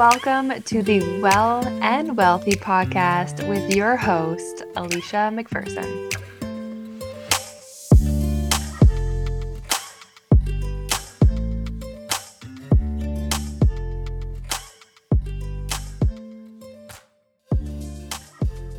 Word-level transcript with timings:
welcome 0.00 0.48
to 0.62 0.82
the 0.82 1.20
Well 1.20 1.62
and 1.82 2.16
Wealthy 2.16 2.52
podcast 2.52 3.46
with 3.46 3.76
your 3.76 3.98
host, 3.98 4.64
Alicia 4.74 5.30
McPherson. 5.30 6.08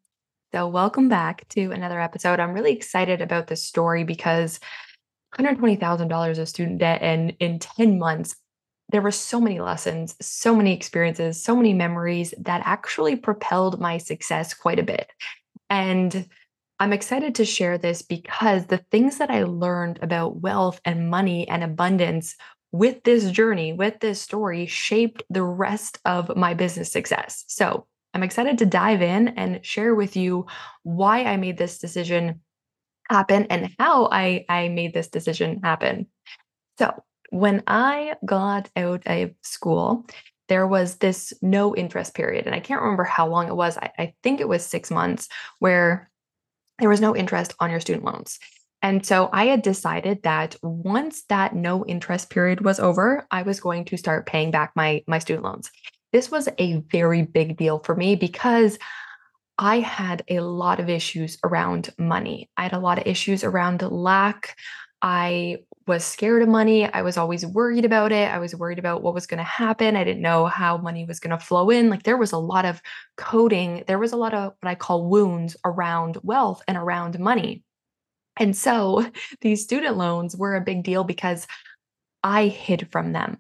So, 0.54 0.68
welcome 0.68 1.08
back 1.08 1.48
to 1.50 1.72
another 1.72 2.02
episode. 2.02 2.42
I'm 2.42 2.52
really 2.52 2.74
excited 2.74 3.22
about 3.22 3.48
this 3.48 3.64
story 3.64 4.04
because 4.04 4.60
$120,000 5.40 6.38
of 6.38 6.50
student 6.50 6.80
debt 6.80 7.02
and 7.02 7.34
in 7.40 7.60
10 7.60 7.98
months, 7.98 8.36
there 8.90 9.02
were 9.02 9.12
so 9.12 9.40
many 9.40 9.62
lessons, 9.62 10.18
so 10.20 10.54
many 10.54 10.74
experiences, 10.74 11.42
so 11.42 11.56
many 11.56 11.74
memories 11.74 12.34
that 12.38 12.62
actually 12.66 13.16
propelled 13.16 13.80
my 13.80 13.98
success 13.98 14.54
quite 14.54 14.80
a 14.80 14.84
bit. 14.84 15.10
And 15.70 16.28
I'm 16.78 16.92
excited 16.92 17.36
to 17.36 17.46
share 17.46 17.78
this 17.78 18.02
because 18.02 18.66
the 18.66 18.84
things 18.92 19.18
that 19.20 19.32
I 19.32 19.44
learned 19.44 20.00
about 20.02 20.42
wealth 20.42 20.82
and 20.84 21.10
money 21.10 21.48
and 21.48 21.64
abundance 21.64 22.36
with 22.78 23.04
this 23.04 23.32
journey, 23.32 23.74
with 23.74 24.00
this 24.00 24.22
story, 24.22 24.66
shaped 24.66 25.24
the 25.30 25.44
rest 25.44 26.00
of 26.06 26.36
my 26.36 26.54
business 26.54 26.92
success. 26.92 27.46
So 27.48 27.88
I'm 28.14 28.24
excited 28.24 28.58
to 28.58 28.66
dive 28.66 29.02
in 29.02 29.30
and 29.30 29.66
share 29.66 29.96
with 29.96 30.16
you 30.16 30.46
why 30.84 31.24
I 31.24 31.38
made 31.38 31.58
this 31.58 31.80
decision 31.80 32.42
happen 33.10 33.48
and 33.50 33.74
how 33.80 34.10
I, 34.12 34.46
I 34.50 34.70
made 34.70 34.94
this 34.94 35.08
decision 35.08 35.62
happen. 35.64 36.08
So, 36.78 36.94
when 37.32 37.64
I 37.68 38.16
got 38.24 38.70
out 38.76 39.04
of 39.06 39.32
school, 39.42 40.06
there 40.48 40.68
was 40.68 40.98
this 40.98 41.34
no 41.42 41.76
interest 41.76 42.14
period. 42.14 42.46
And 42.46 42.56
I 42.56 42.60
can't 42.60 42.82
remember 42.82 43.04
how 43.04 43.28
long 43.28 43.48
it 43.48 43.56
was. 43.56 43.78
I, 43.78 43.92
I 43.98 44.14
think 44.22 44.40
it 44.40 44.48
was 44.48 44.66
six 44.66 44.92
months 44.92 45.28
where 45.60 46.10
there 46.80 46.90
was 46.90 47.02
no 47.02 47.16
interest 47.16 47.54
on 47.60 47.72
your 47.72 47.80
student 47.80 48.06
loans. 48.06 48.40
And 48.86 49.04
so 49.04 49.30
I 49.34 49.46
had 49.46 49.64
decided 49.64 50.22
that 50.22 50.58
once 50.62 51.24
that 51.30 51.56
no 51.56 51.84
interest 51.88 52.30
period 52.30 52.64
was 52.64 52.80
over, 52.80 53.26
I 53.32 53.42
was 53.42 53.60
going 53.60 53.84
to 53.86 53.98
start 53.98 54.28
paying 54.28 54.52
back 54.52 54.74
my 54.76 55.04
my 55.08 55.18
student 55.18 55.44
loans. 55.44 55.72
This 56.14 56.30
was 56.30 56.48
a 56.60 56.84
very 56.92 57.24
big 57.24 57.58
deal 57.58 57.80
for 57.80 57.96
me 57.96 58.16
because 58.16 58.78
I 59.58 59.80
had 59.80 60.24
a 60.30 60.42
lot 60.42 60.80
of 60.80 60.88
issues 60.88 61.40
around 61.44 61.96
money. 61.98 62.52
I 62.58 62.62
had 62.62 62.74
a 62.74 62.80
lot 62.80 63.00
of 63.00 63.08
issues 63.08 63.44
around 63.44 63.82
lack. 63.82 64.56
I 65.02 65.64
was 65.88 66.04
scared 66.04 66.44
of 66.44 66.48
money. 66.48 66.86
I 66.86 67.02
was 67.02 67.18
always 67.18 67.44
worried 67.44 67.86
about 67.86 68.12
it. 68.12 68.30
I 68.32 68.38
was 68.38 68.54
worried 68.54 68.78
about 68.78 69.02
what 69.02 69.16
was 69.16 69.26
going 69.26 69.40
to 69.40 69.44
happen. 69.44 69.96
I 69.96 70.04
didn't 70.04 70.22
know 70.22 70.46
how 70.46 70.78
money 70.78 71.06
was 71.06 71.20
going 71.20 71.36
to 71.36 71.44
flow 71.44 71.72
in. 71.72 71.90
Like 71.90 72.04
there 72.04 72.18
was 72.18 72.34
a 72.34 72.38
lot 72.38 72.66
of 72.66 72.84
coding, 73.18 73.84
there 73.88 73.98
was 73.98 74.12
a 74.12 74.18
lot 74.18 74.36
of 74.36 74.54
what 74.62 74.70
I 74.70 74.76
call 74.76 75.10
wounds 75.10 75.58
around 75.66 76.20
wealth 76.22 76.62
and 76.68 76.78
around 76.78 77.18
money. 77.18 77.64
And 78.38 78.56
so 78.56 79.06
these 79.42 79.64
student 79.64 79.98
loans 79.98 80.36
were 80.36 80.56
a 80.56 80.62
big 80.62 80.84
deal 80.84 81.04
because 81.04 81.48
I 82.24 82.48
hid 82.48 82.90
from 82.92 83.14
them. 83.14 83.38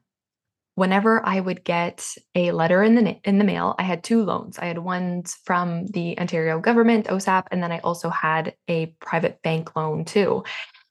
Whenever 0.75 1.25
I 1.25 1.39
would 1.39 1.63
get 1.63 2.05
a 2.35 2.51
letter 2.51 2.83
in 2.83 2.95
the 2.95 3.17
in 3.23 3.37
the 3.37 3.45
mail, 3.45 3.75
I 3.79 3.83
had 3.83 4.03
two 4.03 4.23
loans. 4.23 4.59
I 4.59 4.65
had 4.65 4.77
ones 4.77 5.37
from 5.45 5.87
the 5.87 6.19
Ontario 6.19 6.59
government, 6.59 7.07
OSAP, 7.07 7.45
and 7.49 7.63
then 7.63 7.71
I 7.71 7.79
also 7.79 8.09
had 8.09 8.55
a 8.67 8.87
private 8.99 9.41
bank 9.41 9.73
loan 9.77 10.03
too. 10.03 10.43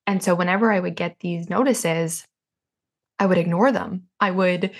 And 0.07 0.23
so 0.23 0.35
whenever 0.35 0.73
I 0.73 0.81
would 0.81 0.97
get 0.97 1.21
these 1.21 1.51
notices, 1.51 2.25
I 3.19 3.27
would 3.27 3.39
ignore 3.39 3.73
them. 3.73 4.05
I 4.21 4.31
would 4.31 4.71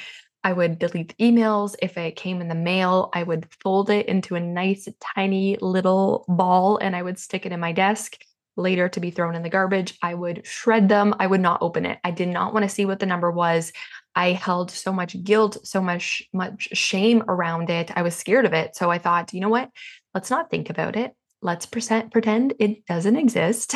I 0.43 0.53
would 0.53 0.79
delete 0.79 1.15
the 1.17 1.25
emails. 1.25 1.75
If 1.81 1.97
it 1.97 2.17
came 2.17 2.41
in 2.41 2.49
the 2.49 2.55
mail, 2.55 3.11
I 3.15 3.23
would 3.23 3.47
fold 3.63 3.89
it 3.91 4.07
into 4.07 4.35
a 4.35 4.41
nice, 4.41 4.87
tiny 5.15 5.57
little 5.61 6.25
ball 6.29 6.79
and 6.79 6.95
I 6.95 7.03
would 7.03 7.19
stick 7.19 7.47
it 7.47 7.53
in 7.53 7.61
my 7.61 7.73
desk 7.73 8.19
later 8.57 8.89
to 8.89 9.01
be 9.01 9.11
thrown 9.11 9.35
in 9.35 9.43
the 9.43 9.49
garbage. 9.49 9.99
I 10.03 10.15
would 10.15 10.47
shred 10.47 10.89
them. 10.89 11.15
I 11.19 11.27
would 11.27 11.41
not 11.41 11.63
open 11.63 11.87
it. 11.87 11.99
I 12.05 12.11
did 12.11 12.29
not 12.29 12.53
want 12.53 12.65
to 12.65 12.69
see 12.69 12.85
what 12.85 12.99
the 13.01 13.07
number 13.07 13.31
was. 13.31 13.73
I 14.15 14.33
held 14.33 14.71
so 14.71 14.93
much 14.93 15.23
guilt, 15.25 15.59
so 15.65 15.81
much 15.81 16.23
much 16.33 16.69
shame 16.73 17.25
around 17.29 17.71
it. 17.71 17.91
I 17.97 18.03
was 18.03 18.15
scared 18.15 18.45
of 18.45 18.53
it. 18.53 18.77
So 18.77 18.91
I 18.91 18.99
thought, 18.99 19.35
you 19.35 19.41
know 19.41 19.49
what? 19.49 19.71
Let's 20.15 20.31
not 20.31 20.51
think 20.51 20.71
about 20.71 20.97
it. 20.97 21.15
Let's 21.43 21.67
pretend 21.67 22.55
it 22.59 22.87
doesn't 22.87 23.17
exist. 23.17 23.75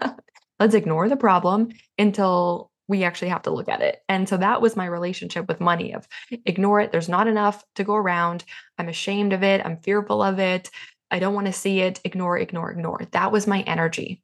Let's 0.60 0.74
ignore 0.74 1.08
the 1.08 1.16
problem 1.16 1.68
until 1.96 2.70
we 2.88 3.04
actually 3.04 3.28
have 3.28 3.42
to 3.42 3.50
look 3.50 3.68
at 3.68 3.82
it. 3.82 3.98
And 4.08 4.28
so 4.28 4.36
that 4.38 4.60
was 4.60 4.74
my 4.74 4.86
relationship 4.86 5.46
with 5.46 5.60
money 5.60 5.94
of 5.94 6.08
ignore 6.46 6.80
it. 6.80 6.90
There's 6.90 7.08
not 7.08 7.28
enough 7.28 7.62
to 7.76 7.84
go 7.84 7.94
around. 7.94 8.44
I'm 8.78 8.88
ashamed 8.88 9.32
of 9.32 9.42
it. 9.42 9.64
I'm 9.64 9.76
fearful 9.76 10.22
of 10.22 10.38
it. 10.38 10.70
I 11.10 11.18
don't 11.18 11.34
want 11.34 11.46
to 11.46 11.52
see 11.52 11.80
it. 11.80 12.00
Ignore, 12.04 12.38
ignore, 12.38 12.70
ignore. 12.70 13.00
That 13.12 13.32
was 13.32 13.46
my 13.46 13.62
energy. 13.62 14.22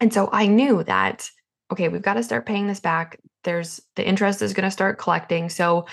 And 0.00 0.12
so 0.12 0.28
I 0.32 0.46
knew 0.46 0.82
that, 0.84 1.28
okay, 1.72 1.88
we've 1.88 2.02
got 2.02 2.14
to 2.14 2.22
start 2.22 2.46
paying 2.46 2.66
this 2.66 2.80
back. 2.80 3.20
There's 3.44 3.80
the 3.96 4.06
interest 4.06 4.42
is 4.42 4.52
going 4.52 4.64
to 4.64 4.70
start 4.70 4.98
collecting. 4.98 5.48
So, 5.48 5.86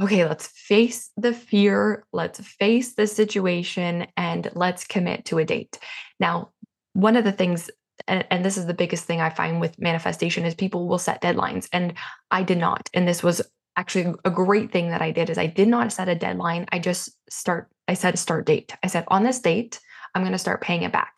okay, 0.00 0.24
let's 0.24 0.46
face 0.46 1.10
the 1.16 1.32
fear. 1.32 2.04
Let's 2.12 2.40
face 2.40 2.94
the 2.94 3.06
situation 3.06 4.06
and 4.16 4.50
let's 4.54 4.84
commit 4.84 5.24
to 5.26 5.38
a 5.38 5.44
date. 5.44 5.78
Now, 6.18 6.50
one 6.94 7.16
of 7.16 7.24
the 7.24 7.32
things 7.32 7.70
and, 8.08 8.24
and, 8.30 8.44
this 8.44 8.56
is 8.56 8.66
the 8.66 8.74
biggest 8.74 9.04
thing 9.04 9.20
I 9.20 9.30
find 9.30 9.60
with 9.60 9.78
manifestation 9.78 10.44
is 10.44 10.54
people 10.54 10.88
will 10.88 10.98
set 10.98 11.22
deadlines 11.22 11.68
and 11.72 11.94
I 12.32 12.42
did 12.42 12.58
not 12.58 12.90
and 12.94 13.06
this 13.06 13.22
was 13.22 13.42
actually 13.76 14.14
a 14.24 14.30
great 14.30 14.70
thing 14.70 14.90
that 14.90 15.02
I 15.02 15.10
did 15.10 15.30
is 15.30 15.38
I 15.38 15.46
did 15.46 15.68
not 15.68 15.92
set 15.92 16.08
a 16.08 16.14
deadline. 16.14 16.66
I 16.72 16.78
just 16.78 17.10
start, 17.30 17.68
I 17.88 17.94
set 17.94 18.14
a 18.14 18.16
start 18.16 18.46
date. 18.46 18.74
I 18.82 18.86
said, 18.86 19.04
on 19.08 19.22
this 19.22 19.40
date, 19.40 19.80
I'm 20.14 20.22
going 20.22 20.32
to 20.32 20.38
start 20.38 20.62
paying 20.62 20.82
it 20.82 20.92
back. 20.92 21.12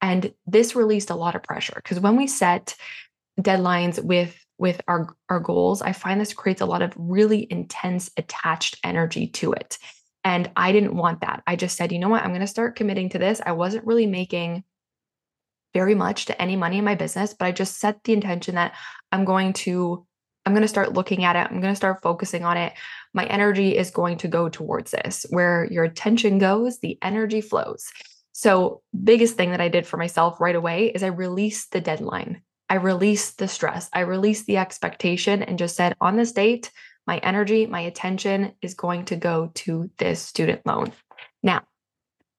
And 0.00 0.32
this 0.46 0.76
released 0.76 1.10
a 1.10 1.14
lot 1.16 1.34
of 1.34 1.42
pressure 1.42 1.74
because 1.76 2.00
when 2.00 2.16
we 2.16 2.26
set 2.26 2.76
deadlines 3.40 4.02
with 4.02 4.38
with 4.56 4.80
our 4.86 5.16
our 5.28 5.40
goals, 5.40 5.82
I 5.82 5.92
find 5.92 6.20
this 6.20 6.32
creates 6.32 6.60
a 6.60 6.66
lot 6.66 6.82
of 6.82 6.92
really 6.96 7.46
intense 7.50 8.10
attached 8.16 8.78
energy 8.84 9.26
to 9.28 9.52
it. 9.52 9.78
And 10.22 10.50
I 10.56 10.72
didn't 10.72 10.96
want 10.96 11.20
that. 11.20 11.42
I 11.46 11.56
just 11.56 11.76
said, 11.76 11.92
you 11.92 11.98
know 11.98 12.08
what? 12.08 12.22
I'm 12.22 12.30
going 12.30 12.40
to 12.40 12.46
start 12.46 12.76
committing 12.76 13.10
to 13.10 13.18
this. 13.18 13.40
I 13.44 13.52
wasn't 13.52 13.86
really 13.86 14.06
making 14.06 14.64
very 15.74 15.94
much 15.94 16.26
to 16.26 16.40
any 16.40 16.56
money 16.56 16.78
in 16.78 16.84
my 16.84 16.94
business, 16.94 17.34
but 17.34 17.46
I 17.46 17.52
just 17.52 17.78
set 17.78 18.02
the 18.04 18.12
intention 18.12 18.54
that 18.54 18.74
I'm 19.10 19.24
going 19.24 19.52
to 19.54 20.06
I'm 20.46 20.52
going 20.52 20.62
to 20.62 20.68
start 20.68 20.92
looking 20.92 21.24
at 21.24 21.36
it. 21.36 21.50
I'm 21.50 21.60
going 21.60 21.72
to 21.72 21.76
start 21.76 22.02
focusing 22.02 22.44
on 22.44 22.56
it. 22.56 22.74
My 23.12 23.24
energy 23.26 23.76
is 23.76 23.90
going 23.90 24.18
to 24.18 24.28
go 24.28 24.48
towards 24.48 24.90
this. 24.90 25.24
Where 25.30 25.66
your 25.70 25.84
attention 25.84 26.38
goes, 26.38 26.78
the 26.78 26.98
energy 27.02 27.40
flows. 27.40 27.90
So, 28.32 28.82
biggest 29.04 29.36
thing 29.36 29.52
that 29.52 29.60
I 29.60 29.68
did 29.68 29.86
for 29.86 29.96
myself 29.96 30.40
right 30.40 30.56
away 30.56 30.88
is 30.88 31.02
I 31.02 31.08
released 31.08 31.72
the 31.72 31.80
deadline. 31.80 32.42
I 32.68 32.74
released 32.74 33.38
the 33.38 33.48
stress. 33.48 33.88
I 33.92 34.00
released 34.00 34.46
the 34.46 34.56
expectation 34.56 35.42
and 35.42 35.58
just 35.58 35.76
said, 35.76 35.94
on 36.00 36.16
this 36.16 36.32
date, 36.32 36.70
my 37.06 37.18
energy, 37.18 37.66
my 37.66 37.80
attention 37.80 38.52
is 38.60 38.74
going 38.74 39.04
to 39.06 39.16
go 39.16 39.50
to 39.54 39.90
this 39.98 40.20
student 40.20 40.62
loan. 40.66 40.92
Now, 41.42 41.62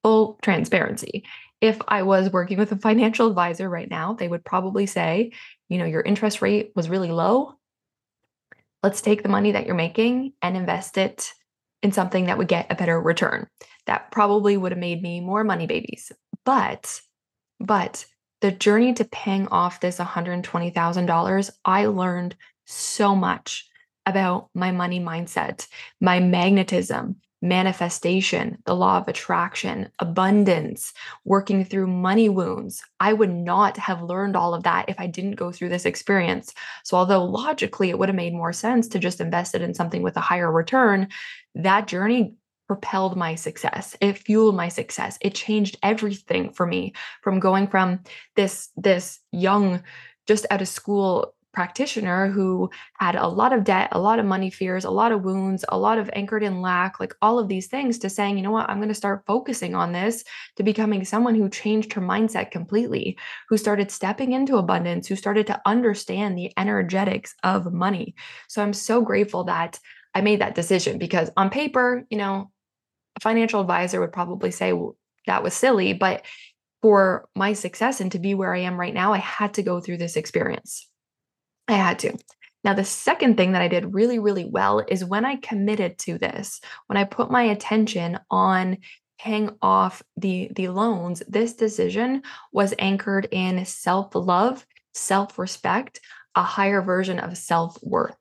full 0.04 0.38
transparency. 0.42 1.24
If 1.62 1.80
I 1.88 2.04
was 2.04 2.32
working 2.32 2.58
with 2.58 2.72
a 2.72 2.78
financial 2.78 3.28
advisor 3.28 3.70
right 3.70 3.90
now, 3.90 4.14
they 4.14 4.28
would 4.28 4.44
probably 4.44 4.88
say, 4.88 5.32
you 5.70 5.78
know, 5.78 5.86
your 5.86 6.02
interest 6.02 6.42
rate 6.42 6.72
was 6.76 6.90
really 6.90 7.12
low 7.12 7.56
let's 8.86 9.02
take 9.02 9.24
the 9.24 9.30
money 9.30 9.52
that 9.52 9.66
you're 9.66 9.74
making 9.74 10.32
and 10.44 10.56
invest 10.56 10.96
it 11.00 11.34
in 11.82 11.92
something 11.92 12.26
that 12.26 12.38
would 12.38 12.48
get 12.48 12.72
a 12.72 12.76
better 12.76 13.02
return. 13.02 13.48
That 13.88 14.12
probably 14.12 14.58
would 14.58 14.72
have 14.72 14.78
made 14.78 15.02
me 15.02 15.22
more 15.22 15.44
money 15.44 15.66
babies. 15.66 16.12
But, 16.46 17.02
but 17.60 18.06
the 18.42 18.52
journey 18.52 18.94
to 18.94 19.04
paying 19.04 19.48
off 19.48 19.80
this 19.80 19.98
$120,000, 19.98 21.50
I 21.66 21.86
learned 21.88 22.36
so 22.68 23.16
much 23.16 23.68
about 24.06 24.50
my 24.54 24.70
money 24.70 25.00
mindset, 25.00 25.68
my 26.00 26.20
magnetism, 26.20 27.16
manifestation, 27.42 28.58
the 28.66 28.76
law 28.76 28.98
of 28.98 29.08
attraction, 29.08 29.90
abundance, 30.00 30.94
working 31.26 31.64
through 31.64 31.88
money 31.88 32.30
wounds. 32.30 32.84
I 33.00 33.14
would 33.14 33.32
not 33.32 33.78
have 33.78 34.02
learned 34.02 34.36
all 34.36 34.54
of 34.54 34.64
that 34.64 34.90
if 34.90 35.00
I 35.00 35.08
didn't 35.08 35.36
go 35.36 35.52
through 35.52 35.70
this 35.70 35.86
experience. 35.86 36.54
So, 36.84 36.98
although 36.98 37.24
logically 37.24 37.90
it 37.90 38.00
would 38.00 38.10
have 38.10 38.16
made 38.16 38.34
more 38.34 38.54
sense 38.54 38.88
to 38.90 39.00
just 39.00 39.22
invest 39.22 39.56
it 39.56 39.62
in 39.62 39.74
something 39.74 40.02
with 40.02 40.18
a 40.18 40.22
higher 40.22 40.52
return, 40.52 41.10
that 41.56 41.88
journey 41.88 42.36
propelled 42.68 43.16
my 43.16 43.36
success 43.36 43.96
it 44.02 44.18
fueled 44.18 44.56
my 44.56 44.68
success 44.70 45.20
it 45.22 45.36
changed 45.36 45.78
everything 45.84 46.52
for 46.52 46.66
me 46.66 46.92
from 47.22 47.40
going 47.40 47.68
from 47.68 48.00
this 48.36 48.70
this 48.76 49.20
young 49.32 49.84
just 50.26 50.48
out 50.50 50.64
of 50.64 50.68
school 50.68 51.35
practitioner 51.56 52.28
who 52.28 52.70
had 53.00 53.16
a 53.16 53.28
lot 53.28 53.54
of 53.54 53.64
debt, 53.64 53.88
a 53.94 54.00
lot 54.00 54.20
of 54.20 54.26
money 54.26 54.50
fears, 54.50 54.84
a 54.84 54.92
lot 54.92 55.12
of 55.12 55.24
wounds, 55.24 55.66
a 55.70 55.78
lot 55.78 55.98
of 55.98 56.10
anchored 56.14 56.44
in 56.44 56.62
lack, 56.62 57.00
like 57.00 57.16
all 57.22 57.40
of 57.40 57.48
these 57.48 57.68
things 57.68 57.98
to 58.00 58.10
saying, 58.10 58.38
you 58.38 58.44
know 58.44 58.52
what, 58.52 58.70
I'm 58.70 58.78
going 58.78 58.90
to 58.90 58.94
start 58.94 59.24
focusing 59.26 59.74
on 59.74 59.94
this 59.94 60.24
to 60.58 60.64
becoming 60.64 61.04
someone 61.06 61.34
who 61.34 61.50
changed 61.50 61.94
her 61.94 62.02
mindset 62.02 62.52
completely, 62.52 63.18
who 63.50 63.58
started 63.58 63.90
stepping 63.90 64.34
into 64.34 64.58
abundance, 64.58 65.08
who 65.08 65.16
started 65.16 65.48
to 65.48 65.62
understand 65.66 66.38
the 66.38 66.52
energetics 66.58 67.34
of 67.44 67.74
money. 67.74 68.14
So 68.50 68.62
I'm 68.62 68.74
so 68.74 69.02
grateful 69.02 69.46
that 69.46 69.80
I 70.14 70.22
made 70.22 70.42
that 70.42 70.56
decision 70.56 70.98
because 70.98 71.32
on 71.38 71.50
paper, 71.50 72.06
you 72.10 72.18
know, 72.18 72.52
a 73.16 73.20
financial 73.22 73.62
advisor 73.62 74.02
would 74.02 74.14
probably 74.14 74.52
say, 74.52 74.74
well, 74.74 74.98
that 75.26 75.42
was 75.42 75.54
silly, 75.54 75.94
but 75.94 76.26
for 76.82 77.28
my 77.36 77.54
success 77.54 78.00
and 78.00 78.12
to 78.12 78.20
be 78.20 78.36
where 78.36 78.54
I 78.54 78.60
am 78.60 78.80
right 78.80 78.94
now, 78.94 79.14
I 79.14 79.18
had 79.18 79.56
to 79.56 79.64
go 79.64 79.80
through 79.80 79.98
this 79.98 80.16
experience. 80.16 80.88
I 81.68 81.74
had 81.74 82.00
to. 82.00 82.18
Now, 82.64 82.74
the 82.74 82.84
second 82.84 83.38
thing 83.38 83.52
that 83.52 83.62
I 83.62 83.68
did 83.68 83.94
really, 83.94 84.18
really 84.18 84.46
well 84.46 84.84
is 84.88 85.06
when 85.06 85.24
I 85.24 85.36
committed 85.36 86.00
to 86.00 86.18
this, 86.18 86.62
when 86.88 86.98
I 86.98 87.04
put 87.04 87.30
my 87.30 87.44
attention 87.44 88.20
on 88.32 88.80
paying 89.20 89.52
off 89.62 90.02
the, 90.18 90.50
the 90.56 90.70
loans, 90.70 91.22
this 91.28 91.54
decision 91.54 92.24
was 92.52 92.74
anchored 92.80 93.28
in 93.32 93.66
self 93.66 94.16
love, 94.16 94.66
self 94.94 95.38
respect, 95.38 96.00
a 96.34 96.42
higher 96.42 96.82
version 96.82 97.20
of 97.20 97.38
self 97.38 97.78
worth. 97.84 98.16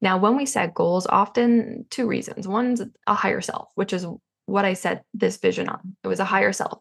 Now, 0.00 0.18
when 0.18 0.36
we 0.36 0.44
set 0.44 0.74
goals, 0.74 1.06
often 1.06 1.86
two 1.88 2.06
reasons. 2.06 2.46
One's 2.46 2.82
a 3.06 3.14
higher 3.14 3.40
self, 3.40 3.68
which 3.74 3.92
is 3.92 4.06
what 4.46 4.64
I 4.64 4.74
set 4.74 5.04
this 5.14 5.38
vision 5.38 5.68
on. 5.68 5.96
It 6.02 6.08
was 6.08 6.20
a 6.20 6.24
higher 6.24 6.52
self. 6.52 6.80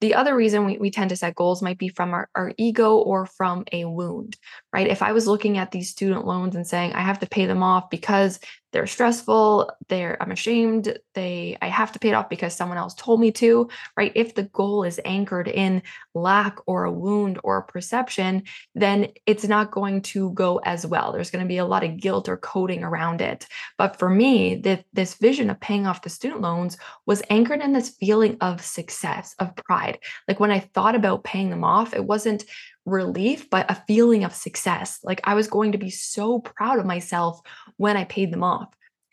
The 0.00 0.14
other 0.14 0.36
reason 0.36 0.64
we, 0.64 0.78
we 0.78 0.90
tend 0.90 1.10
to 1.10 1.16
set 1.16 1.34
goals 1.34 1.62
might 1.62 1.78
be 1.78 1.88
from 1.88 2.12
our, 2.12 2.28
our 2.34 2.52
ego 2.56 2.96
or 2.96 3.26
from 3.26 3.64
a 3.72 3.84
wound, 3.84 4.36
right? 4.72 4.86
If 4.86 5.02
I 5.02 5.12
was 5.12 5.26
looking 5.26 5.58
at 5.58 5.72
these 5.72 5.90
student 5.90 6.24
loans 6.24 6.54
and 6.54 6.66
saying, 6.66 6.92
I 6.92 7.00
have 7.00 7.18
to 7.20 7.26
pay 7.26 7.46
them 7.46 7.62
off 7.62 7.90
because 7.90 8.38
they're 8.72 8.86
stressful 8.86 9.70
they're 9.88 10.16
i'm 10.22 10.30
ashamed 10.30 10.98
they 11.14 11.56
i 11.62 11.68
have 11.68 11.92
to 11.92 11.98
pay 11.98 12.10
it 12.10 12.14
off 12.14 12.28
because 12.28 12.54
someone 12.54 12.78
else 12.78 12.94
told 12.94 13.20
me 13.20 13.30
to 13.30 13.68
right? 13.96 14.12
If 14.14 14.34
the 14.34 14.44
goal 14.44 14.84
is 14.84 15.00
anchored 15.04 15.48
in 15.48 15.82
lack 16.14 16.58
or 16.66 16.84
a 16.84 16.92
wound 16.92 17.38
or 17.44 17.58
a 17.58 17.62
perception 17.62 18.42
then 18.74 19.08
it's 19.26 19.44
not 19.44 19.70
going 19.70 20.02
to 20.02 20.30
go 20.32 20.58
as 20.58 20.86
well. 20.86 21.12
There's 21.12 21.30
going 21.30 21.44
to 21.44 21.48
be 21.48 21.58
a 21.58 21.64
lot 21.64 21.84
of 21.84 22.00
guilt 22.00 22.28
or 22.28 22.36
coding 22.36 22.84
around 22.84 23.20
it. 23.20 23.46
But 23.76 23.98
for 23.98 24.10
me 24.10 24.56
the, 24.56 24.84
this 24.92 25.14
vision 25.14 25.50
of 25.50 25.60
paying 25.60 25.86
off 25.86 26.02
the 26.02 26.10
student 26.10 26.40
loans 26.40 26.76
was 27.06 27.22
anchored 27.30 27.60
in 27.60 27.72
this 27.72 27.90
feeling 27.90 28.36
of 28.40 28.64
success 28.64 29.34
of 29.38 29.54
pride. 29.56 29.98
Like 30.26 30.40
when 30.40 30.50
i 30.50 30.60
thought 30.60 30.94
about 30.94 31.24
paying 31.24 31.50
them 31.50 31.64
off 31.64 31.94
it 31.94 32.04
wasn't 32.04 32.44
relief, 32.88 33.48
but 33.50 33.70
a 33.70 33.82
feeling 33.86 34.24
of 34.24 34.34
success. 34.34 35.00
Like 35.02 35.20
I 35.24 35.34
was 35.34 35.48
going 35.48 35.72
to 35.72 35.78
be 35.78 35.90
so 35.90 36.40
proud 36.40 36.78
of 36.78 36.86
myself 36.86 37.40
when 37.76 37.96
I 37.96 38.04
paid 38.04 38.32
them 38.32 38.44
off. 38.44 38.68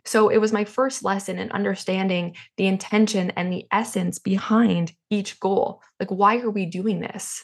So 0.06 0.30
it 0.30 0.38
was 0.38 0.54
my 0.54 0.66
first 0.66 1.04
lesson 1.04 1.40
in 1.40 1.52
understanding 1.52 2.36
the 2.58 2.68
intention 2.68 3.32
and 3.32 3.52
the 3.52 3.66
essence 3.72 4.20
behind 4.20 4.94
each 5.10 5.40
goal. 5.40 5.82
Like, 6.00 6.10
why 6.12 6.38
are 6.40 6.50
we 6.50 6.68
doing 6.68 7.00
this? 7.00 7.44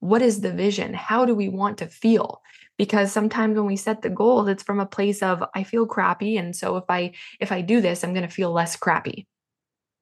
What 0.00 0.22
is 0.22 0.40
the 0.40 0.52
vision? 0.52 0.94
How 0.94 1.26
do 1.26 1.34
we 1.34 1.48
want 1.48 1.78
to 1.78 1.86
feel? 1.86 2.40
Because 2.78 3.12
sometimes 3.12 3.56
when 3.56 3.66
we 3.66 3.76
set 3.76 4.02
the 4.02 4.08
goals, 4.08 4.48
it's 4.48 4.62
from 4.62 4.80
a 4.80 4.86
place 4.86 5.22
of 5.22 5.42
I 5.54 5.64
feel 5.64 5.86
crappy. 5.86 6.36
And 6.36 6.56
so 6.56 6.76
if 6.76 6.84
I 6.88 7.12
if 7.40 7.52
I 7.52 7.60
do 7.60 7.80
this, 7.80 8.02
I'm 8.02 8.14
going 8.14 8.26
to 8.26 8.32
feel 8.32 8.52
less 8.52 8.76
crappy. 8.76 9.26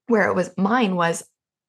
Where 0.07 0.29
it 0.29 0.35
was 0.35 0.51
mine 0.57 0.95
was 0.95 1.25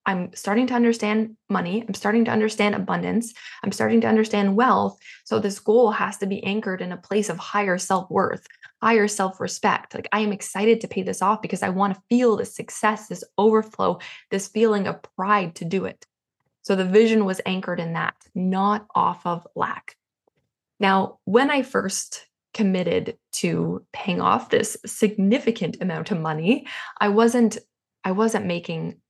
I'm 0.07 0.33
starting 0.33 0.67
to 0.67 0.73
understand 0.73 1.35
money. 1.49 1.83
I'm 1.85 1.93
starting 1.93 2.23
to 2.25 2.31
understand 2.31 2.75
abundance. 2.75 3.33
I'm 3.61 3.73
starting 3.73 3.99
to 4.01 4.07
understand 4.07 4.55
wealth. 4.55 4.97
So 5.25 5.37
this 5.37 5.59
goal 5.59 5.91
has 5.91 6.17
to 6.19 6.25
be 6.25 6.41
anchored 6.45 6.81
in 6.81 6.93
a 6.93 6.97
place 6.97 7.29
of 7.29 7.37
higher 7.37 7.77
self 7.77 8.09
worth, 8.09 8.47
higher 8.81 9.09
self 9.09 9.41
respect. 9.41 9.93
Like 9.93 10.07
I 10.13 10.21
am 10.21 10.31
excited 10.31 10.79
to 10.81 10.87
pay 10.87 11.03
this 11.03 11.21
off 11.21 11.41
because 11.41 11.61
I 11.61 11.69
want 11.69 11.93
to 11.93 12.01
feel 12.09 12.37
this 12.37 12.55
success, 12.55 13.09
this 13.09 13.23
overflow, 13.37 13.99
this 14.31 14.47
feeling 14.47 14.87
of 14.87 15.01
pride 15.17 15.55
to 15.55 15.65
do 15.65 15.83
it. 15.83 16.05
So 16.61 16.75
the 16.75 16.85
vision 16.85 17.25
was 17.25 17.41
anchored 17.45 17.81
in 17.81 17.93
that, 17.93 18.15
not 18.33 18.87
off 18.95 19.25
of 19.25 19.45
lack. 19.55 19.95
Now, 20.79 21.19
when 21.25 21.51
I 21.51 21.63
first 21.63 22.25
committed 22.53 23.17
to 23.33 23.85
paying 23.91 24.21
off 24.21 24.49
this 24.49 24.77
significant 24.85 25.77
amount 25.81 26.11
of 26.11 26.19
money, 26.19 26.65
I 26.99 27.09
wasn't 27.09 27.57
I 28.05 28.11
wasn't 28.11 28.45
making 28.45 29.01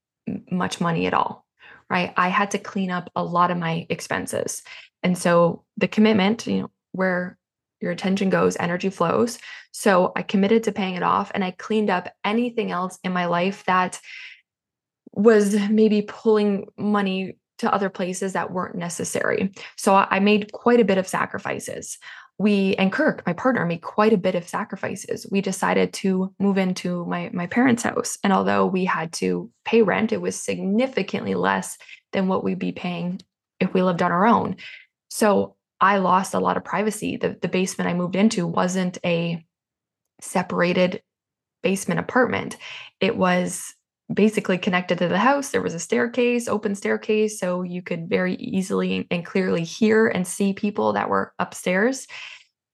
much 0.50 0.80
money 0.80 1.06
at 1.06 1.14
all, 1.14 1.46
right? 1.90 2.12
I 2.16 2.28
had 2.28 2.50
to 2.52 2.58
clean 2.58 2.90
up 2.90 3.10
a 3.14 3.24
lot 3.24 3.50
of 3.50 3.58
my 3.58 3.86
expenses. 3.88 4.62
And 5.02 5.16
so 5.16 5.64
the 5.76 5.88
commitment, 5.88 6.46
you 6.46 6.62
know, 6.62 6.70
where 6.92 7.38
your 7.80 7.92
attention 7.92 8.30
goes, 8.30 8.56
energy 8.58 8.90
flows. 8.90 9.38
So 9.72 10.12
I 10.16 10.22
committed 10.22 10.64
to 10.64 10.72
paying 10.72 10.94
it 10.94 11.02
off 11.02 11.30
and 11.34 11.44
I 11.44 11.52
cleaned 11.52 11.90
up 11.90 12.08
anything 12.24 12.70
else 12.70 12.98
in 13.04 13.12
my 13.12 13.26
life 13.26 13.64
that 13.66 14.00
was 15.12 15.54
maybe 15.70 16.02
pulling 16.02 16.66
money 16.76 17.38
to 17.58 17.72
other 17.72 17.90
places 17.90 18.32
that 18.32 18.52
weren't 18.52 18.76
necessary. 18.76 19.52
So 19.76 19.94
I 19.94 20.20
made 20.20 20.52
quite 20.52 20.80
a 20.80 20.84
bit 20.84 20.98
of 20.98 21.08
sacrifices 21.08 21.98
we 22.38 22.76
and 22.76 22.92
Kirk, 22.92 23.24
my 23.26 23.32
partner, 23.32 23.66
made 23.66 23.82
quite 23.82 24.12
a 24.12 24.18
bit 24.18 24.36
of 24.36 24.48
sacrifices. 24.48 25.26
We 25.30 25.40
decided 25.40 25.92
to 25.94 26.32
move 26.38 26.56
into 26.56 27.04
my 27.06 27.30
my 27.32 27.48
parents' 27.48 27.82
house, 27.82 28.16
and 28.22 28.32
although 28.32 28.64
we 28.64 28.84
had 28.84 29.12
to 29.14 29.50
pay 29.64 29.82
rent, 29.82 30.12
it 30.12 30.20
was 30.20 30.40
significantly 30.40 31.34
less 31.34 31.76
than 32.12 32.28
what 32.28 32.44
we'd 32.44 32.58
be 32.58 32.72
paying 32.72 33.20
if 33.58 33.74
we 33.74 33.82
lived 33.82 34.02
on 34.02 34.12
our 34.12 34.26
own. 34.26 34.56
So 35.10 35.56
I 35.80 35.98
lost 35.98 36.34
a 36.34 36.40
lot 36.40 36.56
of 36.56 36.64
privacy. 36.64 37.16
The 37.16 37.36
the 37.42 37.48
basement 37.48 37.90
I 37.90 37.94
moved 37.94 38.14
into 38.14 38.46
wasn't 38.46 38.98
a 39.04 39.44
separated 40.20 41.02
basement 41.62 41.98
apartment. 41.98 42.56
It 43.00 43.16
was 43.16 43.74
basically 44.12 44.58
connected 44.58 44.98
to 44.98 45.08
the 45.08 45.18
house. 45.18 45.50
There 45.50 45.62
was 45.62 45.74
a 45.74 45.78
staircase, 45.78 46.48
open 46.48 46.74
staircase, 46.74 47.38
so 47.38 47.62
you 47.62 47.82
could 47.82 48.08
very 48.08 48.34
easily 48.36 49.06
and 49.10 49.24
clearly 49.24 49.64
hear 49.64 50.08
and 50.08 50.26
see 50.26 50.52
people 50.52 50.94
that 50.94 51.08
were 51.08 51.34
upstairs. 51.38 52.06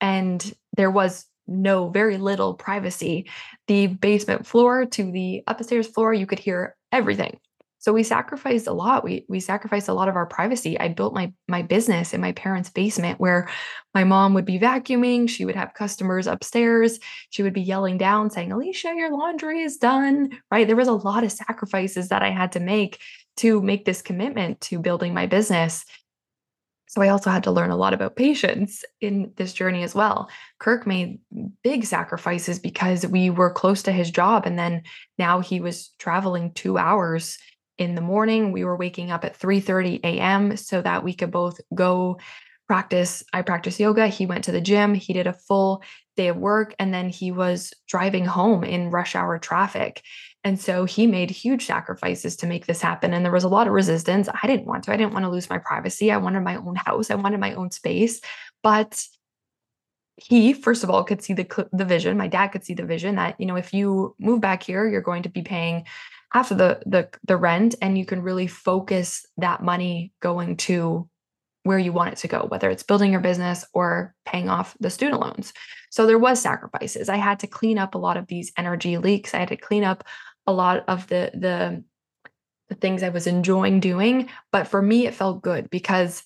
And 0.01 0.55
there 0.77 0.91
was 0.91 1.27
no, 1.47 1.89
very 1.89 2.17
little 2.17 2.55
privacy. 2.55 3.29
The 3.67 3.89
basement 3.89 4.47
floor 4.47 4.87
to 4.87 5.11
the 5.11 5.43
upstairs 5.47 5.89
floor, 5.89 6.15
you 6.15 6.27
could 6.27 6.39
hear 6.39 6.77
everything. 6.93 7.39
So 7.85 7.93
we 7.93 8.03
sacrificed 8.03 8.67
a 8.67 8.73
lot. 8.73 9.05
We 9.05 9.27
we 9.29 9.41
sacrificed 9.41 9.89
a 9.89 9.93
lot 9.93 10.09
of 10.09 10.17
our 10.17 10.25
privacy. 10.25 10.81
I 10.81 10.89
built 10.89 11.13
my 11.13 11.35
my 11.49 11.61
business 11.61 12.15
in 12.15 12.21
my 12.23 12.33
parents' 12.33 12.71
basement 12.71 13.21
where 13.21 13.47
my 13.93 14.05
mom 14.05 14.33
would 14.33 14.47
be 14.47 14.59
vacuuming, 14.59 15.29
she 15.29 15.45
would 15.45 15.55
have 15.55 15.75
customers 15.75 16.27
upstairs, 16.27 16.99
she 17.29 17.43
would 17.43 17.53
be 17.53 17.61
yelling 17.61 17.99
down 17.99 18.31
saying, 18.31 18.53
"Alicia, 18.53 18.95
your 18.97 19.13
laundry 19.13 19.61
is 19.61 19.77
done." 19.77 20.31
Right? 20.51 20.67
There 20.67 20.77
was 20.77 20.89
a 20.89 20.95
lot 20.95 21.25
of 21.25 21.33
sacrifices 21.33 22.09
that 22.09 22.23
I 22.23 22.31
had 22.31 22.53
to 22.53 22.61
make 22.61 23.03
to 23.37 23.61
make 23.61 23.85
this 23.85 24.01
commitment 24.01 24.63
to 24.63 24.79
building 24.79 25.13
my 25.13 25.27
business. 25.27 25.85
So 26.87 27.03
I 27.03 27.09
also 27.09 27.29
had 27.29 27.43
to 27.45 27.51
learn 27.51 27.71
a 27.71 27.77
lot 27.77 27.93
about 27.93 28.17
patience 28.17 28.83
in 29.03 29.33
this 29.37 29.53
journey 29.53 29.83
as 29.83 29.95
well. 29.95 30.31
Kirk 30.59 30.87
made 30.87 31.19
big 31.63 31.85
sacrifices 31.85 32.59
because 32.59 33.07
we 33.07 33.29
were 33.29 33.51
close 33.51 33.83
to 33.83 33.93
his 33.93 34.11
job 34.11 34.47
and 34.47 34.59
then 34.59 34.85
now 35.19 35.41
he 35.41 35.61
was 35.61 35.91
traveling 35.99 36.53
2 36.55 36.79
hours 36.79 37.37
in 37.79 37.95
the 37.95 38.01
morning. 38.01 38.53
We 38.53 38.65
were 38.65 38.77
waking 38.77 39.11
up 39.11 39.25
at 39.25 39.39
3:30 39.39 40.01
a.m. 40.05 40.57
so 40.57 40.83
that 40.83 41.05
we 41.05 41.15
could 41.15 41.31
both 41.31 41.61
go 41.75 42.19
practice. 42.67 43.23
I 43.33 43.43
practice 43.43 43.79
yoga. 43.79 44.09
He 44.09 44.27
went 44.27 44.45
to 44.45 44.53
the 44.53 44.61
gym. 44.61 44.95
He 44.95 45.13
did 45.13 45.27
a 45.27 45.33
full 45.33 45.83
day 46.17 46.29
of 46.29 46.37
work 46.37 46.75
and 46.79 46.95
then 46.95 47.09
he 47.09 47.33
was 47.33 47.73
driving 47.89 48.25
home 48.25 48.65
in 48.65 48.91
rush 48.91 49.15
hour 49.15 49.39
traffic. 49.39 50.03
And 50.45 50.61
so 50.61 50.85
he 50.85 51.07
made 51.07 51.31
huge 51.31 51.67
sacrifices 51.67 52.37
to 52.37 52.47
make 52.47 52.67
this 52.67 52.81
happen. 52.81 53.13
And 53.13 53.25
there 53.25 53.33
was 53.33 53.45
a 53.45 53.49
lot 53.49 53.67
of 53.67 53.73
resistance. 53.73 54.29
I 54.43 54.47
didn't 54.47 54.67
want 54.67 54.85
to. 54.85 54.93
I 54.93 54.97
didn't 54.97 55.13
want 55.13 55.25
to 55.25 55.31
lose 55.31 55.51
my 55.51 55.59
privacy. 55.59 56.13
I 56.13 56.19
wanted 56.19 56.41
my 56.43 56.57
own 56.57 56.77
house. 56.77 57.11
I 57.11 57.15
wanted 57.17 57.41
my 57.41 57.55
own 57.55 57.71
space. 57.71 58.21
But 58.63 59.05
he 60.17 60.53
first 60.53 60.85
of 60.85 60.91
all 60.91 61.03
could 61.03 61.23
see 61.23 61.33
the 61.33 61.69
the 61.73 61.85
vision 61.85 62.17
my 62.17 62.29
dad 62.29 62.49
could 62.49 62.65
see 62.65 62.75
the 62.75 62.85
vision 62.85 63.17
that 63.17 63.35
you 63.41 63.47
know 63.47 63.57
if 63.57 63.75
you 63.75 64.15
move 64.21 64.41
back 64.41 64.63
here 64.63 64.89
you're 64.89 65.01
going 65.01 65.25
to 65.25 65.29
be 65.29 65.43
paying 65.43 65.85
half 66.35 66.51
of 66.51 66.59
the 66.59 66.81
the 66.85 67.09
the 67.25 67.37
rent 67.37 67.77
and 67.81 67.97
you 67.97 68.05
can 68.05 68.21
really 68.21 68.49
focus 68.49 69.25
that 69.37 69.63
money 69.63 70.13
going 70.21 70.57
to 70.57 71.09
where 71.63 71.79
you 71.79 71.93
want 71.93 72.13
it 72.13 72.19
to 72.19 72.29
go 72.29 72.45
whether 72.49 72.69
it's 72.69 72.83
building 72.83 73.13
your 73.13 73.21
business 73.21 73.65
or 73.73 74.15
paying 74.27 74.51
off 74.51 74.77
the 74.81 74.91
student 74.91 75.21
loans. 75.21 75.55
So 75.91 76.07
there 76.07 76.19
was 76.19 76.43
sacrifices. 76.43 77.09
I 77.09 77.17
had 77.17 77.39
to 77.41 77.47
clean 77.47 77.79
up 77.79 77.95
a 77.95 77.99
lot 77.99 78.17
of 78.17 78.27
these 78.27 78.53
energy 78.59 78.99
leaks. 78.99 79.33
I 79.33 79.39
had 79.39 79.49
to 79.49 79.57
clean 79.57 79.85
up 79.85 80.05
a 80.47 80.53
lot 80.53 80.85
of 80.89 81.07
the 81.07 81.31
the 81.33 81.85
the 82.69 82.75
things 82.75 83.03
i 83.03 83.11
was 83.11 83.27
enjoying 83.27 83.79
doing. 83.79 84.29
But 84.51 84.67
for 84.67 84.83
me 84.83 85.07
it 85.07 85.15
felt 85.15 85.43
good 85.43 85.71
because 85.71 86.25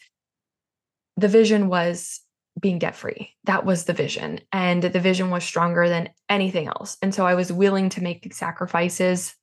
the 1.19 1.29
vision 1.29 1.69
was 1.69 2.21
being 2.59 2.79
debt 2.79 2.97
free 2.97 3.35
that 3.45 3.67
was 3.67 3.85
the 3.85 3.93
vision. 3.93 4.41
And 4.53 4.83
the 4.83 5.01
vision 5.01 5.31
was 5.31 5.45
stronger 5.45 5.89
than 5.89 6.09
anything 6.31 6.67
else. 6.67 6.97
And 7.03 7.15
so 7.15 7.27
i 7.27 7.35
was 7.35 7.53
willing 7.53 7.91
to 7.91 8.03
make 8.03 8.33
sacrifices 8.33 9.35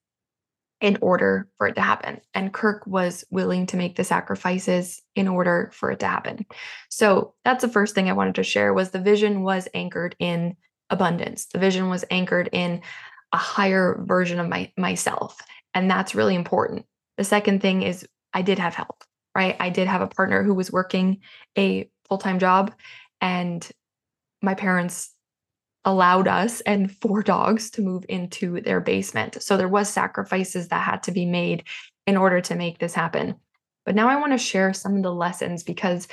in 0.86 1.00
order 1.01 1.48
for 1.58 1.65
it 1.65 1.74
to 1.74 1.82
happen. 1.82 2.22
And 2.36 2.54
Kirk 2.54 2.86
was 2.86 3.25
willing 3.32 3.65
to 3.65 3.75
make 3.75 3.96
the 3.96 4.04
sacrifices 4.04 5.01
in 5.15 5.27
order 5.27 5.72
for 5.74 5.89
it 5.89 6.00
to 6.01 6.06
happen. 6.06 6.46
So 6.89 7.34
that's 7.44 7.63
the 7.63 7.70
first 7.70 7.96
thing 7.96 8.08
I 8.08 8.13
wanted 8.13 8.36
to 8.36 8.44
share 8.44 8.72
was 8.72 8.92
the 8.92 9.00
vision 9.00 9.42
was 9.42 9.68
anchored 9.74 10.15
in 10.20 10.56
abundance. 10.92 11.48
The 11.48 11.58
vision 11.58 11.89
was 11.89 12.06
anchored 12.12 12.50
in 12.51 12.82
a 13.32 13.38
higher 13.38 14.00
version 14.06 14.39
of 14.39 14.48
my 14.48 14.72
myself. 14.77 15.42
And 15.74 15.89
that's 15.89 16.13
really 16.13 16.36
important. 16.36 16.86
The 17.18 17.24
second 17.24 17.63
thing 17.63 17.82
is 17.82 18.08
I 18.36 18.44
did 18.44 18.60
have 18.60 18.75
help, 18.75 19.04
right? 19.34 19.56
I 19.60 19.72
did 19.72 19.88
have 19.88 20.01
a 20.01 20.08
partner 20.08 20.44
who 20.44 20.54
was 20.54 20.72
working 20.72 21.22
a 21.58 21.89
full-time 22.08 22.38
job 22.38 22.75
and 23.22 23.68
my 24.44 24.54
parents 24.54 25.14
allowed 25.86 26.27
us 26.27 26.62
and 26.62 26.92
four 26.98 27.22
dogs 27.22 27.70
to 27.72 27.82
move 27.82 28.06
into 28.10 28.60
their 28.62 28.82
basement. 28.82 29.42
So 29.42 29.56
there 29.56 29.68
was 29.68 29.88
sacrifices 29.88 30.68
that 30.68 30.84
had 30.84 31.04
to 31.04 31.12
be 31.12 31.25
made 31.25 31.63
in 32.08 32.18
order 32.18 32.42
to 32.42 32.56
make 32.56 32.80
this 32.80 32.94
happen. 32.94 33.36
But 33.86 33.96
now 33.96 34.10
I 34.10 34.20
want 34.20 34.34
to 34.34 34.38
share 34.38 34.74
some 34.74 34.98
of 34.98 35.04
the 35.04 35.13
lessons 35.13 35.63
because 35.63 36.08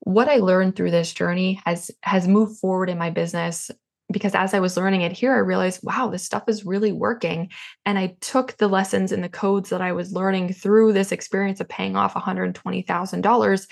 what 0.00 0.28
I 0.28 0.36
learned 0.36 0.74
through 0.74 0.90
this 0.90 1.12
journey 1.12 1.60
has 1.64 1.90
has 2.02 2.26
moved 2.26 2.58
forward 2.58 2.90
in 2.90 2.98
my 2.98 3.10
business 3.10 3.70
because 4.10 4.34
as 4.34 4.52
I 4.52 4.58
was 4.58 4.76
learning 4.76 5.02
it 5.02 5.12
here 5.12 5.32
I 5.32 5.38
realized 5.38 5.80
wow 5.84 6.08
this 6.08 6.24
stuff 6.24 6.42
is 6.48 6.66
really 6.66 6.90
working 6.90 7.50
and 7.86 7.96
I 7.96 8.16
took 8.20 8.56
the 8.56 8.66
lessons 8.66 9.12
and 9.12 9.22
the 9.22 9.28
codes 9.28 9.70
that 9.70 9.80
I 9.80 9.92
was 9.92 10.12
learning 10.12 10.54
through 10.54 10.92
this 10.92 11.12
experience 11.12 11.60
of 11.60 11.68
paying 11.68 11.94
off 11.94 12.14
$120,000 12.14 13.66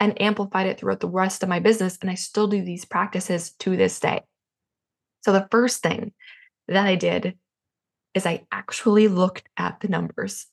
and 0.00 0.20
amplified 0.20 0.66
it 0.66 0.80
throughout 0.80 1.00
the 1.00 1.08
rest 1.08 1.44
of 1.44 1.48
my 1.48 1.60
business 1.60 1.98
and 2.02 2.10
I 2.10 2.14
still 2.14 2.48
do 2.48 2.62
these 2.62 2.84
practices 2.84 3.52
to 3.60 3.76
this 3.76 4.00
day. 4.00 4.22
So 5.26 5.32
the 5.32 5.48
first 5.50 5.82
thing 5.82 6.12
that 6.68 6.86
I 6.86 6.94
did 6.94 7.36
is 8.14 8.26
I 8.26 8.46
actually 8.52 9.08
looked 9.08 9.48
at 9.56 9.80
the 9.80 9.88
numbers. 9.88 10.46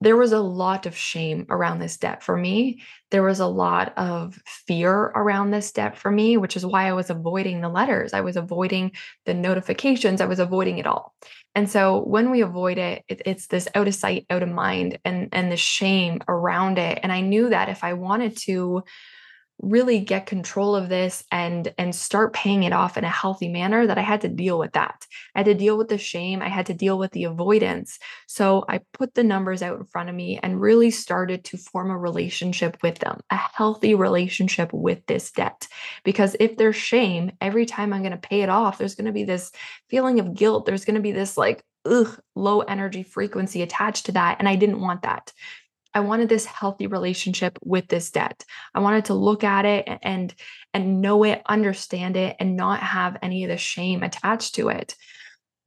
There 0.00 0.16
was 0.16 0.32
a 0.32 0.40
lot 0.40 0.86
of 0.86 0.96
shame 0.96 1.46
around 1.48 1.78
this 1.78 1.96
debt 1.96 2.24
for 2.24 2.36
me. 2.36 2.82
There 3.12 3.22
was 3.22 3.38
a 3.38 3.46
lot 3.46 3.96
of 3.96 4.42
fear 4.44 4.92
around 4.92 5.52
this 5.52 5.70
debt 5.70 5.96
for 5.96 6.10
me, 6.10 6.36
which 6.36 6.56
is 6.56 6.66
why 6.66 6.88
I 6.88 6.94
was 6.94 7.10
avoiding 7.10 7.60
the 7.60 7.68
letters. 7.68 8.12
I 8.12 8.22
was 8.22 8.36
avoiding 8.36 8.90
the 9.24 9.34
notifications. 9.34 10.20
I 10.20 10.26
was 10.26 10.40
avoiding 10.40 10.78
it 10.78 10.86
all. 10.88 11.14
And 11.54 11.70
so 11.70 12.00
when 12.02 12.32
we 12.32 12.40
avoid 12.40 12.78
it, 12.78 13.04
it, 13.06 13.22
it's 13.24 13.46
this 13.46 13.68
out 13.76 13.86
of 13.86 13.94
sight, 13.94 14.26
out 14.30 14.42
of 14.42 14.48
mind, 14.48 14.98
and 15.04 15.28
and 15.30 15.52
the 15.52 15.56
shame 15.56 16.22
around 16.26 16.78
it. 16.78 16.98
And 17.04 17.12
I 17.12 17.20
knew 17.20 17.50
that 17.50 17.68
if 17.68 17.84
I 17.84 17.92
wanted 17.92 18.36
to 18.38 18.82
really 19.60 20.00
get 20.00 20.26
control 20.26 20.76
of 20.76 20.88
this 20.88 21.24
and 21.32 21.72
and 21.78 21.94
start 21.94 22.34
paying 22.34 22.64
it 22.64 22.72
off 22.72 22.98
in 22.98 23.04
a 23.04 23.10
healthy 23.10 23.48
manner 23.48 23.86
that 23.86 23.96
I 23.96 24.02
had 24.02 24.20
to 24.22 24.28
deal 24.28 24.58
with 24.58 24.72
that. 24.72 25.06
I 25.34 25.40
had 25.40 25.46
to 25.46 25.54
deal 25.54 25.78
with 25.78 25.88
the 25.88 25.98
shame, 25.98 26.42
I 26.42 26.48
had 26.48 26.66
to 26.66 26.74
deal 26.74 26.98
with 26.98 27.12
the 27.12 27.24
avoidance. 27.24 27.98
So 28.26 28.64
I 28.68 28.80
put 28.92 29.14
the 29.14 29.24
numbers 29.24 29.62
out 29.62 29.78
in 29.78 29.84
front 29.86 30.10
of 30.10 30.14
me 30.14 30.38
and 30.42 30.60
really 30.60 30.90
started 30.90 31.44
to 31.44 31.56
form 31.56 31.90
a 31.90 31.98
relationship 31.98 32.76
with 32.82 32.98
them, 32.98 33.20
a 33.30 33.36
healthy 33.36 33.94
relationship 33.94 34.72
with 34.72 35.04
this 35.06 35.30
debt. 35.32 35.66
Because 36.04 36.36
if 36.38 36.56
there's 36.56 36.76
shame, 36.76 37.32
every 37.40 37.64
time 37.64 37.92
I'm 37.92 38.02
going 38.02 38.12
to 38.12 38.18
pay 38.18 38.42
it 38.42 38.50
off, 38.50 38.78
there's 38.78 38.94
going 38.94 39.06
to 39.06 39.12
be 39.12 39.24
this 39.24 39.52
feeling 39.88 40.20
of 40.20 40.34
guilt, 40.34 40.66
there's 40.66 40.84
going 40.84 40.96
to 40.96 41.00
be 41.00 41.12
this 41.12 41.36
like 41.36 41.64
ugh, 41.86 42.20
low 42.34 42.60
energy 42.60 43.02
frequency 43.02 43.62
attached 43.62 44.06
to 44.06 44.12
that 44.12 44.36
and 44.38 44.48
I 44.48 44.56
didn't 44.56 44.80
want 44.80 45.02
that. 45.02 45.32
I 45.96 46.00
wanted 46.00 46.28
this 46.28 46.44
healthy 46.44 46.88
relationship 46.88 47.58
with 47.64 47.88
this 47.88 48.10
debt. 48.10 48.44
I 48.74 48.80
wanted 48.80 49.06
to 49.06 49.14
look 49.14 49.42
at 49.42 49.64
it 49.64 49.88
and 50.02 50.34
and 50.74 51.00
know 51.00 51.24
it, 51.24 51.40
understand 51.46 52.18
it 52.18 52.36
and 52.38 52.54
not 52.54 52.80
have 52.80 53.16
any 53.22 53.44
of 53.44 53.48
the 53.48 53.56
shame 53.56 54.02
attached 54.02 54.56
to 54.56 54.68
it. 54.68 54.94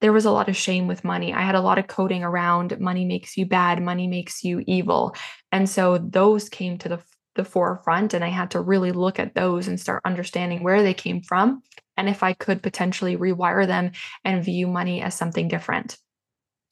There 0.01 0.13
was 0.13 0.25
a 0.25 0.31
lot 0.31 0.47
of 0.47 0.55
shame 0.55 0.85
with 0.85 1.03
money. 1.03 1.33
I 1.33 1.41
had 1.41 1.55
a 1.55 1.61
lot 1.61 1.79
of 1.79 1.87
coding 1.87 2.23
around 2.23 2.79
money 2.79 3.05
makes 3.05 3.37
you 3.37 3.47
bad, 3.47 3.81
money 3.81 4.07
makes 4.07 4.43
you 4.43 4.63
evil. 4.67 5.15
And 5.51 5.67
so 5.67 5.97
those 5.97 6.47
came 6.47 6.77
to 6.77 6.89
the 6.89 6.99
the 7.33 7.43
forefront 7.43 8.13
and 8.13 8.23
I 8.23 8.29
had 8.29 8.51
to 8.51 8.61
really 8.61 8.91
look 8.91 9.17
at 9.17 9.33
those 9.33 9.67
and 9.67 9.79
start 9.79 10.03
understanding 10.05 10.61
where 10.61 10.83
they 10.83 10.93
came 10.93 11.21
from 11.23 11.63
and 11.97 12.07
if 12.07 12.21
I 12.21 12.33
could 12.33 12.61
potentially 12.61 13.17
rewire 13.17 13.65
them 13.65 13.93
and 14.23 14.45
view 14.45 14.67
money 14.67 15.01
as 15.01 15.15
something 15.15 15.47
different. 15.47 15.97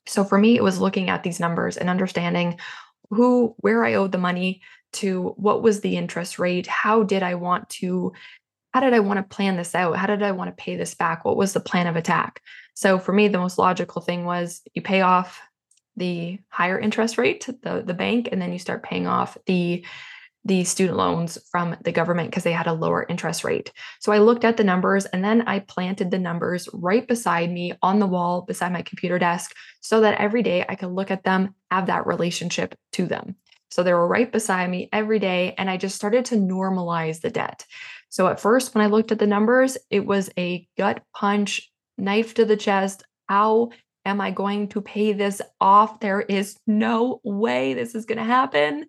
So 0.07 0.23
for 0.23 0.37
me, 0.37 0.55
it 0.55 0.63
was 0.63 0.79
looking 0.79 1.09
at 1.09 1.23
these 1.23 1.39
numbers 1.39 1.77
and 1.77 1.89
understanding 1.89 2.59
who 3.09 3.55
where 3.59 3.83
I 3.83 3.95
owed 3.95 4.11
the 4.11 4.17
money 4.17 4.61
to 4.93 5.33
what 5.37 5.61
was 5.61 5.81
the 5.81 5.97
interest 5.97 6.39
rate, 6.39 6.67
how 6.67 7.03
did 7.03 7.23
I 7.23 7.35
want 7.35 7.69
to 7.69 8.13
how 8.73 8.81
did 8.81 8.93
I 8.93 8.99
want 8.99 9.17
to 9.17 9.35
plan 9.35 9.55
this 9.55 9.73
out? 9.73 9.95
How 9.97 10.07
did 10.07 10.21
I 10.21 10.31
want 10.33 10.55
to 10.55 10.63
pay 10.63 10.75
this 10.75 10.93
back? 10.93 11.25
What 11.25 11.37
was 11.37 11.53
the 11.53 11.59
plan 11.59 11.87
of 11.87 11.95
attack? 11.95 12.41
So 12.73 12.99
for 12.99 13.11
me 13.11 13.27
the 13.27 13.39
most 13.39 13.57
logical 13.57 14.01
thing 14.01 14.25
was 14.25 14.61
you 14.73 14.81
pay 14.81 15.01
off 15.01 15.41
the 15.95 16.39
higher 16.49 16.79
interest 16.79 17.17
rate, 17.17 17.47
the 17.63 17.81
the 17.85 17.93
bank 17.93 18.29
and 18.31 18.41
then 18.41 18.53
you 18.53 18.59
start 18.59 18.83
paying 18.83 19.07
off 19.07 19.37
the 19.45 19.85
the 20.47 20.63
student 20.63 20.97
loans 20.97 21.37
from 21.51 21.75
the 21.83 21.91
government 21.91 22.29
because 22.29 22.43
they 22.43 22.53
had 22.53 22.67
a 22.67 22.73
lower 22.73 23.05
interest 23.09 23.43
rate. 23.43 23.71
So 23.99 24.13
I 24.13 24.19
looked 24.19 24.45
at 24.45 24.55
the 24.55 24.63
numbers 24.63 25.05
and 25.05 25.23
then 25.23 25.41
I 25.41 25.59
planted 25.59 26.09
the 26.09 26.19
numbers 26.19 26.69
right 26.73 27.05
beside 27.05 27.51
me 27.51 27.73
on 27.81 27.99
the 27.99 28.07
wall 28.07 28.43
beside 28.43 28.71
my 28.71 28.81
computer 28.81 29.19
desk 29.19 29.53
so 29.81 30.01
that 30.01 30.19
every 30.19 30.43
day 30.43 30.65
I 30.67 30.75
could 30.75 30.91
look 30.91 31.11
at 31.11 31.25
them, 31.25 31.53
have 31.69 31.87
that 31.87 32.07
relationship 32.07 32.75
to 32.93 33.05
them. 33.05 33.35
So 33.69 33.83
they 33.83 33.93
were 33.93 34.07
right 34.07 34.31
beside 34.31 34.69
me 34.69 34.87
every 34.93 35.19
day 35.19 35.53
and 35.57 35.69
I 35.69 35.75
just 35.75 35.97
started 35.97 36.23
to 36.25 36.35
normalize 36.35 37.19
the 37.19 37.29
debt. 37.29 37.65
So 38.07 38.27
at 38.27 38.39
first 38.39 38.73
when 38.73 38.85
I 38.85 38.87
looked 38.87 39.11
at 39.11 39.19
the 39.19 39.27
numbers, 39.27 39.77
it 39.89 40.05
was 40.05 40.29
a 40.39 40.65
gut 40.77 41.03
punch, 41.13 41.69
knife 41.97 42.33
to 42.35 42.45
the 42.45 42.55
chest. 42.55 43.03
How 43.27 43.71
am 44.05 44.21
I 44.21 44.31
going 44.31 44.69
to 44.69 44.81
pay 44.81 45.11
this 45.11 45.41
off? 45.59 45.99
There 45.99 46.21
is 46.21 46.57
no 46.65 47.19
way 47.25 47.73
this 47.73 47.95
is 47.95 48.05
going 48.05 48.19
to 48.19 48.23
happen. 48.23 48.85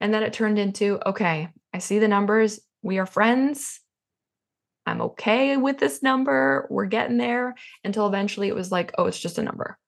And 0.00 0.12
then 0.12 0.22
it 0.22 0.32
turned 0.32 0.58
into 0.58 1.00
okay, 1.06 1.48
I 1.72 1.78
see 1.78 1.98
the 1.98 2.08
numbers. 2.08 2.60
We 2.82 2.98
are 2.98 3.06
friends. 3.06 3.80
I'm 4.86 5.02
okay 5.02 5.56
with 5.56 5.78
this 5.78 6.02
number. 6.02 6.66
We're 6.70 6.86
getting 6.86 7.18
there 7.18 7.54
until 7.84 8.06
eventually 8.06 8.48
it 8.48 8.54
was 8.54 8.72
like, 8.72 8.92
oh, 8.96 9.06
it's 9.06 9.20
just 9.20 9.38
a 9.38 9.42
number. 9.42 9.78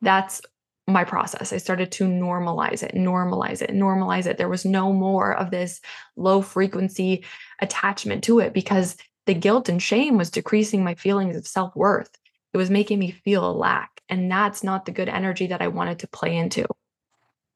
That's 0.00 0.40
my 0.86 1.04
process. 1.04 1.52
I 1.52 1.58
started 1.58 1.92
to 1.92 2.04
normalize 2.04 2.82
it, 2.82 2.94
normalize 2.94 3.60
it, 3.60 3.70
normalize 3.70 4.26
it. 4.26 4.38
There 4.38 4.48
was 4.48 4.64
no 4.64 4.92
more 4.92 5.34
of 5.34 5.50
this 5.50 5.80
low 6.16 6.40
frequency 6.40 7.24
attachment 7.60 8.24
to 8.24 8.38
it 8.38 8.54
because 8.54 8.96
the 9.26 9.34
guilt 9.34 9.68
and 9.68 9.82
shame 9.82 10.16
was 10.16 10.30
decreasing 10.30 10.82
my 10.82 10.94
feelings 10.94 11.36
of 11.36 11.46
self 11.46 11.76
worth. 11.76 12.10
It 12.54 12.56
was 12.56 12.70
making 12.70 12.98
me 12.98 13.10
feel 13.10 13.48
a 13.48 13.52
lack. 13.52 14.00
And 14.08 14.30
that's 14.30 14.64
not 14.64 14.86
the 14.86 14.92
good 14.92 15.10
energy 15.10 15.48
that 15.48 15.60
I 15.60 15.68
wanted 15.68 15.98
to 15.98 16.08
play 16.08 16.34
into. 16.34 16.64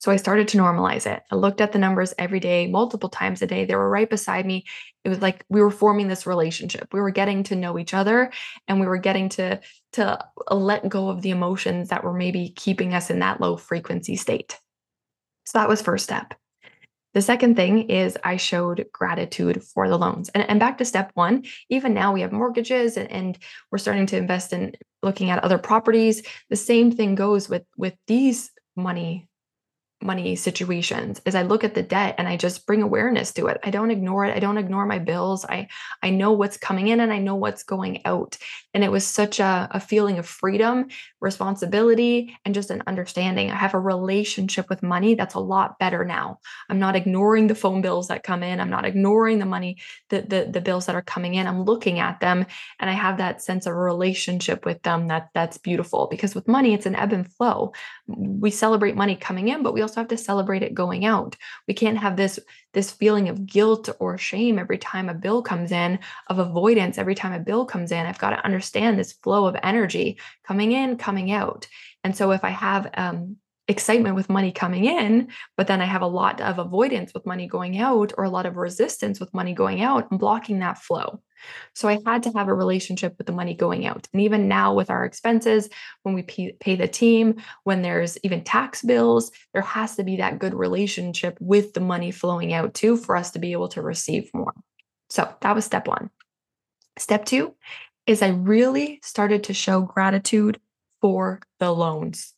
So 0.02 0.10
I 0.10 0.16
started 0.16 0.48
to 0.48 0.58
normalize 0.58 1.06
it. 1.06 1.22
I 1.30 1.36
looked 1.36 1.60
at 1.60 1.70
the 1.70 1.78
numbers 1.78 2.12
every 2.18 2.40
day, 2.40 2.66
multiple 2.66 3.08
times 3.08 3.40
a 3.40 3.46
day. 3.46 3.64
They 3.64 3.76
were 3.76 3.88
right 3.88 4.10
beside 4.10 4.44
me. 4.44 4.64
It 5.04 5.08
was 5.08 5.22
like 5.22 5.44
we 5.48 5.60
were 5.60 5.70
forming 5.70 6.08
this 6.08 6.26
relationship. 6.26 6.88
We 6.92 7.00
were 7.00 7.12
getting 7.12 7.44
to 7.44 7.54
know 7.54 7.78
each 7.78 7.94
other 7.94 8.32
and 8.66 8.80
we 8.80 8.88
were 8.88 8.98
getting 8.98 9.28
to 9.30 9.60
to 9.92 10.26
uh, 10.50 10.54
let 10.56 10.88
go 10.88 11.08
of 11.08 11.22
the 11.22 11.30
emotions 11.30 11.90
that 11.90 12.02
were 12.02 12.14
maybe 12.14 12.48
keeping 12.48 12.94
us 12.94 13.10
in 13.10 13.20
that 13.20 13.40
low 13.40 13.56
frequency 13.56 14.16
state. 14.16 14.58
So 15.46 15.58
that 15.58 15.68
was 15.68 15.80
first 15.80 16.02
step. 16.02 16.34
The 17.14 17.22
second 17.22 17.54
thing 17.54 17.88
is 17.88 18.18
I 18.24 18.38
showed 18.38 18.86
gratitude 18.92 19.62
for 19.62 19.88
the 19.88 19.98
loans. 19.98 20.30
And, 20.30 20.42
and 20.50 20.58
back 20.58 20.78
to 20.78 20.84
step 20.84 21.12
one, 21.14 21.44
even 21.68 21.94
now 21.94 22.12
we 22.12 22.22
have 22.22 22.32
mortgages 22.32 22.96
and, 22.96 23.08
and, 23.12 23.38
we're 23.70 23.78
starting 23.78 24.06
to 24.06 24.16
invest 24.16 24.52
in 24.52 24.72
looking 25.02 25.30
at 25.30 25.44
other 25.44 25.58
properties. 25.58 26.22
The 26.50 26.56
same 26.56 26.90
thing 26.90 27.14
goes 27.14 27.48
with, 27.48 27.64
with 27.76 27.94
these 28.06 28.50
money 28.76 29.28
money 30.02 30.36
situations 30.36 31.20
is 31.24 31.34
I 31.34 31.42
look 31.42 31.64
at 31.64 31.74
the 31.74 31.82
debt 31.82 32.14
and 32.18 32.28
I 32.28 32.36
just 32.36 32.66
bring 32.66 32.82
awareness 32.82 33.32
to 33.34 33.46
it. 33.46 33.58
I 33.64 33.70
don't 33.70 33.90
ignore 33.90 34.24
it. 34.24 34.36
I 34.36 34.40
don't 34.40 34.58
ignore 34.58 34.86
my 34.86 34.98
bills. 34.98 35.44
I 35.44 35.68
I 36.02 36.10
know 36.10 36.32
what's 36.32 36.56
coming 36.56 36.88
in 36.88 37.00
and 37.00 37.12
I 37.12 37.18
know 37.18 37.36
what's 37.36 37.62
going 37.62 38.00
out. 38.04 38.36
And 38.74 38.82
it 38.82 38.90
was 38.90 39.06
such 39.06 39.40
a, 39.40 39.68
a 39.70 39.80
feeling 39.80 40.18
of 40.18 40.26
freedom, 40.26 40.88
responsibility, 41.20 42.36
and 42.44 42.54
just 42.54 42.70
an 42.70 42.82
understanding. 42.86 43.50
I 43.50 43.56
have 43.56 43.74
a 43.74 43.80
relationship 43.80 44.68
with 44.70 44.82
money 44.82 45.14
that's 45.14 45.34
a 45.34 45.40
lot 45.40 45.78
better 45.78 46.04
now. 46.04 46.38
I'm 46.68 46.78
not 46.78 46.96
ignoring 46.96 47.46
the 47.46 47.54
phone 47.54 47.82
bills 47.82 48.08
that 48.08 48.22
come 48.22 48.42
in. 48.42 48.60
I'm 48.60 48.70
not 48.70 48.86
ignoring 48.86 49.38
the 49.38 49.46
money, 49.46 49.78
the 50.08 50.22
the, 50.22 50.48
the 50.50 50.60
bills 50.60 50.86
that 50.86 50.96
are 50.96 51.02
coming 51.02 51.34
in. 51.34 51.46
I'm 51.46 51.64
looking 51.64 51.98
at 51.98 52.20
them 52.20 52.46
and 52.80 52.88
I 52.88 52.94
have 52.94 53.18
that 53.18 53.42
sense 53.42 53.66
of 53.66 53.74
relationship 53.74 54.64
with 54.64 54.82
them 54.82 55.08
that 55.08 55.28
that's 55.34 55.58
beautiful 55.58 56.08
because 56.10 56.34
with 56.34 56.48
money 56.48 56.74
it's 56.74 56.86
an 56.86 56.96
ebb 56.96 57.12
and 57.12 57.30
flow. 57.30 57.72
We 58.06 58.50
celebrate 58.50 58.96
money 58.96 59.16
coming 59.16 59.48
in, 59.48 59.62
but 59.62 59.74
we 59.74 59.82
also 59.82 59.91
also 59.92 60.00
have 60.00 60.08
to 60.08 60.16
celebrate 60.16 60.62
it 60.62 60.72
going 60.72 61.04
out. 61.04 61.36
We 61.68 61.74
can't 61.74 61.98
have 61.98 62.16
this 62.16 62.40
this 62.72 62.90
feeling 62.90 63.28
of 63.28 63.44
guilt 63.44 63.90
or 64.00 64.16
shame 64.16 64.58
every 64.58 64.78
time 64.78 65.10
a 65.10 65.14
bill 65.14 65.42
comes 65.42 65.72
in, 65.72 65.98
of 66.28 66.38
avoidance 66.38 66.96
every 66.96 67.14
time 67.14 67.34
a 67.34 67.38
bill 67.38 67.66
comes 67.66 67.92
in. 67.92 68.06
I've 68.06 68.18
got 68.18 68.30
to 68.30 68.44
understand 68.44 68.98
this 68.98 69.12
flow 69.12 69.44
of 69.44 69.56
energy 69.62 70.18
coming 70.42 70.72
in, 70.72 70.96
coming 70.96 71.30
out. 71.32 71.68
And 72.02 72.16
so 72.16 72.30
if 72.32 72.44
I 72.44 72.48
have 72.48 72.90
um, 72.94 73.36
excitement 73.68 74.16
with 74.16 74.28
money 74.28 74.52
coming 74.52 74.84
in, 74.84 75.28
but 75.56 75.66
then 75.66 75.80
I 75.80 75.84
have 75.84 76.02
a 76.02 76.06
lot 76.06 76.40
of 76.40 76.58
avoidance 76.58 77.14
with 77.14 77.26
money 77.26 77.46
going 77.46 77.78
out 77.78 78.12
or 78.18 78.24
a 78.24 78.30
lot 78.30 78.46
of 78.46 78.56
resistance 78.56 79.20
with 79.20 79.32
money 79.32 79.54
going 79.54 79.82
out 79.82 80.10
and 80.10 80.18
blocking 80.18 80.58
that 80.58 80.78
flow. 80.78 81.22
So 81.74 81.88
I 81.88 82.00
had 82.06 82.22
to 82.24 82.30
have 82.32 82.48
a 82.48 82.54
relationship 82.54 83.14
with 83.18 83.26
the 83.26 83.32
money 83.32 83.54
going 83.54 83.86
out. 83.86 84.08
And 84.12 84.22
even 84.22 84.48
now 84.48 84.74
with 84.74 84.90
our 84.90 85.04
expenses, 85.04 85.68
when 86.02 86.14
we 86.14 86.22
pay, 86.22 86.76
the 86.76 86.88
team, 86.88 87.36
when 87.64 87.82
there's 87.82 88.18
even 88.22 88.44
tax 88.44 88.82
bills, 88.82 89.30
there 89.52 89.62
has 89.62 89.96
to 89.96 90.04
be 90.04 90.16
that 90.16 90.38
good 90.38 90.54
relationship 90.54 91.36
with 91.40 91.72
the 91.72 91.80
money 91.80 92.10
flowing 92.10 92.52
out 92.52 92.74
too 92.74 92.96
for 92.96 93.16
us 93.16 93.32
to 93.32 93.38
be 93.38 93.52
able 93.52 93.68
to 93.68 93.82
receive 93.82 94.30
more. 94.34 94.54
So 95.10 95.32
that 95.40 95.54
was 95.54 95.64
step 95.64 95.88
one. 95.88 96.10
Step 96.98 97.24
two 97.24 97.54
is 98.06 98.22
I 98.22 98.28
really 98.28 99.00
started 99.02 99.44
to 99.44 99.54
show 99.54 99.80
gratitude 99.80 100.60
for 101.00 101.40
the 101.58 101.72
loans, 101.72 102.34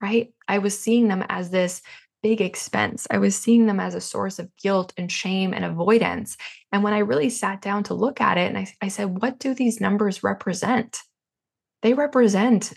right? 0.00 0.32
I 0.48 0.58
was 0.58 0.78
seeing 0.78 1.08
them 1.08 1.24
as 1.28 1.50
this 1.50 1.82
big 2.22 2.40
expense. 2.40 3.06
I 3.10 3.18
was 3.18 3.36
seeing 3.36 3.66
them 3.66 3.78
as 3.78 3.94
a 3.94 4.00
source 4.00 4.38
of 4.38 4.50
guilt 4.56 4.92
and 4.96 5.10
shame 5.10 5.54
and 5.54 5.64
avoidance. 5.64 6.36
And 6.72 6.82
when 6.82 6.92
I 6.92 6.98
really 6.98 7.30
sat 7.30 7.60
down 7.60 7.84
to 7.84 7.94
look 7.94 8.20
at 8.20 8.38
it 8.38 8.48
and 8.48 8.58
I, 8.58 8.66
I 8.82 8.88
said, 8.88 9.20
what 9.20 9.38
do 9.38 9.54
these 9.54 9.80
numbers 9.80 10.24
represent? 10.24 10.98
They 11.82 11.94
represent 11.94 12.72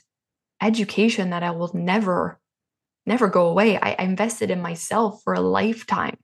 education 0.61 1.31
that 1.31 1.43
I 1.43 1.51
will 1.51 1.71
never, 1.73 2.39
never 3.05 3.27
go 3.27 3.47
away. 3.47 3.77
I, 3.77 3.95
I 3.97 4.03
invested 4.03 4.51
in 4.51 4.61
myself 4.61 5.21
for 5.23 5.33
a 5.33 5.41
lifetime. 5.41 6.17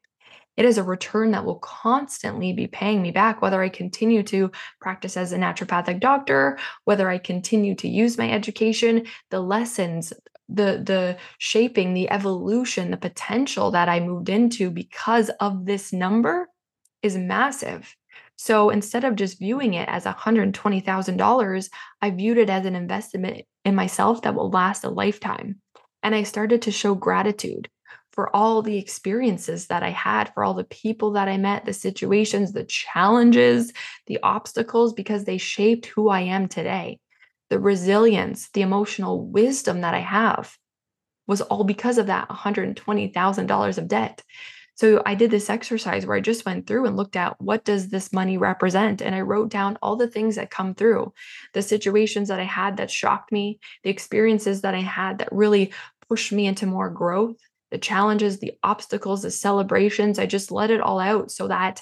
It 0.58 0.66
is 0.66 0.78
a 0.78 0.84
return 0.84 1.32
that 1.32 1.46
will 1.46 1.60
constantly 1.60 2.54
be 2.54 2.68
paying 2.68 3.02
me 3.02 3.12
back, 3.12 3.42
whether 3.42 3.62
I 3.62 3.70
continue 3.70 4.24
to 4.24 4.52
practice 4.80 5.18
as 5.18 5.32
a 5.32 5.38
naturopathic 5.38 6.00
doctor, 6.00 6.58
whether 6.86 7.10
I 7.10 7.18
continue 7.18 7.75
to 7.75 7.90
use 7.90 8.18
my 8.18 8.32
education, 8.32 9.06
the 9.32 9.42
lessons, 9.42 10.14
the 10.48 10.82
the 10.84 11.18
shaping, 11.38 11.94
the 11.94 12.10
evolution, 12.10 12.92
the 12.92 12.98
potential 12.98 13.72
that 13.72 13.90
I 13.90 14.00
moved 14.00 14.30
into 14.30 14.70
because 14.70 15.30
of 15.40 15.66
this 15.66 15.92
number 15.92 16.50
is 17.02 17.18
massive. 17.18 17.96
So 18.38 18.70
instead 18.70 19.04
of 19.06 19.16
just 19.16 19.40
viewing 19.40 19.75
it 19.75 19.88
as 19.88 20.04
$120,000, 20.04 21.70
I 22.02 22.10
viewed 22.10 22.38
it 22.38 22.50
as 22.50 22.66
an 22.66 22.75
investment 22.75 23.46
in 23.64 23.75
myself 23.75 24.22
that 24.24 24.36
will 24.36 24.50
last 24.50 24.84
a 24.84 24.90
lifetime. 24.90 25.62
And 26.04 26.14
I 26.14 26.24
started 26.24 26.62
to 26.64 26.72
show 26.72 26.96
gratitude 26.96 27.70
for 28.12 28.34
all 28.36 28.62
the 28.62 28.78
experiences 28.78 29.68
that 29.68 29.84
I 29.84 29.90
had, 29.90 30.34
for 30.34 30.44
all 30.44 30.54
the 30.54 30.64
people 30.64 31.12
that 31.12 31.28
I 31.28 31.38
met, 31.38 31.66
the 31.66 31.74
situations, 31.74 32.54
the 32.54 32.64
challenges, 32.64 33.74
the 34.08 34.20
obstacles, 34.24 34.94
because 34.94 35.25
they 35.25 35.38
shaped 35.38 35.86
who 35.88 36.10
I 36.10 36.22
am 36.22 36.48
today. 36.48 37.00
The 37.50 37.60
resilience, 37.60 38.50
the 38.50 38.62
emotional 38.62 39.25
wisdom 39.25 39.82
that 39.82 39.94
I 39.94 40.00
have 40.00 40.58
was 41.28 41.42
all 41.42 41.64
because 41.64 41.98
of 41.98 42.08
that 42.08 42.30
$120,000 42.30 43.78
of 43.78 43.88
debt. 43.88 44.24
So 44.75 45.02
I 45.06 45.16
did 45.16 45.32
this 45.32 45.50
exercise 45.50 46.06
where 46.06 46.18
I 46.18 46.22
just 46.22 46.46
went 46.46 46.68
through 46.68 46.86
and 46.86 46.98
looked 46.98 47.16
at 47.16 47.42
what 47.42 47.64
does 47.64 47.88
this 47.88 48.12
money 48.12 48.38
represent 48.38 49.02
and 49.02 49.16
I 49.16 49.22
wrote 49.22 49.50
down 49.50 49.78
all 49.82 49.96
the 49.96 50.08
things 50.08 50.36
that 50.36 50.52
come 50.52 50.75
through, 50.75 51.14
the 51.54 51.62
situations 51.62 52.28
that 52.28 52.42
I 52.42 52.44
had 52.44 52.78
that 52.78 52.92
shocked 52.92 53.32
me, 53.32 53.60
the 53.84 53.90
experiences 53.90 54.62
that 54.62 54.75
I 54.75 54.82
had 54.82 55.20
that 55.20 55.32
really 55.32 55.74
pushed 56.10 56.34
me 56.34 56.46
into 56.46 56.66
more 56.66 56.90
growth, 56.90 57.38
the 57.72 57.78
challenges, 57.78 58.40
the 58.40 58.54
obstacles, 58.64 59.22
the 59.22 59.32
celebrations. 59.32 60.20
I 60.20 60.25
just 60.25 60.52
let 60.52 60.72
it 60.72 60.82
all 60.82 61.00
out 61.00 61.32
so 61.32 61.48
that 61.48 61.82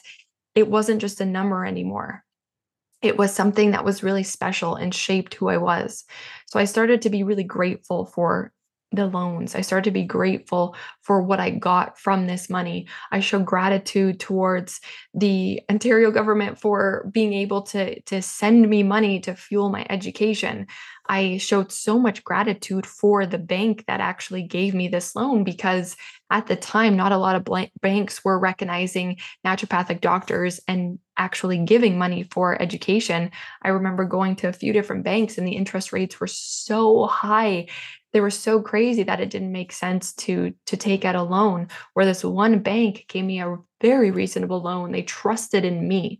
it 0.54 0.68
wasn't 0.68 1.02
just 1.02 1.20
a 1.20 1.26
number 1.26 1.66
anymore. 1.66 2.24
It 3.04 3.18
was 3.18 3.34
something 3.34 3.72
that 3.72 3.86
was 3.86 4.02
really 4.02 4.24
special 4.24 4.76
and 4.76 4.96
shaped 4.96 5.36
who 5.36 5.50
I 5.50 5.58
was. 5.58 6.06
So 6.48 6.60
I 6.60 6.66
started 6.66 7.02
to 7.04 7.10
be 7.10 7.24
really 7.24 7.44
grateful 7.44 8.06
for 8.06 8.54
the 8.94 9.08
loans. 9.08 9.56
I 9.56 9.62
started 9.62 9.86
to 9.86 9.92
be 9.92 10.04
grateful 10.04 10.76
for 11.02 11.22
what 11.22 11.40
I 11.40 11.50
got 11.50 12.00
from 12.00 12.28
this 12.28 12.50
money. 12.50 12.88
I 13.12 13.20
show 13.20 13.40
gratitude 13.40 14.20
towards 14.20 14.80
the 15.14 15.62
Ontario 15.70 16.12
government 16.12 16.60
for 16.60 17.10
being 17.12 17.34
able 17.34 17.64
to, 17.64 18.00
to 18.02 18.22
send 18.22 18.70
me 18.70 18.84
money 18.84 19.20
to 19.22 19.36
fuel 19.36 19.70
my 19.70 19.86
education. 19.90 20.68
I 21.10 21.38
showed 21.38 21.72
so 21.72 22.00
much 22.00 22.24
gratitude 22.24 22.86
for 22.86 23.26
the 23.26 23.38
bank 23.38 23.86
that 23.88 24.00
actually 24.00 24.44
gave 24.44 24.74
me 24.74 24.88
this 24.88 25.16
loan 25.16 25.44
because 25.44 25.98
at 26.30 26.48
the 26.48 26.56
time, 26.56 26.96
not 26.96 27.12
a 27.12 27.18
lot 27.18 27.36
of 27.36 27.70
banks 27.82 28.24
were 28.24 28.40
recognizing 28.40 29.18
naturopathic 29.46 30.02
doctors 30.02 30.62
and 30.68 31.00
actually 31.18 31.60
giving 31.60 31.98
money 31.98 32.24
for 32.24 32.60
education. 32.62 33.32
I 33.62 33.70
remember 33.70 34.06
going 34.06 34.36
to 34.38 34.48
a 34.48 34.54
few 34.54 34.72
different 34.72 35.04
banks 35.04 35.38
and 35.38 35.48
the 35.48 35.56
interest 35.56 35.92
rates 35.92 36.20
were 36.20 36.28
so 36.28 37.06
high 37.06 37.68
they 38.14 38.22
were 38.22 38.30
so 38.30 38.62
crazy 38.62 39.04
that 39.04 39.20
it 39.20 39.30
didn't 39.30 39.52
make 39.52 39.72
sense 39.72 40.14
to 40.14 40.54
to 40.66 40.78
take 40.78 41.04
out 41.04 41.16
a 41.16 41.24
loan 41.24 41.68
where 41.94 42.06
this 42.06 42.24
one 42.24 42.60
bank 42.60 43.06
gave 43.08 43.26
me 43.26 43.42
a 43.42 43.58
very 43.82 44.12
reasonable 44.12 44.62
loan 44.62 44.92
they 44.92 45.02
trusted 45.02 45.66
in 45.66 45.88
me 45.88 46.20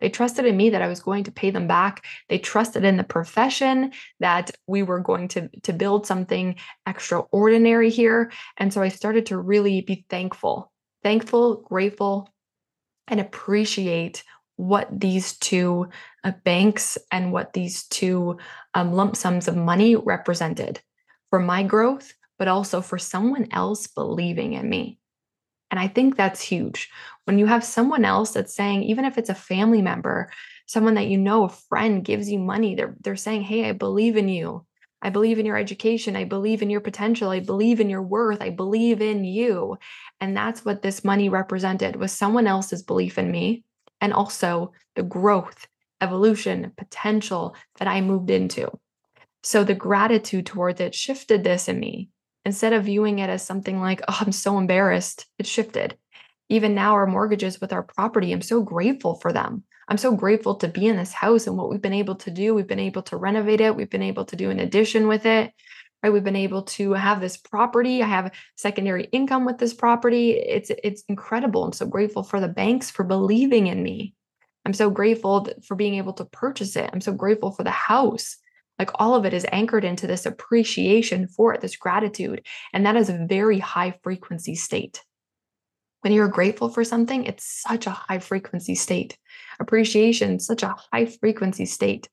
they 0.00 0.08
trusted 0.08 0.46
in 0.46 0.56
me 0.56 0.70
that 0.70 0.82
I 0.82 0.88
was 0.88 1.00
going 1.00 1.24
to 1.24 1.32
pay 1.32 1.50
them 1.50 1.66
back. 1.66 2.04
They 2.28 2.38
trusted 2.38 2.84
in 2.84 2.96
the 2.96 3.04
profession 3.04 3.92
that 4.18 4.50
we 4.66 4.82
were 4.82 5.00
going 5.00 5.28
to, 5.28 5.48
to 5.62 5.72
build 5.72 6.06
something 6.06 6.56
extraordinary 6.86 7.90
here. 7.90 8.32
And 8.56 8.72
so 8.72 8.82
I 8.82 8.88
started 8.88 9.26
to 9.26 9.38
really 9.38 9.82
be 9.82 10.06
thankful, 10.08 10.72
thankful, 11.02 11.62
grateful, 11.68 12.30
and 13.08 13.20
appreciate 13.20 14.24
what 14.56 14.88
these 14.90 15.36
two 15.38 15.88
uh, 16.24 16.32
banks 16.44 16.98
and 17.10 17.32
what 17.32 17.52
these 17.52 17.84
two 17.84 18.38
um, 18.74 18.92
lump 18.92 19.16
sums 19.16 19.48
of 19.48 19.56
money 19.56 19.96
represented 19.96 20.80
for 21.30 21.38
my 21.38 21.62
growth, 21.62 22.12
but 22.38 22.48
also 22.48 22.80
for 22.80 22.98
someone 22.98 23.48
else 23.52 23.86
believing 23.86 24.54
in 24.54 24.68
me. 24.68 24.98
And 25.70 25.78
I 25.78 25.88
think 25.88 26.16
that's 26.16 26.40
huge. 26.40 26.90
When 27.24 27.38
you 27.38 27.46
have 27.46 27.64
someone 27.64 28.04
else 28.04 28.32
that's 28.32 28.54
saying, 28.54 28.82
even 28.84 29.04
if 29.04 29.18
it's 29.18 29.30
a 29.30 29.34
family 29.34 29.82
member, 29.82 30.30
someone 30.66 30.94
that 30.94 31.06
you 31.06 31.18
know, 31.18 31.44
a 31.44 31.48
friend 31.48 32.04
gives 32.04 32.30
you 32.30 32.38
money, 32.38 32.74
they're, 32.74 32.96
they're 33.00 33.16
saying, 33.16 33.42
Hey, 33.42 33.68
I 33.68 33.72
believe 33.72 34.16
in 34.16 34.28
you. 34.28 34.66
I 35.02 35.10
believe 35.10 35.38
in 35.38 35.46
your 35.46 35.56
education. 35.56 36.16
I 36.16 36.24
believe 36.24 36.60
in 36.60 36.70
your 36.70 36.80
potential. 36.80 37.30
I 37.30 37.40
believe 37.40 37.80
in 37.80 37.88
your 37.88 38.02
worth. 38.02 38.42
I 38.42 38.50
believe 38.50 39.00
in 39.00 39.24
you. 39.24 39.78
And 40.20 40.36
that's 40.36 40.64
what 40.64 40.82
this 40.82 41.04
money 41.04 41.28
represented 41.28 41.96
was 41.96 42.12
someone 42.12 42.46
else's 42.46 42.82
belief 42.82 43.16
in 43.16 43.30
me 43.30 43.64
and 44.00 44.12
also 44.12 44.72
the 44.96 45.02
growth, 45.02 45.66
evolution, 46.00 46.72
potential 46.76 47.54
that 47.78 47.88
I 47.88 48.00
moved 48.00 48.30
into. 48.30 48.70
So 49.42 49.64
the 49.64 49.74
gratitude 49.74 50.46
towards 50.46 50.80
it 50.80 50.94
shifted 50.94 51.44
this 51.44 51.68
in 51.68 51.80
me. 51.80 52.10
Instead 52.44 52.72
of 52.72 52.84
viewing 52.84 53.18
it 53.18 53.30
as 53.30 53.44
something 53.44 53.80
like, 53.80 54.02
oh, 54.08 54.18
I'm 54.20 54.32
so 54.32 54.58
embarrassed, 54.58 55.26
it 55.38 55.46
shifted. 55.46 55.96
Even 56.48 56.74
now, 56.74 56.92
our 56.94 57.06
mortgages 57.06 57.60
with 57.60 57.72
our 57.72 57.82
property, 57.82 58.32
I'm 58.32 58.42
so 58.42 58.62
grateful 58.62 59.14
for 59.16 59.32
them. 59.32 59.64
I'm 59.88 59.98
so 59.98 60.14
grateful 60.14 60.54
to 60.56 60.68
be 60.68 60.86
in 60.86 60.96
this 60.96 61.12
house 61.12 61.46
and 61.46 61.56
what 61.56 61.70
we've 61.70 61.82
been 61.82 61.92
able 61.92 62.16
to 62.16 62.30
do. 62.30 62.54
We've 62.54 62.66
been 62.66 62.78
able 62.78 63.02
to 63.02 63.16
renovate 63.16 63.60
it, 63.60 63.74
we've 63.74 63.90
been 63.90 64.02
able 64.02 64.24
to 64.26 64.36
do 64.36 64.50
an 64.50 64.60
addition 64.60 65.08
with 65.08 65.26
it. 65.26 65.52
Right, 66.02 66.10
we've 66.10 66.24
been 66.24 66.34
able 66.34 66.62
to 66.62 66.94
have 66.94 67.20
this 67.20 67.36
property. 67.36 68.02
I 68.02 68.06
have 68.06 68.32
secondary 68.56 69.04
income 69.04 69.44
with 69.44 69.58
this 69.58 69.74
property. 69.74 70.30
It's 70.30 70.70
it's 70.82 71.02
incredible. 71.10 71.62
I'm 71.62 71.74
so 71.74 71.86
grateful 71.86 72.22
for 72.22 72.40
the 72.40 72.48
banks 72.48 72.90
for 72.90 73.04
believing 73.04 73.66
in 73.66 73.82
me. 73.82 74.14
I'm 74.64 74.72
so 74.72 74.88
grateful 74.88 75.46
for 75.66 75.74
being 75.74 75.96
able 75.96 76.14
to 76.14 76.24
purchase 76.24 76.74
it. 76.76 76.88
I'm 76.90 77.02
so 77.02 77.12
grateful 77.12 77.50
for 77.50 77.64
the 77.64 77.70
house. 77.70 78.38
Like 78.80 78.92
all 78.94 79.14
of 79.14 79.26
it 79.26 79.34
is 79.34 79.44
anchored 79.52 79.84
into 79.84 80.06
this 80.06 80.24
appreciation 80.24 81.28
for 81.28 81.52
it, 81.52 81.60
this 81.60 81.76
gratitude. 81.76 82.46
And 82.72 82.86
that 82.86 82.96
is 82.96 83.10
a 83.10 83.26
very 83.28 83.58
high 83.58 83.98
frequency 84.02 84.54
state. 84.54 85.04
When 86.00 86.14
you're 86.14 86.28
grateful 86.28 86.70
for 86.70 86.82
something, 86.82 87.26
it's 87.26 87.44
such 87.44 87.86
a 87.86 87.90
high 87.90 88.20
frequency 88.20 88.74
state. 88.74 89.18
Appreciation, 89.60 90.40
such 90.40 90.62
a 90.62 90.74
high 90.90 91.04
frequency 91.04 91.66
state. 91.66 92.08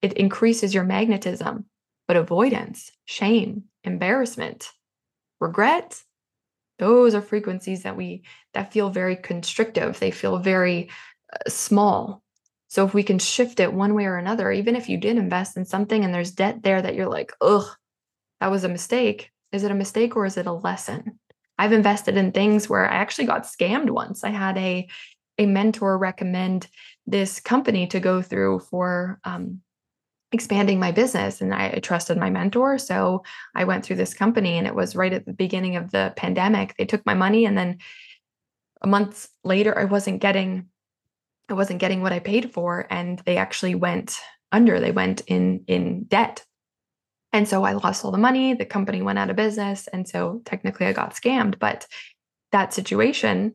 It 0.00 0.14
increases 0.14 0.72
your 0.72 0.84
magnetism, 0.84 1.66
but 2.08 2.16
avoidance, 2.16 2.90
shame, 3.04 3.64
embarrassment, 3.84 4.70
regret, 5.38 6.02
those 6.78 7.14
are 7.14 7.20
frequencies 7.20 7.82
that 7.82 7.94
we 7.94 8.22
that 8.54 8.72
feel 8.72 8.88
very 8.88 9.14
constrictive 9.14 10.00
they 10.00 10.10
feel 10.10 10.38
very 10.38 10.88
uh, 11.30 11.50
small 11.50 12.22
so 12.70 12.86
if 12.86 12.94
we 12.94 13.02
can 13.02 13.18
shift 13.18 13.58
it 13.58 13.72
one 13.72 13.94
way 13.94 14.04
or 14.04 14.16
another, 14.16 14.52
even 14.52 14.76
if 14.76 14.88
you 14.88 14.96
did 14.96 15.16
invest 15.18 15.56
in 15.56 15.64
something 15.64 16.04
and 16.04 16.14
there's 16.14 16.30
debt 16.30 16.62
there 16.62 16.80
that 16.80 16.94
you're 16.94 17.08
like, 17.08 17.32
ugh, 17.40 17.66
that 18.40 18.52
was 18.52 18.62
a 18.62 18.68
mistake. 18.68 19.32
Is 19.50 19.64
it 19.64 19.72
a 19.72 19.74
mistake 19.74 20.14
or 20.14 20.24
is 20.24 20.36
it 20.36 20.46
a 20.46 20.52
lesson? 20.52 21.18
I've 21.58 21.72
invested 21.72 22.16
in 22.16 22.30
things 22.30 22.68
where 22.68 22.88
I 22.88 22.94
actually 22.94 23.26
got 23.26 23.42
scammed 23.42 23.90
once. 23.90 24.22
I 24.22 24.30
had 24.30 24.56
a 24.56 24.88
a 25.38 25.46
mentor 25.46 25.98
recommend 25.98 26.68
this 27.08 27.40
company 27.40 27.88
to 27.88 27.98
go 27.98 28.22
through 28.22 28.60
for 28.60 29.18
um, 29.24 29.62
expanding 30.30 30.78
my 30.78 30.92
business 30.92 31.40
and 31.40 31.52
I 31.52 31.70
trusted 31.80 32.18
my 32.18 32.30
mentor. 32.30 32.78
So 32.78 33.24
I 33.56 33.64
went 33.64 33.84
through 33.84 33.96
this 33.96 34.14
company 34.14 34.58
and 34.58 34.66
it 34.66 34.76
was 34.76 34.94
right 34.94 35.12
at 35.12 35.26
the 35.26 35.32
beginning 35.32 35.74
of 35.74 35.90
the 35.90 36.12
pandemic. 36.16 36.76
They 36.76 36.84
took 36.84 37.04
my 37.04 37.14
money 37.14 37.46
and 37.46 37.58
then 37.58 37.78
a 38.80 38.86
month 38.86 39.28
later 39.42 39.76
I 39.76 39.86
wasn't 39.86 40.20
getting 40.20 40.66
I 41.50 41.54
wasn't 41.54 41.80
getting 41.80 42.02
what 42.02 42.12
I 42.12 42.20
paid 42.20 42.52
for 42.52 42.86
and 42.90 43.20
they 43.26 43.36
actually 43.36 43.74
went 43.74 44.18
under 44.52 44.80
they 44.80 44.92
went 44.92 45.22
in 45.28 45.64
in 45.66 46.04
debt 46.04 46.44
And 47.32 47.46
so 47.48 47.64
I 47.64 47.72
lost 47.74 48.04
all 48.04 48.10
the 48.10 48.18
money. 48.18 48.54
The 48.54 48.66
company 48.66 49.02
went 49.02 49.18
out 49.18 49.30
of 49.30 49.36
business. 49.36 49.88
And 49.88 50.08
so 50.08 50.42
technically 50.44 50.86
I 50.86 50.92
got 50.92 51.14
scammed. 51.14 51.58
But 51.58 51.86
that 52.52 52.74
situation, 52.74 53.54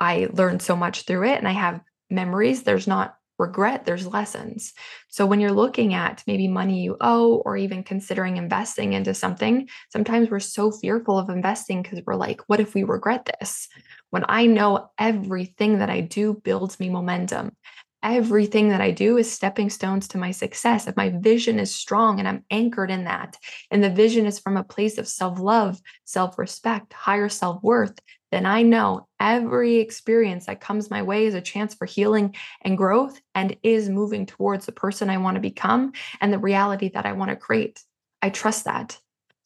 I 0.00 0.28
learned 0.32 0.62
so 0.62 0.76
much 0.76 1.02
through 1.02 1.24
it 1.28 1.38
and 1.38 1.48
I 1.48 1.52
have 1.52 1.80
memories. 2.10 2.62
There's 2.62 2.86
not 2.86 3.16
regret, 3.38 3.84
there's 3.86 4.06
lessons. 4.06 4.72
So 5.08 5.26
when 5.26 5.40
you're 5.40 5.52
looking 5.52 5.94
at 5.94 6.24
maybe 6.26 6.48
money 6.48 6.82
you 6.82 6.96
owe 7.00 7.36
or 7.44 7.56
even 7.56 7.84
considering 7.84 8.36
investing 8.36 8.94
into 8.94 9.14
something, 9.14 9.68
sometimes 9.92 10.30
we're 10.30 10.40
so 10.40 10.70
fearful 10.72 11.18
of 11.18 11.28
investing 11.30 11.82
because 11.82 12.00
we're 12.06 12.16
like, 12.16 12.42
what 12.48 12.60
if 12.60 12.74
we 12.74 12.84
regret 12.84 13.30
this? 13.40 13.68
When 14.10 14.24
I 14.28 14.46
know 14.46 14.90
everything 14.98 15.78
that 15.78 15.90
I 15.90 16.00
do 16.00 16.34
builds 16.34 16.80
me 16.80 16.88
momentum. 16.88 17.52
Everything 18.00 18.68
that 18.68 18.80
I 18.80 18.92
do 18.92 19.16
is 19.16 19.30
stepping 19.30 19.70
stones 19.70 20.06
to 20.08 20.18
my 20.18 20.30
success. 20.30 20.86
If 20.86 20.96
my 20.96 21.10
vision 21.10 21.58
is 21.58 21.74
strong 21.74 22.20
and 22.20 22.28
I'm 22.28 22.44
anchored 22.48 22.92
in 22.92 23.04
that, 23.04 23.36
and 23.72 23.82
the 23.82 23.90
vision 23.90 24.24
is 24.24 24.38
from 24.38 24.56
a 24.56 24.62
place 24.62 24.98
of 24.98 25.08
self 25.08 25.40
love, 25.40 25.80
self 26.04 26.38
respect, 26.38 26.92
higher 26.92 27.28
self 27.28 27.60
worth, 27.62 27.98
then 28.30 28.46
I 28.46 28.62
know 28.62 29.08
every 29.18 29.76
experience 29.76 30.46
that 30.46 30.60
comes 30.60 30.90
my 30.90 31.02
way 31.02 31.26
is 31.26 31.34
a 31.34 31.40
chance 31.40 31.74
for 31.74 31.86
healing 31.86 32.36
and 32.62 32.78
growth 32.78 33.20
and 33.34 33.56
is 33.62 33.88
moving 33.88 34.26
towards 34.26 34.66
the 34.66 34.72
person 34.72 35.10
I 35.10 35.18
want 35.18 35.34
to 35.36 35.40
become 35.40 35.92
and 36.20 36.32
the 36.32 36.38
reality 36.38 36.90
that 36.90 37.06
I 37.06 37.12
want 37.12 37.30
to 37.30 37.36
create. 37.36 37.82
I 38.22 38.30
trust 38.30 38.64
that. 38.64 38.98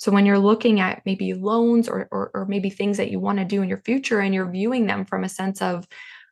So 0.02 0.10
when 0.10 0.26
you're 0.26 0.36
looking 0.36 0.80
at 0.80 1.02
maybe 1.06 1.32
loans 1.32 1.88
or, 1.88 2.08
or, 2.10 2.32
or 2.34 2.46
maybe 2.46 2.70
things 2.70 2.96
that 2.96 3.12
you 3.12 3.20
want 3.20 3.38
to 3.38 3.44
do 3.44 3.62
in 3.62 3.68
your 3.68 3.82
future 3.84 4.18
and 4.18 4.34
you're 4.34 4.50
viewing 4.50 4.86
them 4.86 5.04
from 5.04 5.22
a 5.22 5.28
sense 5.28 5.62
of, 5.62 5.86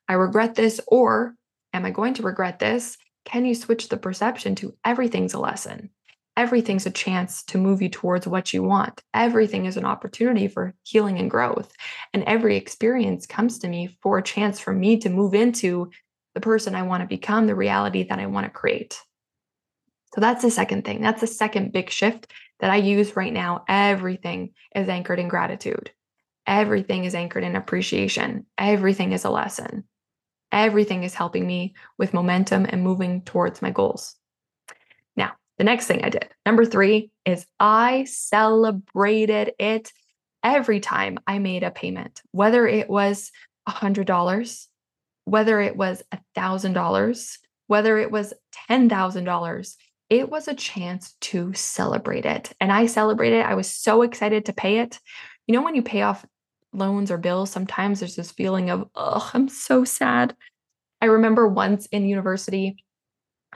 I 0.09 0.15
regret 0.15 0.57
this 0.57 0.81
or 0.89 1.37
Am 1.73 1.85
I 1.85 1.93
going 1.93 2.15
to 2.15 2.25
regret 2.25 2.59
this? 2.59 2.99
Can 3.25 3.45
you 3.45 3.55
switch 3.55 3.89
the 3.89 3.97
perception 3.97 4.57
to 4.57 4.75
everything's 4.85 5.35
a 5.35 5.39
lesson? 5.39 5.91
Everything's 6.37 6.85
a 6.85 6.91
chance 6.91 7.45
to 7.45 7.59
move 7.59 7.81
you 7.81 7.89
towards 7.89 8.27
what 8.27 8.53
you 8.53 8.65
want. 8.65 9.01
Everything 9.15 9.67
is 9.67 9.77
an 9.77 9.85
opportunity 9.85 10.49
for 10.49 10.75
healing 10.83 11.21
and 11.21 11.31
growth. 11.31 11.71
And 12.13 12.25
every 12.25 12.57
experience 12.57 13.25
comes 13.25 13.61
to 13.61 13.69
me 13.69 13.97
for 14.03 14.19
a 14.19 14.23
chance 14.23 14.59
for 14.59 14.73
me 14.73 14.97
to 14.99 15.11
move 15.11 15.33
into 15.33 15.93
the 16.35 16.41
person 16.41 16.75
I 16.75 16.83
want 16.83 17.03
to 17.03 17.07
become, 17.07 17.47
the 17.47 17.55
reality 17.55 18.03
that 18.09 18.19
I 18.19 18.27
want 18.27 18.47
to 18.47 18.51
create. 18.51 19.01
So 20.13 20.21
that's 20.21 20.43
the 20.43 20.51
second 20.51 20.85
thing. 20.85 21.03
That's 21.03 21.21
the 21.21 21.29
second 21.29 21.73
big 21.73 21.89
shift 21.89 22.33
that 22.61 22.70
I 22.70 22.77
use 22.77 23.16
right 23.16 23.33
now. 23.33 23.64
Everything 23.68 24.53
is 24.75 24.88
anchored 24.88 25.18
in 25.18 25.29
gratitude. 25.29 25.90
Everything 26.46 27.05
is 27.05 27.14
anchored 27.14 27.44
in 27.44 27.57
appreciation. 27.57 28.46
Everything 28.59 29.12
is 29.12 29.25
a 29.25 29.31
lesson. 29.31 29.85
Everything 30.53 31.05
is 31.05 31.14
helping 31.14 31.46
me 31.46 31.75
with 31.96 32.14
momentum 32.14 32.66
and 32.68 32.83
moving 32.83 33.23
towards 33.23 33.62
my 33.62 33.70
goals. 33.70 34.16
Now, 35.16 35.33
the 35.59 35.64
next 35.64 35.87
thing 35.87 36.05
I 36.05 36.09
did, 36.09 36.29
number 36.44 36.64
three, 36.64 37.11
is 37.25 37.46
I 37.61 38.05
celebrated 38.05 39.53
it 39.59 39.92
every 40.42 40.81
time 40.81 41.18
I 41.27 41.38
made 41.38 41.62
a 41.62 41.70
payment, 41.70 42.23
whether 42.33 42.66
it 42.66 42.88
was 42.88 43.31
$100, 43.68 44.66
whether 45.25 45.61
it 45.61 45.77
was 45.77 46.03
$1,000, 46.37 47.38
whether 47.66 47.99
it 47.99 48.11
was 48.11 48.35
$10,000. 48.68 49.77
It 50.11 50.29
was 50.29 50.49
a 50.49 50.55
chance 50.55 51.14
to 51.20 51.55
celebrate 51.55 52.27
it. 52.27 52.53
And 52.61 52.73
I 52.73 52.87
celebrated. 52.87 53.44
I 53.44 53.55
was 53.55 53.73
so 53.73 54.03
excited 54.03 54.44
to 54.46 54.53
pay 54.53 54.81
it. 54.81 54.99
You 55.46 55.55
know, 55.55 55.62
when 55.62 55.77
you 55.77 55.83
pay 55.83 56.03
off 56.03 56.27
loans 56.73 57.11
or 57.11 57.18
bills, 57.18 57.51
sometimes 57.51 58.01
there's 58.01 58.16
this 58.16 58.33
feeling 58.33 58.70
of, 58.70 58.88
oh, 58.94 59.31
I'm 59.33 59.49
so 59.49 59.85
sad. 59.85 60.35
I 61.01 61.07
remember 61.07 61.49
once 61.49 61.87
in 61.87 62.07
university, 62.07 62.85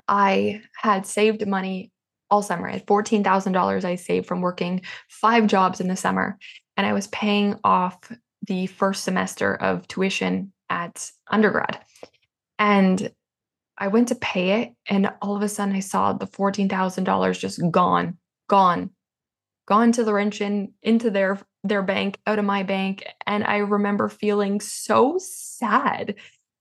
I 0.08 0.62
had 0.76 1.06
saved 1.06 1.46
money 1.46 1.90
all 2.30 2.42
summer. 2.42 2.68
I 2.68 2.72
had 2.74 2.86
$14,000 2.86 3.84
I 3.84 3.94
saved 3.96 4.26
from 4.26 4.40
working 4.40 4.82
five 5.08 5.46
jobs 5.46 5.80
in 5.80 5.88
the 5.88 5.96
summer. 5.96 6.38
And 6.76 6.86
I 6.86 6.92
was 6.92 7.06
paying 7.08 7.58
off 7.62 7.98
the 8.46 8.66
first 8.66 9.04
semester 9.04 9.54
of 9.54 9.86
tuition 9.88 10.52
at 10.70 11.10
undergrad. 11.30 11.78
And 12.58 13.12
I 13.76 13.88
went 13.88 14.08
to 14.08 14.14
pay 14.14 14.62
it. 14.62 14.72
And 14.88 15.10
all 15.20 15.37
of 15.37 15.42
a 15.42 15.48
sudden, 15.48 15.74
I 15.74 15.80
saw 15.80 16.12
the 16.12 16.26
$14,000 16.26 17.38
just 17.38 17.60
gone, 17.70 18.18
gone, 18.48 18.90
gone 19.66 19.92
to 19.92 20.02
Laurentian 20.04 20.72
into 20.82 21.10
their 21.10 21.38
their 21.64 21.82
bank 21.82 22.18
out 22.26 22.38
of 22.38 22.44
my 22.44 22.62
bank 22.62 23.06
and 23.26 23.42
I 23.42 23.56
remember 23.56 24.10
feeling 24.10 24.60
so 24.60 25.16
sad. 25.18 26.16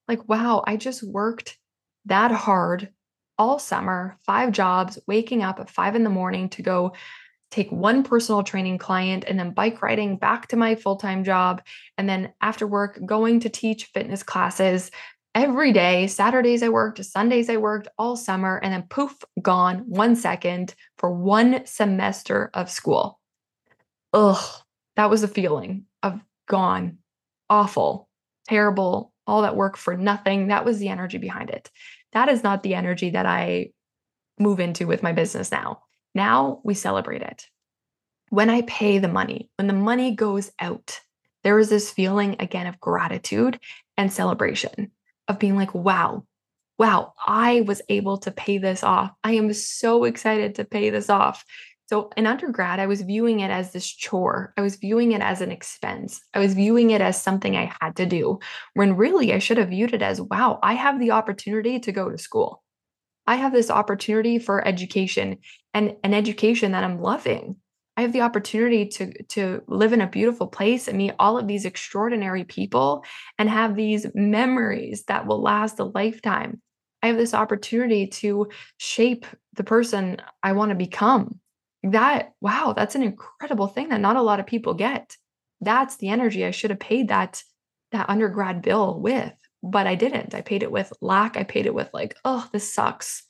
Like 0.08 0.28
wow, 0.30 0.63
I 0.65 0.78
just 0.78 1.04
worked 1.04 1.58
that 2.06 2.32
hard 2.32 2.89
all 3.38 3.60
summer, 3.60 4.17
five 4.26 4.52
jobs, 4.52 4.99
waking 5.08 5.43
up 5.43 5.60
at 5.60 5.69
5 5.69 5.95
in 5.95 6.04
the 6.04 6.10
morning 6.10 6.49
to 6.49 6.62
go 6.62 6.93
take 7.52 7.71
one 7.71 8.04
personal 8.04 8.43
training 8.43 8.78
client 8.78 9.26
and 9.28 9.38
then 9.38 9.52
bike 9.52 9.82
riding 9.82 10.17
back 10.17 10.47
to 10.47 10.56
my 10.56 10.73
full-time 10.73 11.23
job 11.23 11.62
and 11.97 12.10
then 12.10 12.34
after 12.41 12.65
work 12.65 12.99
going 13.06 13.39
to 13.41 13.49
teach 13.49 13.86
fitness 13.93 14.23
classes 14.23 14.89
every 15.36 15.72
day. 15.72 16.08
Saturdays 16.08 16.63
I 16.63 16.69
worked, 16.69 17.04
Sundays 17.04 17.50
I 17.50 17.58
worked 17.58 17.88
all 17.98 18.15
summer, 18.15 18.60
and 18.62 18.74
then 18.74 18.84
poof, 18.84 19.15
gone 19.41 19.80
one 19.88 20.15
second 20.15 20.76
for 20.98 21.12
one 21.12 21.65
semester 21.65 22.50
of 22.54 22.69
school. 22.69 23.19
Ugh, 24.13 24.62
that 24.96 25.10
was 25.10 25.24
a 25.24 25.28
feeling 25.28 25.86
of 26.04 26.19
gone, 26.48 27.00
awful, 27.50 28.10
terrible, 28.48 29.12
all 29.26 29.41
that 29.41 29.56
work 29.56 29.78
for 29.78 29.98
nothing. 29.98 30.48
That 30.48 30.65
was 30.65 30.80
the 30.80 30.89
energy 30.89 31.17
behind 31.17 31.50
it. 31.50 31.72
That 32.12 32.30
is 32.30 32.43
not 32.43 32.62
the 32.62 32.76
energy 32.76 33.12
that 33.12 33.26
I 33.26 33.72
move 34.39 34.60
into 34.60 34.86
with 34.86 35.04
my 35.04 35.13
business 35.13 35.52
now. 35.52 35.82
Now 36.13 36.62
we 36.63 36.74
celebrate 36.74 37.22
it. 37.22 37.48
When 38.30 38.50
I 38.50 38.62
pay 38.63 39.00
the 39.00 39.08
money, 39.08 39.50
when 39.58 39.67
the 39.67 39.74
money 39.74 40.15
goes 40.15 40.52
out, 40.60 41.00
there 41.43 41.60
is 41.60 41.69
this 41.69 41.91
feeling 41.91 42.36
again 42.39 42.67
of 42.67 42.80
gratitude 42.80 43.60
and 43.98 44.12
celebration 44.12 44.91
of 45.27 45.39
being 45.39 45.55
like, 45.55 45.73
wow, 45.73 46.25
wow, 46.77 47.13
I 47.25 47.62
was 47.62 47.81
able 47.89 48.17
to 48.19 48.31
pay 48.31 48.57
this 48.57 48.83
off. 48.83 49.12
I 49.23 49.33
am 49.33 49.53
so 49.53 50.03
excited 50.03 50.55
to 50.55 50.65
pay 50.65 50.89
this 50.89 51.09
off. 51.09 51.45
So 51.88 52.09
in 52.17 52.25
undergrad, 52.25 52.79
I 52.79 52.88
was 52.88 53.01
viewing 53.01 53.41
it 53.41 53.51
as 53.51 53.71
this 53.71 53.88
chore. 53.88 54.53
I 54.57 54.62
was 54.62 54.77
viewing 54.77 55.12
it 55.12 55.21
as 55.21 55.41
an 55.41 55.51
expense. 55.51 56.21
I 56.33 56.39
was 56.39 56.53
viewing 56.53 56.89
it 56.89 57.01
as 57.01 57.21
something 57.21 57.55
I 57.55 57.71
had 57.81 57.95
to 57.97 58.05
do, 58.05 58.39
when 58.73 58.95
really 58.95 59.33
I 59.33 59.39
should 59.39 59.57
have 59.57 59.69
viewed 59.69 59.93
it 59.93 60.01
as 60.01 60.21
wow, 60.21 60.59
I 60.63 60.73
have 60.73 60.99
the 60.99 61.12
opportunity 61.12 61.79
to 61.81 61.91
go 61.91 62.09
to 62.09 62.17
school. 62.17 62.63
I 63.27 63.36
have 63.36 63.53
this 63.53 63.69
opportunity 63.69 64.39
for 64.39 64.65
education 64.67 65.38
and 65.73 65.95
an 66.03 66.13
education 66.13 66.71
that 66.71 66.83
I'm 66.83 67.01
loving. 67.01 67.57
I 67.95 68.01
have 68.01 68.13
the 68.13 68.21
opportunity 68.21 68.88
to, 68.88 69.23
to 69.23 69.62
live 69.67 69.93
in 69.93 70.01
a 70.01 70.08
beautiful 70.08 70.47
place 70.47 70.88
and 70.88 70.97
meet 70.97 71.13
all 71.19 71.38
of 71.38 71.47
these 71.47 71.65
extraordinary 71.65 72.43
people 72.43 73.06
and 73.38 73.49
have 73.49 73.75
these 73.75 74.08
memories 74.15 75.03
that 75.08 75.27
will 75.27 75.41
last 75.41 75.79
a 75.79 75.84
lifetime. 75.84 76.62
I 77.03 77.08
have 77.08 77.17
this 77.17 77.34
opportunity 77.34 78.08
to 78.08 78.49
shape 78.77 79.25
the 79.53 79.63
person 79.63 80.21
I 80.41 80.53
want 80.53 80.69
to 80.69 80.75
become. 80.75 81.39
That, 81.84 82.32
wow, 82.41 82.73
that's 82.75 82.95
an 82.95 83.03
incredible 83.03 83.67
thing 83.67 83.89
that 83.89 83.99
not 83.99 84.15
a 84.15 84.21
lot 84.21 84.39
of 84.39 84.47
people 84.47 84.73
get. 84.73 85.15
That's 85.62 85.97
the 85.97 86.10
energy 86.10 86.45
I 86.45 86.51
should 86.51 86.71
have 86.71 86.79
paid 86.79 87.10
that 87.10 87.43
that 87.91 88.10
undergrad 88.10 88.62
bill 88.62 88.99
with, 88.99 89.34
but 89.62 89.86
I 89.86 89.95
didn't. 89.95 90.34
I 90.34 90.41
paid 90.41 90.63
it 90.63 90.71
with 90.71 90.91
lack. 90.99 91.38
I 91.38 91.43
paid 91.43 91.67
it 91.67 91.73
with 91.73 91.89
like, 91.93 92.15
oh, 92.25 92.49
this 92.51 92.73
sucks. 92.73 93.23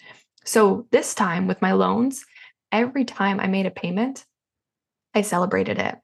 So 0.45 0.87
this 0.91 1.13
time 1.13 1.47
with 1.47 1.61
my 1.61 1.73
loans, 1.73 2.23
every 2.71 3.03
time 3.05 3.39
I 3.39 3.47
made 3.47 3.65
a 3.65 3.71
payment, 3.71 4.25
I 5.13 5.21
celebrated 5.21 5.79
it. 5.79 5.95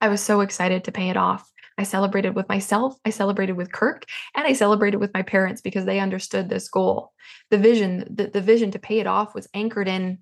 I 0.00 0.08
was 0.08 0.20
so 0.20 0.40
excited 0.40 0.84
to 0.84 0.92
pay 0.92 1.08
it 1.08 1.16
off. 1.16 1.50
I 1.76 1.82
celebrated 1.82 2.36
with 2.36 2.48
myself, 2.48 2.96
I 3.04 3.10
celebrated 3.10 3.54
with 3.54 3.72
Kirk, 3.72 4.04
and 4.36 4.46
I 4.46 4.52
celebrated 4.52 4.98
with 4.98 5.12
my 5.12 5.22
parents 5.22 5.60
because 5.60 5.86
they 5.86 5.98
understood 5.98 6.48
this 6.48 6.68
goal. 6.68 7.12
The 7.50 7.58
vision, 7.58 8.06
the, 8.08 8.28
the 8.28 8.40
vision 8.40 8.70
to 8.72 8.78
pay 8.78 9.00
it 9.00 9.08
off 9.08 9.34
was 9.34 9.48
anchored 9.54 9.88
in 9.88 10.18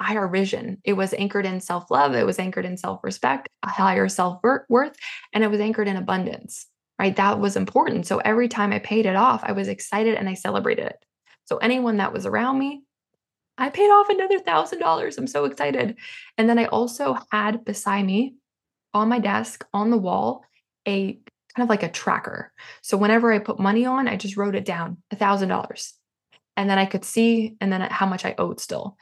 higher 0.00 0.28
vision. 0.28 0.78
It 0.84 0.92
was 0.92 1.14
anchored 1.14 1.46
in 1.46 1.60
self 1.60 1.90
love, 1.90 2.14
it 2.14 2.26
was 2.26 2.38
anchored 2.38 2.64
in 2.64 2.76
self 2.76 3.02
respect, 3.02 3.48
a 3.62 3.68
higher 3.68 4.08
self 4.08 4.40
worth, 4.68 4.96
and 5.32 5.42
it 5.42 5.50
was 5.50 5.60
anchored 5.60 5.88
in 5.88 5.96
abundance, 5.96 6.66
right? 6.98 7.16
That 7.16 7.40
was 7.40 7.56
important. 7.56 8.06
So 8.06 8.18
every 8.18 8.48
time 8.48 8.72
I 8.72 8.78
paid 8.78 9.06
it 9.06 9.16
off, 9.16 9.42
I 9.42 9.52
was 9.52 9.68
excited 9.68 10.14
and 10.14 10.28
I 10.28 10.34
celebrated 10.34 10.86
it. 10.86 10.96
So 11.46 11.56
anyone 11.58 11.96
that 11.96 12.12
was 12.12 12.26
around 12.26 12.58
me, 12.58 12.82
I 13.58 13.70
paid 13.70 13.88
off 13.88 14.08
another 14.08 14.38
thousand 14.38 14.80
dollars. 14.80 15.18
I'm 15.18 15.26
so 15.26 15.44
excited. 15.44 15.96
And 16.36 16.48
then 16.48 16.58
I 16.58 16.66
also 16.66 17.16
had 17.32 17.64
beside 17.64 18.04
me 18.04 18.34
on 18.92 19.08
my 19.08 19.18
desk 19.18 19.66
on 19.72 19.90
the 19.90 19.96
wall 19.96 20.44
a 20.86 21.18
kind 21.54 21.64
of 21.64 21.68
like 21.68 21.82
a 21.82 21.90
tracker. 21.90 22.52
So 22.82 22.96
whenever 22.96 23.32
I 23.32 23.38
put 23.38 23.58
money 23.58 23.86
on, 23.86 24.08
I 24.08 24.16
just 24.16 24.36
wrote 24.36 24.54
it 24.54 24.64
down 24.64 24.98
a 25.10 25.16
thousand 25.16 25.48
dollars. 25.48 25.94
And 26.56 26.68
then 26.68 26.78
I 26.78 26.86
could 26.86 27.04
see 27.04 27.56
and 27.60 27.72
then 27.72 27.80
how 27.82 28.06
much 28.06 28.24
I 28.24 28.34
owed 28.38 28.60
still. 28.60 28.96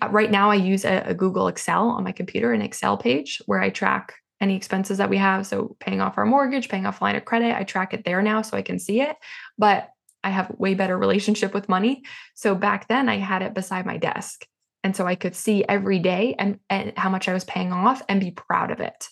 Uh, 0.00 0.08
right 0.10 0.30
now, 0.30 0.50
I 0.50 0.54
use 0.54 0.84
a, 0.84 1.02
a 1.06 1.14
Google 1.14 1.48
Excel 1.48 1.88
on 1.88 2.04
my 2.04 2.12
computer, 2.12 2.52
an 2.52 2.62
Excel 2.62 2.96
page 2.96 3.42
where 3.46 3.60
I 3.60 3.70
track 3.70 4.14
any 4.40 4.56
expenses 4.56 4.98
that 4.98 5.10
we 5.10 5.16
have. 5.16 5.46
So 5.46 5.76
paying 5.80 6.00
off 6.00 6.18
our 6.18 6.26
mortgage, 6.26 6.68
paying 6.68 6.86
off 6.86 7.02
line 7.02 7.16
of 7.16 7.24
credit, 7.24 7.54
I 7.54 7.64
track 7.64 7.94
it 7.94 8.04
there 8.04 8.22
now 8.22 8.42
so 8.42 8.56
I 8.56 8.62
can 8.62 8.78
see 8.78 9.00
it. 9.00 9.16
But 9.58 9.88
I 10.24 10.30
have 10.30 10.50
way 10.58 10.74
better 10.74 10.98
relationship 10.98 11.54
with 11.54 11.68
money. 11.68 12.02
So 12.34 12.54
back 12.54 12.88
then 12.88 13.08
I 13.08 13.18
had 13.18 13.42
it 13.42 13.54
beside 13.54 13.86
my 13.86 13.98
desk. 13.98 14.46
And 14.82 14.96
so 14.96 15.06
I 15.06 15.14
could 15.14 15.34
see 15.34 15.64
every 15.68 15.98
day 15.98 16.34
and, 16.38 16.58
and 16.68 16.92
how 16.96 17.08
much 17.10 17.28
I 17.28 17.32
was 17.32 17.44
paying 17.44 17.72
off 17.72 18.02
and 18.08 18.20
be 18.20 18.30
proud 18.30 18.70
of 18.70 18.80
it. 18.80 19.08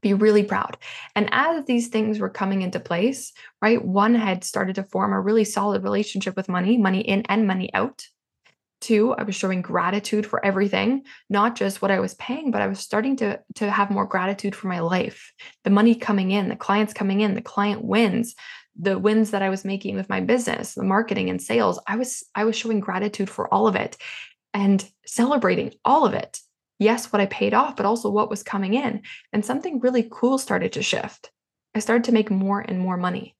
Be 0.00 0.14
really 0.14 0.44
proud. 0.44 0.76
And 1.16 1.28
as 1.32 1.64
these 1.64 1.88
things 1.88 2.20
were 2.20 2.30
coming 2.30 2.62
into 2.62 2.78
place, 2.78 3.32
right, 3.60 3.84
one 3.84 4.14
had 4.14 4.44
started 4.44 4.76
to 4.76 4.84
form 4.84 5.12
a 5.12 5.20
really 5.20 5.44
solid 5.44 5.82
relationship 5.82 6.36
with 6.36 6.48
money, 6.48 6.78
money 6.78 7.00
in 7.00 7.22
and 7.28 7.46
money 7.46 7.72
out. 7.74 8.06
Two, 8.80 9.12
I 9.12 9.24
was 9.24 9.34
showing 9.34 9.60
gratitude 9.60 10.24
for 10.24 10.44
everything, 10.44 11.02
not 11.28 11.56
just 11.56 11.82
what 11.82 11.90
I 11.90 11.98
was 11.98 12.14
paying, 12.14 12.52
but 12.52 12.62
I 12.62 12.68
was 12.68 12.78
starting 12.78 13.16
to, 13.16 13.40
to 13.56 13.68
have 13.68 13.90
more 13.90 14.06
gratitude 14.06 14.54
for 14.54 14.68
my 14.68 14.78
life. 14.78 15.32
The 15.64 15.70
money 15.70 15.96
coming 15.96 16.30
in, 16.30 16.48
the 16.48 16.54
clients 16.54 16.94
coming 16.94 17.20
in, 17.20 17.34
the 17.34 17.42
client 17.42 17.84
wins, 17.84 18.36
the 18.78 18.98
wins 18.98 19.32
that 19.32 19.42
I 19.42 19.48
was 19.48 19.64
making 19.64 19.96
with 19.96 20.08
my 20.08 20.20
business, 20.20 20.74
the 20.74 20.84
marketing 20.84 21.28
and 21.28 21.42
sales. 21.42 21.80
I 21.86 21.96
was 21.96 22.24
I 22.34 22.44
was 22.44 22.56
showing 22.56 22.80
gratitude 22.80 23.28
for 23.28 23.52
all 23.52 23.66
of 23.66 23.74
it 23.74 23.96
and 24.54 24.88
celebrating 25.04 25.74
all 25.84 26.06
of 26.06 26.14
it. 26.14 26.38
Yes, 26.78 27.12
what 27.12 27.20
I 27.20 27.26
paid 27.26 27.54
off, 27.54 27.76
but 27.76 27.86
also 27.86 28.08
what 28.08 28.30
was 28.30 28.44
coming 28.44 28.74
in. 28.74 29.02
And 29.32 29.44
something 29.44 29.80
really 29.80 30.08
cool 30.10 30.38
started 30.38 30.72
to 30.74 30.82
shift. 30.82 31.30
I 31.74 31.80
started 31.80 32.04
to 32.04 32.12
make 32.12 32.30
more 32.30 32.60
and 32.60 32.78
more 32.78 32.96
money, 32.96 33.36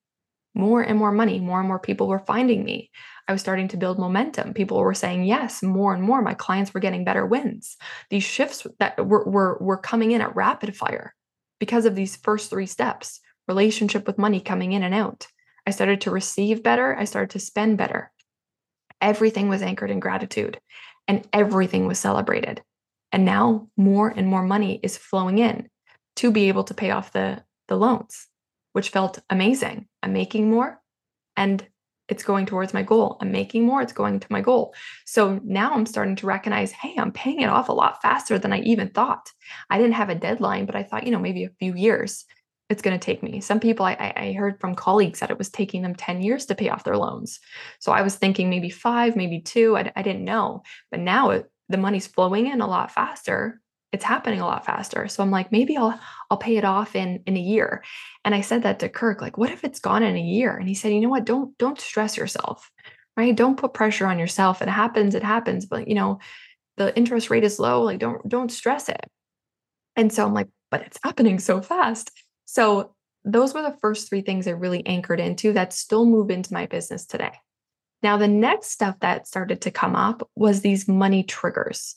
more 0.54 0.82
and 0.82 0.98
more 0.98 1.12
money. 1.12 1.38
More 1.38 1.60
and 1.60 1.68
more 1.68 1.78
people 1.78 2.08
were 2.08 2.18
finding 2.18 2.64
me. 2.64 2.90
I 3.28 3.32
was 3.32 3.40
starting 3.40 3.68
to 3.68 3.76
build 3.76 3.98
momentum. 3.98 4.54
People 4.54 4.78
were 4.78 4.94
saying 4.94 5.24
yes 5.24 5.62
more 5.62 5.94
and 5.94 6.02
more. 6.02 6.20
My 6.20 6.34
clients 6.34 6.74
were 6.74 6.80
getting 6.80 7.04
better 7.04 7.24
wins. 7.24 7.76
These 8.10 8.24
shifts 8.24 8.66
that 8.80 9.06
were, 9.06 9.24
were, 9.24 9.58
were 9.60 9.78
coming 9.78 10.10
in 10.10 10.20
at 10.20 10.34
rapid 10.34 10.76
fire 10.76 11.14
because 11.60 11.84
of 11.84 11.94
these 11.94 12.16
first 12.16 12.50
three 12.50 12.66
steps 12.66 13.20
relationship 13.48 14.06
with 14.06 14.18
money 14.18 14.40
coming 14.40 14.72
in 14.72 14.82
and 14.82 14.94
out. 14.94 15.26
I 15.66 15.70
started 15.70 16.00
to 16.02 16.10
receive 16.10 16.62
better. 16.62 16.96
I 16.96 17.04
started 17.04 17.30
to 17.30 17.40
spend 17.40 17.78
better. 17.78 18.12
Everything 19.00 19.48
was 19.48 19.62
anchored 19.62 19.90
in 19.90 20.00
gratitude 20.00 20.60
and 21.06 21.26
everything 21.32 21.86
was 21.86 21.98
celebrated. 21.98 22.62
And 23.12 23.24
now 23.24 23.68
more 23.76 24.08
and 24.08 24.26
more 24.26 24.42
money 24.42 24.80
is 24.82 24.98
flowing 24.98 25.38
in 25.38 25.68
to 26.16 26.30
be 26.30 26.48
able 26.48 26.64
to 26.64 26.74
pay 26.74 26.90
off 26.90 27.12
the, 27.12 27.42
the 27.68 27.76
loans, 27.76 28.26
which 28.72 28.90
felt 28.90 29.18
amazing. 29.30 29.88
I'm 30.02 30.12
making 30.12 30.50
more 30.50 30.80
and 31.36 31.66
it's 32.08 32.22
going 32.24 32.46
towards 32.46 32.72
my 32.72 32.82
goal. 32.82 33.18
I'm 33.20 33.30
making 33.30 33.66
more, 33.66 33.82
it's 33.82 33.92
going 33.92 34.18
to 34.20 34.26
my 34.30 34.40
goal. 34.40 34.74
So 35.04 35.40
now 35.44 35.72
I'm 35.72 35.86
starting 35.86 36.16
to 36.16 36.26
recognize, 36.26 36.72
hey, 36.72 36.94
I'm 36.98 37.12
paying 37.12 37.40
it 37.40 37.50
off 37.50 37.68
a 37.68 37.72
lot 37.72 38.00
faster 38.00 38.38
than 38.38 38.52
I 38.52 38.60
even 38.60 38.88
thought. 38.88 39.30
I 39.68 39.76
didn't 39.76 39.94
have 39.94 40.08
a 40.08 40.14
deadline, 40.14 40.64
but 40.64 40.74
I 40.74 40.82
thought, 40.82 41.04
you 41.04 41.12
know, 41.12 41.18
maybe 41.18 41.44
a 41.44 41.50
few 41.58 41.74
years 41.74 42.24
it's 42.68 42.82
going 42.82 42.98
to 42.98 43.04
take 43.04 43.22
me. 43.22 43.40
Some 43.40 43.60
people 43.60 43.86
I, 43.86 44.12
I 44.14 44.32
heard 44.32 44.60
from 44.60 44.74
colleagues 44.74 45.20
that 45.20 45.30
it 45.30 45.38
was 45.38 45.48
taking 45.48 45.82
them 45.82 45.94
10 45.94 46.22
years 46.22 46.46
to 46.46 46.54
pay 46.54 46.68
off 46.68 46.84
their 46.84 46.98
loans. 46.98 47.40
So 47.78 47.92
I 47.92 48.02
was 48.02 48.16
thinking 48.16 48.50
maybe 48.50 48.68
five, 48.68 49.16
maybe 49.16 49.40
two. 49.40 49.76
I, 49.76 49.90
I 49.96 50.02
didn't 50.02 50.24
know. 50.24 50.62
But 50.90 51.00
now 51.00 51.30
it, 51.30 51.50
the 51.68 51.78
money's 51.78 52.06
flowing 52.06 52.46
in 52.46 52.60
a 52.60 52.66
lot 52.66 52.90
faster. 52.90 53.60
It's 53.90 54.04
happening 54.04 54.40
a 54.40 54.46
lot 54.46 54.66
faster. 54.66 55.08
So 55.08 55.22
I'm 55.22 55.30
like, 55.30 55.50
maybe 55.50 55.76
I'll 55.76 55.98
I'll 56.30 56.36
pay 56.36 56.58
it 56.58 56.64
off 56.64 56.94
in 56.94 57.22
in 57.26 57.38
a 57.38 57.40
year. 57.40 57.82
And 58.22 58.34
I 58.34 58.42
said 58.42 58.64
that 58.64 58.80
to 58.80 58.90
Kirk, 58.90 59.22
like, 59.22 59.38
what 59.38 59.50
if 59.50 59.64
it's 59.64 59.80
gone 59.80 60.02
in 60.02 60.14
a 60.14 60.20
year? 60.20 60.54
And 60.54 60.68
he 60.68 60.74
said, 60.74 60.92
you 60.92 61.00
know 61.00 61.08
what? 61.08 61.24
Don't 61.24 61.56
don't 61.56 61.80
stress 61.80 62.18
yourself. 62.18 62.70
Right? 63.16 63.34
Don't 63.34 63.56
put 63.56 63.72
pressure 63.72 64.06
on 64.06 64.18
yourself. 64.18 64.60
It 64.60 64.68
happens, 64.68 65.14
it 65.14 65.22
happens. 65.22 65.64
But 65.64 65.88
you 65.88 65.94
know, 65.94 66.18
the 66.76 66.94
interest 66.96 67.30
rate 67.30 67.44
is 67.44 67.58
low. 67.58 67.82
Like, 67.82 67.98
don't 67.98 68.28
don't 68.28 68.52
stress 68.52 68.90
it. 68.90 69.06
And 69.96 70.12
so 70.12 70.26
I'm 70.26 70.34
like, 70.34 70.48
but 70.70 70.82
it's 70.82 70.98
happening 71.02 71.38
so 71.38 71.62
fast. 71.62 72.10
So 72.50 72.94
those 73.26 73.52
were 73.52 73.60
the 73.60 73.76
first 73.82 74.08
three 74.08 74.22
things 74.22 74.48
I 74.48 74.52
really 74.52 74.84
anchored 74.86 75.20
into 75.20 75.52
that 75.52 75.74
still 75.74 76.06
move 76.06 76.30
into 76.30 76.54
my 76.54 76.64
business 76.64 77.04
today. 77.04 77.32
Now, 78.02 78.16
the 78.16 78.26
next 78.26 78.70
stuff 78.70 78.98
that 79.00 79.26
started 79.26 79.60
to 79.62 79.70
come 79.70 79.94
up 79.94 80.26
was 80.34 80.62
these 80.62 80.88
money 80.88 81.24
triggers, 81.24 81.96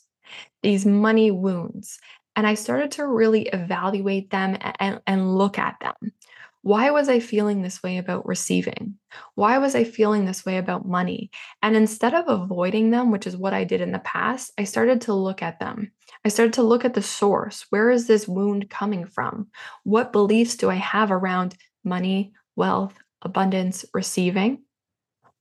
these 0.62 0.84
money 0.84 1.30
wounds. 1.30 1.98
And 2.36 2.46
I 2.46 2.52
started 2.52 2.90
to 2.92 3.06
really 3.06 3.48
evaluate 3.48 4.28
them 4.28 4.58
and, 4.78 5.00
and 5.06 5.38
look 5.38 5.58
at 5.58 5.76
them. 5.80 6.12
Why 6.60 6.90
was 6.90 7.08
I 7.08 7.18
feeling 7.20 7.62
this 7.62 7.82
way 7.82 7.96
about 7.96 8.26
receiving? 8.26 8.96
Why 9.34 9.56
was 9.56 9.74
I 9.74 9.84
feeling 9.84 10.26
this 10.26 10.44
way 10.44 10.58
about 10.58 10.86
money? 10.86 11.30
And 11.62 11.76
instead 11.76 12.12
of 12.12 12.28
avoiding 12.28 12.90
them, 12.90 13.10
which 13.10 13.26
is 13.26 13.38
what 13.38 13.54
I 13.54 13.64
did 13.64 13.80
in 13.80 13.92
the 13.92 14.00
past, 14.00 14.52
I 14.58 14.64
started 14.64 15.00
to 15.02 15.14
look 15.14 15.42
at 15.42 15.60
them. 15.60 15.92
I 16.24 16.28
started 16.28 16.52
to 16.54 16.62
look 16.62 16.84
at 16.84 16.94
the 16.94 17.02
source. 17.02 17.66
Where 17.70 17.90
is 17.90 18.06
this 18.06 18.28
wound 18.28 18.70
coming 18.70 19.06
from? 19.06 19.48
What 19.82 20.12
beliefs 20.12 20.56
do 20.56 20.70
I 20.70 20.76
have 20.76 21.10
around 21.10 21.56
money, 21.84 22.32
wealth, 22.54 22.94
abundance, 23.22 23.84
receiving? 23.92 24.62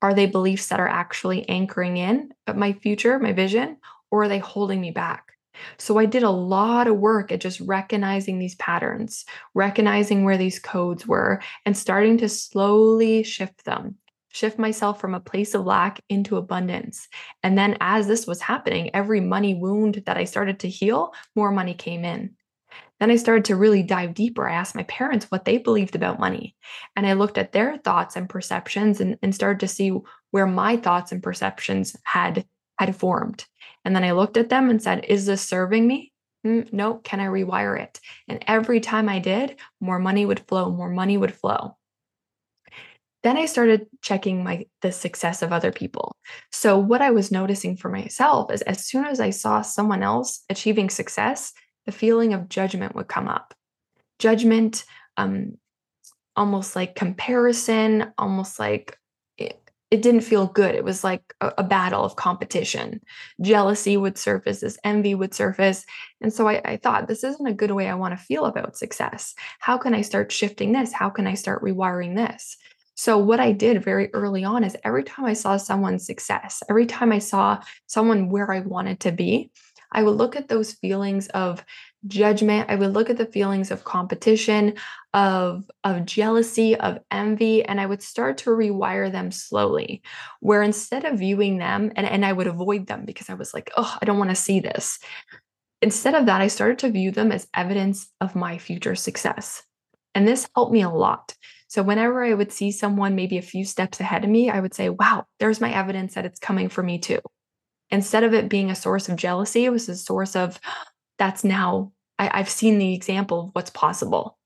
Are 0.02 0.16
they 0.16 0.26
beliefs 0.26 0.70
that 0.70 0.80
are 0.80 0.88
actually 0.88 1.48
anchoring 1.48 1.98
in 1.98 2.32
my 2.56 2.74
future, 2.74 3.20
my 3.20 3.34
vision, 3.34 3.78
or 4.10 4.24
are 4.24 4.28
they 4.28 4.40
holding 4.40 4.82
me 4.82 4.90
back? 4.90 5.26
So 5.78 6.00
I 6.00 6.06
did 6.08 6.24
a 6.24 6.32
lot 6.32 6.88
of 6.88 6.98
work 6.98 7.32
at 7.32 7.42
just 7.42 7.60
recognizing 7.60 8.40
these 8.40 8.56
patterns, 8.56 9.26
recognizing 9.54 10.24
where 10.24 10.38
these 10.38 10.58
codes 10.58 11.06
were, 11.06 11.42
and 11.66 11.78
starting 11.78 12.18
to 12.18 12.30
slowly 12.30 13.22
shift 13.22 13.66
them, 13.66 13.98
shift 14.32 14.58
myself 14.58 15.00
from 15.00 15.14
a 15.14 15.20
place 15.20 15.54
of 15.54 15.66
lack 15.66 16.02
into 16.10 16.38
abundance. 16.38 17.08
And 17.44 17.58
then 17.58 17.78
as 17.82 18.08
this 18.08 18.26
was 18.26 18.42
happening, 18.42 18.94
every 18.94 19.20
money 19.20 19.54
wound 19.54 20.04
that 20.06 20.18
I 20.18 20.24
started 20.24 20.60
to 20.60 20.70
heal, 20.70 21.14
more 21.36 21.52
money 21.52 21.74
came 21.74 22.06
in. 22.06 22.36
Then 23.00 23.12
I 23.12 23.16
started 23.16 23.46
to 23.46 23.56
really 23.56 23.84
dive 23.84 24.14
deeper. 24.14 24.48
I 24.48 24.54
asked 24.54 24.76
my 24.76 24.84
parents 24.84 25.26
what 25.30 25.44
they 25.44 25.58
believed 25.58 25.96
about 25.96 26.20
money. 26.20 26.56
And 26.96 27.06
I 27.06 27.14
looked 27.14 27.38
at 27.38 27.52
their 27.52 27.78
thoughts 27.78 28.16
and 28.16 28.30
perceptions 28.30 29.02
and, 29.02 29.18
and 29.22 29.34
started 29.34 29.60
to 29.62 29.68
see 29.68 29.92
where 30.30 30.48
my 30.48 30.78
thoughts 30.78 31.12
and 31.12 31.22
perceptions 31.22 31.96
had 32.04 32.46
had 32.78 32.96
formed. 32.96 33.46
And 33.86 33.96
then 33.96 34.04
I 34.04 34.12
looked 34.12 34.38
at 34.38 34.50
them 34.50 34.70
and 34.70 34.82
said, 34.82 35.06
Is 35.06 35.26
this 35.26 35.42
serving 35.42 35.86
me? 35.86 36.12
Mm, 36.46 36.72
no, 36.74 36.96
can 36.96 37.20
I 37.20 37.26
rewire 37.26 37.80
it? 37.80 38.00
And 38.28 38.44
every 38.48 38.80
time 38.80 39.08
I 39.08 39.20
did, 39.20 39.58
more 39.80 40.00
money 40.00 40.26
would 40.26 40.48
flow, 40.48 40.72
more 40.72 40.90
money 40.90 41.18
would 41.18 41.34
flow. 41.34 41.78
Then 43.24 43.38
I 43.38 43.46
started 43.46 43.88
checking 44.02 44.44
my 44.44 44.66
the 44.82 44.92
success 44.92 45.42
of 45.42 45.54
other 45.54 45.72
people. 45.72 46.16
So 46.52 46.78
what 46.78 47.02
I 47.02 47.12
was 47.12 47.32
noticing 47.32 47.78
for 47.78 47.90
myself 47.90 48.52
is 48.52 48.62
as 48.64 48.86
soon 48.86 49.06
as 49.06 49.20
I 49.20 49.30
saw 49.30 49.62
someone 49.62 50.04
else 50.04 50.44
achieving 50.50 50.90
success, 50.90 51.54
the 51.86 51.92
feeling 51.92 52.34
of 52.34 52.50
judgment 52.50 52.96
would 52.96 53.08
come 53.08 53.28
up. 53.28 53.54
Judgment, 54.20 54.86
um, 55.18 55.58
almost 56.36 56.76
like 56.76 56.96
comparison, 56.96 58.12
almost 58.18 58.60
like 58.60 58.98
it 59.92 60.02
didn't 60.02 60.22
feel 60.22 60.48
good. 60.48 60.74
It 60.74 60.86
was 60.86 61.04
like 61.04 61.22
a, 61.42 61.52
a, 61.58 61.64
battle 61.64 62.04
of 62.04 62.16
competition. 62.16 63.02
Jealousy 63.42 63.98
would 63.98 64.18
surface, 64.18 64.62
this 64.62 64.80
envy 64.86 65.14
would 65.14 65.34
surface. 65.34 65.86
And 66.22 66.32
so 66.32 66.48
I, 66.48 66.62
I 66.64 66.78
thought, 66.78 67.10
this 67.10 67.26
isn't 67.26 67.46
a 67.46 67.54
good 67.54 67.72
way 67.72 67.90
I 67.90 67.96
want 67.96 68.18
to 68.18 68.26
feel 68.26 68.46
about 68.46 68.78
success. 68.78 69.36
How 69.60 69.78
can 69.78 69.94
I 69.94 70.02
start 70.02 70.32
shifting 70.32 70.72
this? 70.72 70.94
How 70.94 71.10
can 71.10 71.28
I 71.28 71.34
start 71.34 71.62
rewiring 71.62 72.16
this? 72.16 72.56
So, 72.96 73.18
what 73.18 73.40
I 73.40 73.52
did 73.52 73.84
very 73.84 74.14
early 74.14 74.44
on 74.44 74.64
is 74.64 74.78
every 74.84 75.04
time 75.04 75.26
I 75.26 75.34
saw 75.34 75.58
someone's 75.58 76.06
success, 76.06 76.62
every 76.70 76.86
time 76.86 77.12
I 77.12 77.20
saw 77.20 77.60
someone 77.88 78.30
where 78.30 78.52
I 78.52 78.60
wanted 78.60 79.00
to 79.02 79.12
be, 79.12 79.52
I 79.92 80.04
would 80.04 80.16
look 80.16 80.36
at 80.36 80.48
those 80.48 80.74
feelings 80.74 81.28
of 81.30 81.64
judgment. 82.08 82.70
I 82.70 82.76
would 82.76 82.94
look 82.94 83.10
at 83.10 83.18
the 83.18 83.26
feelings 83.26 83.72
of 83.72 83.84
competition, 83.84 84.76
of, 85.14 85.70
of 85.84 86.06
jealousy, 86.06 86.76
of 86.76 87.00
envy, 87.12 87.64
and 87.64 87.80
I 87.80 87.86
would 87.86 88.02
start 88.02 88.40
to 88.40 88.52
rewire 88.52 89.12
them 89.12 89.32
slowly. 89.32 90.02
Where 90.40 90.64
instead 90.64 91.06
of 91.06 91.20
viewing 91.20 91.58
them, 91.58 91.92
and, 91.96 92.08
and 92.08 92.26
I 92.26 92.34
would 92.34 92.48
avoid 92.48 92.88
them 92.88 93.06
because 93.06 93.30
I 93.30 93.36
was 93.36 93.54
like, 93.54 93.72
oh, 93.78 93.98
I 94.02 94.06
don't 94.06 94.18
want 94.18 94.30
to 94.32 94.36
see 94.36 94.60
this. 94.60 95.00
Instead 95.82 96.16
of 96.16 96.28
that, 96.28 96.42
I 96.42 96.48
started 96.48 96.80
to 96.80 96.92
view 96.92 97.12
them 97.12 97.32
as 97.32 97.48
evidence 97.54 98.10
of 98.22 98.36
my 98.36 98.58
future 98.58 98.96
success. 98.96 99.64
And 100.14 100.28
this 100.28 100.48
helped 100.56 100.74
me 100.74 100.82
a 100.82 100.90
lot. 100.90 101.36
So, 101.72 101.84
whenever 101.84 102.22
I 102.22 102.34
would 102.34 102.52
see 102.52 102.70
someone 102.70 103.16
maybe 103.16 103.38
a 103.38 103.42
few 103.42 103.64
steps 103.64 104.02
ahead 104.02 104.26
of 104.26 104.30
me, 104.30 104.50
I 104.50 104.60
would 104.60 104.74
say, 104.74 104.90
wow, 104.90 105.26
there's 105.40 105.62
my 105.62 105.74
evidence 105.74 106.16
that 106.16 106.26
it's 106.26 106.38
coming 106.38 106.68
for 106.68 106.84
me 106.84 107.00
too. 107.00 107.20
Instead 107.90 108.26
of 108.26 108.34
it 108.34 108.50
being 108.50 108.70
a 108.70 108.76
source 108.76 109.08
of 109.08 109.16
jealousy, 109.16 109.64
it 109.64 109.70
was 109.70 109.88
a 109.88 109.96
source 109.96 110.36
of, 110.36 110.60
that's 111.18 111.46
now 111.46 111.94
I, 112.20 112.30
I've 112.34 112.50
seen 112.50 112.78
the 112.78 112.94
example 112.94 113.40
of 113.40 113.50
what's 113.54 113.70
possible. 113.70 114.38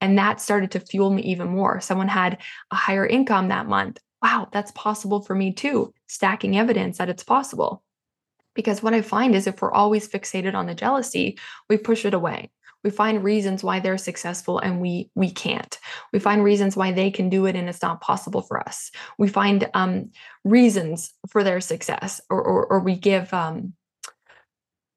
And 0.00 0.18
that 0.18 0.40
started 0.40 0.72
to 0.72 0.80
fuel 0.80 1.10
me 1.10 1.22
even 1.22 1.46
more. 1.46 1.80
Someone 1.80 2.08
had 2.08 2.38
a 2.72 2.74
higher 2.74 3.06
income 3.06 3.46
that 3.48 3.68
month. 3.68 4.00
Wow, 4.20 4.48
that's 4.50 4.72
possible 4.72 5.22
for 5.22 5.36
me 5.36 5.52
too. 5.52 5.94
Stacking 6.08 6.58
evidence 6.58 6.98
that 6.98 7.08
it's 7.08 7.22
possible. 7.22 7.84
Because 8.56 8.82
what 8.82 8.94
I 8.94 9.02
find 9.02 9.36
is 9.36 9.46
if 9.46 9.62
we're 9.62 9.70
always 9.70 10.08
fixated 10.08 10.54
on 10.54 10.66
the 10.66 10.74
jealousy, 10.74 11.38
we 11.70 11.76
push 11.76 12.04
it 12.04 12.14
away. 12.14 12.50
We 12.88 12.92
find 12.92 13.22
reasons 13.22 13.62
why 13.62 13.80
they're 13.80 13.98
successful 13.98 14.60
and 14.60 14.80
we 14.80 15.10
we 15.14 15.30
can't. 15.30 15.78
We 16.10 16.20
find 16.20 16.42
reasons 16.42 16.74
why 16.74 16.90
they 16.90 17.10
can 17.10 17.28
do 17.28 17.44
it 17.44 17.54
and 17.54 17.68
it's 17.68 17.82
not 17.82 18.00
possible 18.00 18.40
for 18.40 18.66
us. 18.66 18.90
We 19.18 19.28
find 19.28 19.68
um, 19.74 20.10
reasons 20.42 21.12
for 21.28 21.44
their 21.44 21.60
success, 21.60 22.18
or 22.30 22.42
or, 22.42 22.64
or 22.64 22.80
we 22.80 22.96
give 22.96 23.30
um, 23.34 23.74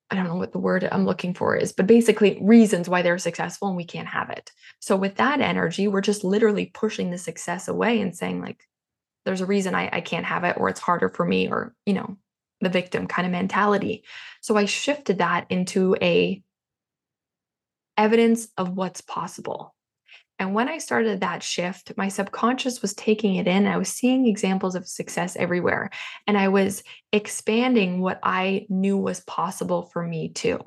I 0.10 0.16
don't 0.16 0.30
know 0.30 0.38
what 0.38 0.54
the 0.54 0.58
word 0.58 0.88
I'm 0.90 1.06
looking 1.06 1.34
for 1.34 1.54
is, 1.54 1.74
but 1.74 1.86
basically 1.86 2.40
reasons 2.42 2.88
why 2.88 3.02
they're 3.02 3.18
successful 3.18 3.68
and 3.68 3.76
we 3.76 3.84
can't 3.84 4.08
have 4.08 4.30
it. 4.30 4.54
So 4.80 4.96
with 4.96 5.16
that 5.16 5.42
energy, 5.42 5.90
we're 5.90 6.00
just 6.00 6.24
literally 6.24 6.68
pushing 6.68 7.12
the 7.12 7.18
success 7.18 7.68
away 7.68 8.00
and 8.00 8.16
saying 8.16 8.40
like, 8.40 8.66
there's 9.26 9.42
a 9.42 9.46
reason 9.46 9.76
I, 9.76 9.90
I 9.92 10.00
can't 10.00 10.26
have 10.26 10.46
it, 10.46 10.56
or 10.58 10.70
it's 10.70 10.80
harder 10.80 11.10
for 11.10 11.26
me, 11.26 11.50
or 11.50 11.76
you 11.86 11.96
know, 11.96 12.16
the 12.62 12.70
victim 12.70 13.06
kind 13.06 13.26
of 13.26 13.34
mentality. 13.34 14.06
So 14.40 14.56
I 14.56 14.64
shifted 14.64 15.18
that 15.18 15.46
into 15.50 15.98
a 16.02 16.42
evidence 18.02 18.48
of 18.58 18.76
what's 18.76 19.02
possible. 19.02 19.76
And 20.40 20.56
when 20.56 20.68
I 20.68 20.80
started 20.80 21.20
that 21.20 21.44
shift, 21.44 21.94
my 21.98 22.08
subconscious 22.08 22.82
was 22.82 22.96
taking 22.96 23.36
it 23.36 23.48
in. 23.48 23.68
I 23.68 23.78
was 23.78 23.90
seeing 23.90 24.26
examples 24.26 24.74
of 24.74 24.88
success 24.88 25.36
everywhere. 25.36 25.92
And 26.26 26.36
I 26.36 26.48
was 26.48 26.82
expanding 27.14 28.02
what 28.02 28.20
I 28.24 28.66
knew 28.70 28.98
was 28.98 29.20
possible 29.20 29.84
for 29.94 30.02
me 30.02 30.30
too. 30.30 30.60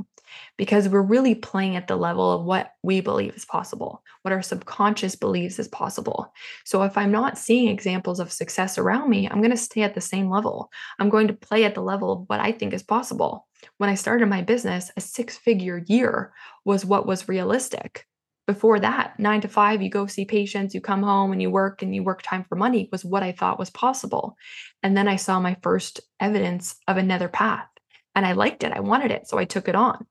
Because 0.57 0.89
we're 0.89 1.03
really 1.03 1.35
playing 1.35 1.77
at 1.77 1.89
the 1.89 1.97
level 1.97 2.33
of 2.33 2.45
what 2.45 2.73
we 2.83 3.01
believe 3.01 3.35
is 3.35 3.45
possible, 3.45 4.03
what 4.23 4.33
our 4.33 4.43
subconscious 4.43 5.17
believes 5.17 5.59
is 5.59 5.69
possible. 5.69 6.33
So 6.65 6.83
if 6.83 6.97
I'm 6.97 7.11
not 7.11 7.39
seeing 7.39 7.69
examples 7.69 8.21
of 8.21 8.33
success 8.33 8.79
around 8.79 9.11
me, 9.11 9.29
I'm 9.29 9.41
going 9.41 9.51
to 9.51 9.57
stay 9.57 9.83
at 9.83 9.95
the 9.95 10.01
same 10.01 10.31
level. 10.31 10.71
I'm 10.99 11.11
going 11.11 11.29
to 11.29 11.35
play 11.35 11.65
at 11.65 11.75
the 11.75 11.83
level 11.83 12.13
of 12.13 12.25
what 12.29 12.41
I 12.41 12.53
think 12.53 12.73
is 12.73 12.83
possible. 12.83 13.47
When 13.79 13.91
I 13.91 13.95
started 13.95 14.27
my 14.27 14.43
business, 14.43 14.91
a 14.97 15.01
six 15.01 15.37
figure 15.37 15.83
year 15.87 16.33
was 16.65 16.85
what 16.85 17.07
was 17.07 17.29
realistic 17.29 18.07
before 18.47 18.79
that, 18.81 19.19
nine 19.19 19.41
to 19.41 19.49
five, 19.49 19.81
you 19.81 19.89
go 19.89 20.07
see 20.07 20.25
patients, 20.25 20.75
you 20.75 20.81
come 20.81 21.03
home 21.03 21.33
and 21.33 21.41
you 21.41 21.51
work 21.51 21.83
and 21.83 21.95
you 21.95 22.03
work 22.03 22.23
time 22.23 22.45
for 22.45 22.57
money 22.57 22.89
was 22.93 23.05
what 23.05 23.23
I 23.23 23.33
thought 23.33 23.59
was 23.59 23.71
possible. 23.71 24.37
And 24.83 24.97
then 24.97 25.09
I 25.09 25.17
saw 25.17 25.41
my 25.41 25.57
first 25.63 26.01
evidence 26.21 26.77
of 26.87 26.97
another 26.99 27.29
path 27.29 27.67
and 28.15 28.27
I 28.27 28.33
liked 28.33 28.63
it. 28.63 28.73
I 28.73 28.81
wanted 28.81 29.11
it. 29.11 29.27
So 29.29 29.39
I 29.39 29.47
took 29.47 29.69
it 29.69 29.75
on. 29.75 30.07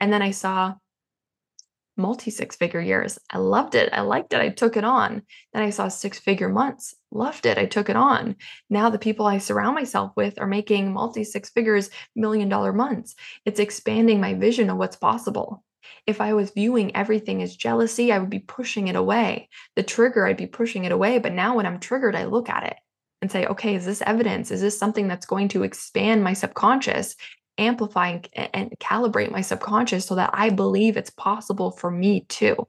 And 0.00 0.12
then 0.12 0.22
I 0.22 0.30
saw 0.30 0.74
multi 1.96 2.30
six 2.30 2.56
figure 2.56 2.80
years. 2.80 3.18
I 3.30 3.38
loved 3.38 3.74
it. 3.74 3.90
I 3.92 4.00
liked 4.00 4.32
it. 4.32 4.40
I 4.40 4.48
took 4.48 4.76
it 4.76 4.84
on. 4.84 5.22
Then 5.52 5.62
I 5.62 5.70
saw 5.70 5.88
six 5.88 6.18
figure 6.18 6.48
months. 6.48 6.94
Loved 7.10 7.46
it. 7.46 7.58
I 7.58 7.66
took 7.66 7.90
it 7.90 7.96
on. 7.96 8.36
Now 8.68 8.90
the 8.90 8.98
people 8.98 9.26
I 9.26 9.38
surround 9.38 9.74
myself 9.74 10.12
with 10.16 10.40
are 10.40 10.46
making 10.46 10.92
multi 10.92 11.24
six 11.24 11.50
figures, 11.50 11.90
million 12.16 12.48
dollar 12.48 12.72
months. 12.72 13.14
It's 13.44 13.60
expanding 13.60 14.20
my 14.20 14.34
vision 14.34 14.70
of 14.70 14.78
what's 14.78 14.96
possible. 14.96 15.62
If 16.06 16.20
I 16.20 16.32
was 16.32 16.50
viewing 16.50 16.96
everything 16.96 17.42
as 17.42 17.56
jealousy, 17.56 18.12
I 18.12 18.18
would 18.18 18.30
be 18.30 18.38
pushing 18.38 18.88
it 18.88 18.96
away. 18.96 19.48
The 19.76 19.82
trigger, 19.82 20.26
I'd 20.26 20.36
be 20.36 20.46
pushing 20.46 20.84
it 20.84 20.92
away. 20.92 21.18
But 21.18 21.32
now 21.32 21.56
when 21.56 21.66
I'm 21.66 21.80
triggered, 21.80 22.16
I 22.16 22.24
look 22.24 22.48
at 22.48 22.64
it 22.64 22.76
and 23.22 23.30
say, 23.30 23.46
okay, 23.46 23.74
is 23.74 23.84
this 23.84 24.02
evidence? 24.02 24.50
Is 24.50 24.60
this 24.60 24.78
something 24.78 25.08
that's 25.08 25.26
going 25.26 25.48
to 25.48 25.62
expand 25.62 26.24
my 26.24 26.32
subconscious, 26.32 27.16
amplify 27.58 28.20
and, 28.32 28.74
calibrate 28.80 29.30
my 29.30 29.40
subconscious 29.40 30.06
so 30.06 30.14
that 30.14 30.30
I 30.32 30.50
believe 30.50 30.96
it's 30.96 31.10
possible 31.10 31.70
for 31.70 31.90
me 31.90 32.22
too? 32.28 32.66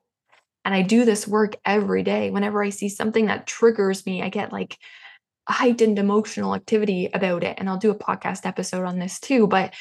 And 0.64 0.76
I 0.76 0.82
do 0.82 1.06
this 1.06 1.28
work 1.28 1.56
every 1.66 2.04
day. 2.04 2.30
Whenever 2.30 2.64
I 2.64 2.70
see 2.70 2.90
something 2.90 3.26
that 3.28 3.48
triggers 3.48 4.06
me, 4.06 4.22
I 4.22 4.30
get 4.30 4.52
like 4.52 4.78
heightened 5.50 5.98
emotional 5.98 6.54
activity 6.54 7.10
about 7.14 7.44
it. 7.44 7.56
And 7.58 7.68
I'll 7.70 7.78
do 7.78 7.92
a 7.92 7.96
podcast 7.96 8.46
episode 8.46 8.86
on 8.86 9.00
this 9.00 9.20
too. 9.20 9.48
But 9.48 9.74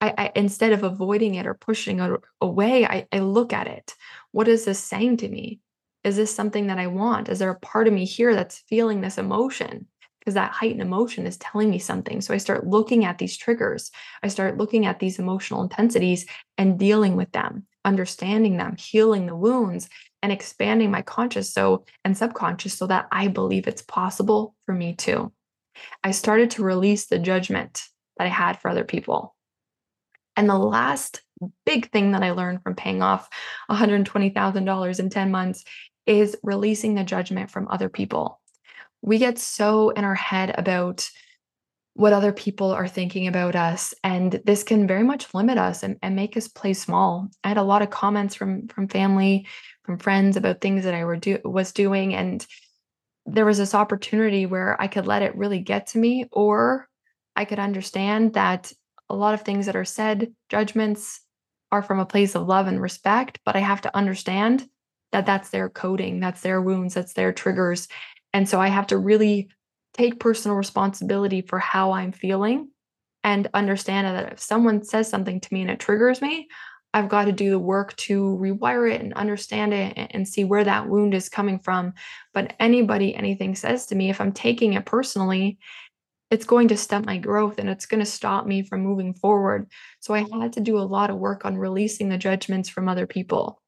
I, 0.00 0.14
I, 0.16 0.32
instead 0.36 0.72
of 0.72 0.84
avoiding 0.84 1.34
it 1.34 1.46
or 1.46 1.54
pushing 1.54 2.00
it 2.00 2.20
away, 2.40 2.84
I, 2.84 3.06
I 3.10 3.20
look 3.20 3.52
at 3.52 3.66
it. 3.66 3.94
What 4.32 4.48
is 4.48 4.64
this 4.64 4.78
saying 4.78 5.18
to 5.18 5.28
me? 5.28 5.60
Is 6.04 6.16
this 6.16 6.34
something 6.34 6.68
that 6.68 6.78
I 6.78 6.86
want? 6.86 7.28
Is 7.28 7.38
there 7.38 7.50
a 7.50 7.58
part 7.58 7.88
of 7.88 7.94
me 7.94 8.04
here 8.04 8.34
that's 8.34 8.62
feeling 8.68 9.00
this 9.00 9.18
emotion? 9.18 9.86
Because 10.28 10.34
that 10.34 10.52
heightened 10.52 10.82
emotion 10.82 11.26
is 11.26 11.38
telling 11.38 11.70
me 11.70 11.78
something. 11.78 12.20
So 12.20 12.34
I 12.34 12.36
start 12.36 12.66
looking 12.66 13.06
at 13.06 13.16
these 13.16 13.34
triggers. 13.34 13.90
I 14.22 14.28
start 14.28 14.58
looking 14.58 14.84
at 14.84 14.98
these 14.98 15.18
emotional 15.18 15.62
intensities 15.62 16.26
and 16.58 16.78
dealing 16.78 17.16
with 17.16 17.32
them, 17.32 17.66
understanding 17.82 18.58
them, 18.58 18.76
healing 18.76 19.24
the 19.24 19.34
wounds, 19.34 19.88
and 20.22 20.30
expanding 20.30 20.90
my 20.90 21.00
conscious 21.00 21.50
so 21.50 21.86
and 22.04 22.14
subconscious 22.14 22.74
so 22.74 22.86
that 22.88 23.08
I 23.10 23.28
believe 23.28 23.66
it's 23.66 23.80
possible 23.80 24.54
for 24.66 24.74
me 24.74 24.92
too. 24.96 25.32
I 26.04 26.10
started 26.10 26.50
to 26.50 26.62
release 26.62 27.06
the 27.06 27.18
judgment 27.18 27.84
that 28.18 28.26
I 28.26 28.28
had 28.28 28.60
for 28.60 28.68
other 28.68 28.84
people. 28.84 29.34
And 30.36 30.46
the 30.46 30.58
last 30.58 31.22
big 31.64 31.90
thing 31.90 32.12
that 32.12 32.22
I 32.22 32.32
learned 32.32 32.62
from 32.62 32.74
paying 32.74 33.00
off 33.00 33.30
$120,000 33.70 35.00
in 35.00 35.08
10 35.08 35.30
months 35.30 35.64
is 36.04 36.36
releasing 36.42 36.96
the 36.96 37.04
judgment 37.04 37.50
from 37.50 37.66
other 37.70 37.88
people. 37.88 38.42
We 39.02 39.18
get 39.18 39.38
so 39.38 39.90
in 39.90 40.04
our 40.04 40.14
head 40.14 40.54
about 40.58 41.08
what 41.94 42.12
other 42.12 42.32
people 42.32 42.70
are 42.70 42.86
thinking 42.86 43.26
about 43.26 43.56
us 43.56 43.92
and 44.04 44.40
this 44.44 44.62
can 44.62 44.86
very 44.86 45.02
much 45.02 45.34
limit 45.34 45.58
us 45.58 45.82
and, 45.82 45.96
and 46.00 46.14
make 46.14 46.36
us 46.36 46.46
play 46.46 46.72
small 46.72 47.28
i 47.42 47.48
had 47.48 47.56
a 47.56 47.62
lot 47.62 47.82
of 47.82 47.90
comments 47.90 48.36
from 48.36 48.68
from 48.68 48.86
family 48.86 49.48
from 49.82 49.98
friends 49.98 50.36
about 50.36 50.60
things 50.60 50.84
that 50.84 50.94
i 50.94 51.04
were 51.04 51.16
do, 51.16 51.38
was 51.44 51.72
doing 51.72 52.14
and 52.14 52.46
there 53.26 53.44
was 53.44 53.58
this 53.58 53.74
opportunity 53.74 54.46
where 54.46 54.80
i 54.80 54.86
could 54.86 55.08
let 55.08 55.22
it 55.22 55.34
really 55.34 55.58
get 55.58 55.88
to 55.88 55.98
me 55.98 56.24
or 56.30 56.86
i 57.34 57.44
could 57.44 57.58
understand 57.58 58.34
that 58.34 58.72
a 59.10 59.16
lot 59.16 59.34
of 59.34 59.42
things 59.42 59.66
that 59.66 59.76
are 59.76 59.84
said, 59.84 60.32
judgments 60.48 61.20
are 61.72 61.82
from 61.82 61.98
a 61.98 62.06
place 62.06 62.34
of 62.34 62.46
love 62.46 62.66
and 62.66 62.80
respect, 62.80 63.40
but 63.44 63.56
I 63.56 63.60
have 63.60 63.80
to 63.82 63.96
understand 63.96 64.68
that 65.12 65.26
that's 65.26 65.50
their 65.50 65.68
coding, 65.68 66.20
that's 66.20 66.42
their 66.42 66.60
wounds, 66.60 66.94
that's 66.94 67.14
their 67.14 67.32
triggers. 67.32 67.88
And 68.38 68.48
so 68.48 68.60
I 68.60 68.68
have 68.68 68.86
to 68.86 68.98
really 68.98 69.48
take 69.94 70.20
personal 70.20 70.56
responsibility 70.56 71.42
for 71.42 71.58
how 71.58 71.90
I'm 71.90 72.12
feeling 72.12 72.70
and 73.24 73.48
understand 73.52 74.06
that 74.06 74.32
if 74.32 74.38
someone 74.38 74.84
says 74.84 75.10
something 75.10 75.40
to 75.40 75.48
me 75.52 75.62
and 75.62 75.70
it 75.72 75.80
triggers 75.80 76.22
me, 76.22 76.46
I've 76.94 77.08
got 77.08 77.24
to 77.24 77.32
do 77.32 77.50
the 77.50 77.58
work 77.58 77.96
to 77.96 78.38
rewire 78.40 78.94
it 78.94 79.00
and 79.00 79.12
understand 79.14 79.74
it 79.74 79.94
and 80.12 80.28
see 80.28 80.44
where 80.44 80.62
that 80.62 80.88
wound 80.88 81.14
is 81.14 81.28
coming 81.28 81.58
from. 81.58 81.94
But 82.32 82.54
anybody, 82.60 83.12
anything 83.12 83.56
says 83.56 83.86
to 83.86 83.96
me, 83.96 84.08
if 84.08 84.20
I'm 84.20 84.30
taking 84.30 84.74
it 84.74 84.86
personally 84.86 85.58
it's 86.30 86.46
going 86.46 86.68
to 86.68 86.76
stunt 86.76 87.06
my 87.06 87.16
growth 87.16 87.58
and 87.58 87.70
it's 87.70 87.86
going 87.86 88.04
to 88.04 88.06
stop 88.06 88.46
me 88.46 88.62
from 88.62 88.82
moving 88.82 89.14
forward. 89.14 89.66
So 90.00 90.12
I 90.12 90.26
had 90.30 90.52
to 90.52 90.60
do 90.60 90.78
a 90.78 90.80
lot 90.84 91.08
of 91.08 91.16
work 91.16 91.44
on 91.44 91.56
releasing 91.56 92.10
the 92.10 92.18
judgments 92.18 92.68
from 92.68 92.88
other 92.88 93.06
people. 93.06 93.62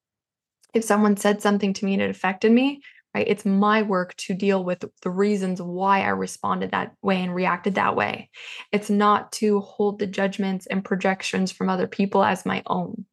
If 0.74 0.84
someone 0.84 1.16
said 1.16 1.40
something 1.40 1.72
to 1.72 1.84
me 1.84 1.94
and 1.94 2.02
it 2.02 2.10
affected 2.10 2.52
me, 2.52 2.82
right, 3.14 3.26
it's 3.28 3.44
my 3.44 3.82
work 3.82 4.14
to 4.16 4.34
deal 4.34 4.64
with 4.64 4.84
the 5.02 5.10
reasons 5.10 5.60
why 5.60 6.02
I 6.02 6.08
responded 6.08 6.70
that 6.70 6.94
way 7.02 7.22
and 7.22 7.34
reacted 7.34 7.74
that 7.74 7.96
way. 7.96 8.30
It's 8.72 8.90
not 8.90 9.32
to 9.32 9.60
hold 9.60 9.98
the 9.98 10.06
judgments 10.06 10.66
and 10.66 10.84
projections 10.84 11.52
from 11.52 11.68
other 11.68 11.86
people 11.86 12.22
as 12.22 12.46
my 12.46 12.62
own. 12.66 13.04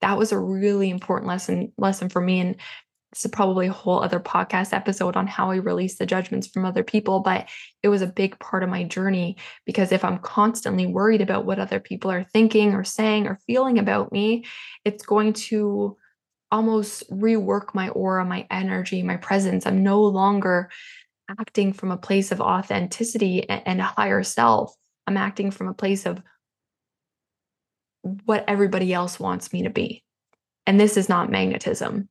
That 0.00 0.16
was 0.16 0.32
a 0.32 0.38
really 0.38 0.88
important 0.88 1.28
lesson 1.28 1.72
lesson 1.76 2.08
for 2.08 2.20
me 2.20 2.40
and 2.40 2.56
it's 3.12 3.26
probably 3.26 3.66
a 3.66 3.72
whole 3.72 4.02
other 4.02 4.20
podcast 4.20 4.72
episode 4.72 5.16
on 5.16 5.26
how 5.26 5.50
I 5.50 5.56
release 5.56 5.98
the 5.98 6.06
judgments 6.06 6.46
from 6.46 6.64
other 6.64 6.84
people, 6.84 7.20
but 7.20 7.48
it 7.82 7.88
was 7.88 8.02
a 8.02 8.06
big 8.06 8.38
part 8.38 8.62
of 8.62 8.68
my 8.68 8.84
journey 8.84 9.36
because 9.66 9.90
if 9.90 10.04
I'm 10.04 10.18
constantly 10.18 10.86
worried 10.86 11.20
about 11.20 11.44
what 11.44 11.58
other 11.58 11.80
people 11.80 12.10
are 12.10 12.24
thinking 12.32 12.72
or 12.72 12.84
saying 12.84 13.26
or 13.26 13.40
feeling 13.46 13.78
about 13.78 14.12
me, 14.12 14.44
it's 14.84 15.04
going 15.04 15.32
to 15.32 15.96
almost 16.50 17.08
rework 17.10 17.74
my 17.74 17.88
aura, 17.90 18.24
my 18.24 18.46
energy, 18.50 19.02
my 19.02 19.16
presence. 19.16 19.66
I'm 19.66 19.82
no 19.82 20.02
longer 20.02 20.70
acting 21.38 21.72
from 21.72 21.90
a 21.90 21.96
place 21.96 22.32
of 22.32 22.40
authenticity 22.40 23.48
and, 23.48 23.80
a 23.80 23.84
higher 23.84 24.22
self. 24.22 24.74
I'm 25.06 25.16
acting 25.16 25.50
from 25.50 25.68
a 25.68 25.74
place 25.74 26.06
of 26.06 26.22
what 28.24 28.44
everybody 28.48 28.92
else 28.92 29.20
wants 29.20 29.52
me 29.52 29.62
to 29.62 29.70
be. 29.70 30.02
And 30.66 30.80
this 30.80 30.96
is 30.96 31.08
not 31.08 31.30
magnetism 31.30 32.08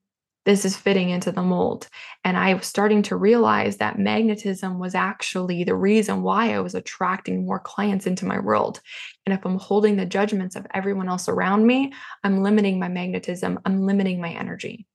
this 0.49 0.65
is 0.65 0.75
fitting 0.75 1.11
into 1.11 1.31
the 1.31 1.43
mold. 1.43 1.87
And 2.23 2.35
I 2.35 2.55
was 2.55 2.65
starting 2.65 3.03
to 3.03 3.15
realize 3.15 3.77
that 3.77 3.99
magnetism 3.99 4.79
was 4.79 4.95
actually 4.95 5.63
the 5.63 5.75
reason 5.75 6.23
why 6.23 6.55
I 6.55 6.59
was 6.59 6.73
attracting 6.73 7.45
more 7.45 7.59
clients 7.59 8.07
into 8.07 8.25
my 8.25 8.39
world. 8.39 8.81
And 9.27 9.33
if 9.33 9.45
I'm 9.45 9.59
holding 9.59 9.95
the 9.95 10.07
judgments 10.07 10.55
of 10.55 10.65
everyone 10.73 11.07
else 11.07 11.29
around 11.29 11.67
me, 11.67 11.93
I'm 12.23 12.41
limiting 12.41 12.79
my 12.79 12.87
magnetism, 12.87 13.59
I'm 13.63 13.85
limiting 13.85 14.19
my 14.19 14.31
energy. 14.31 14.87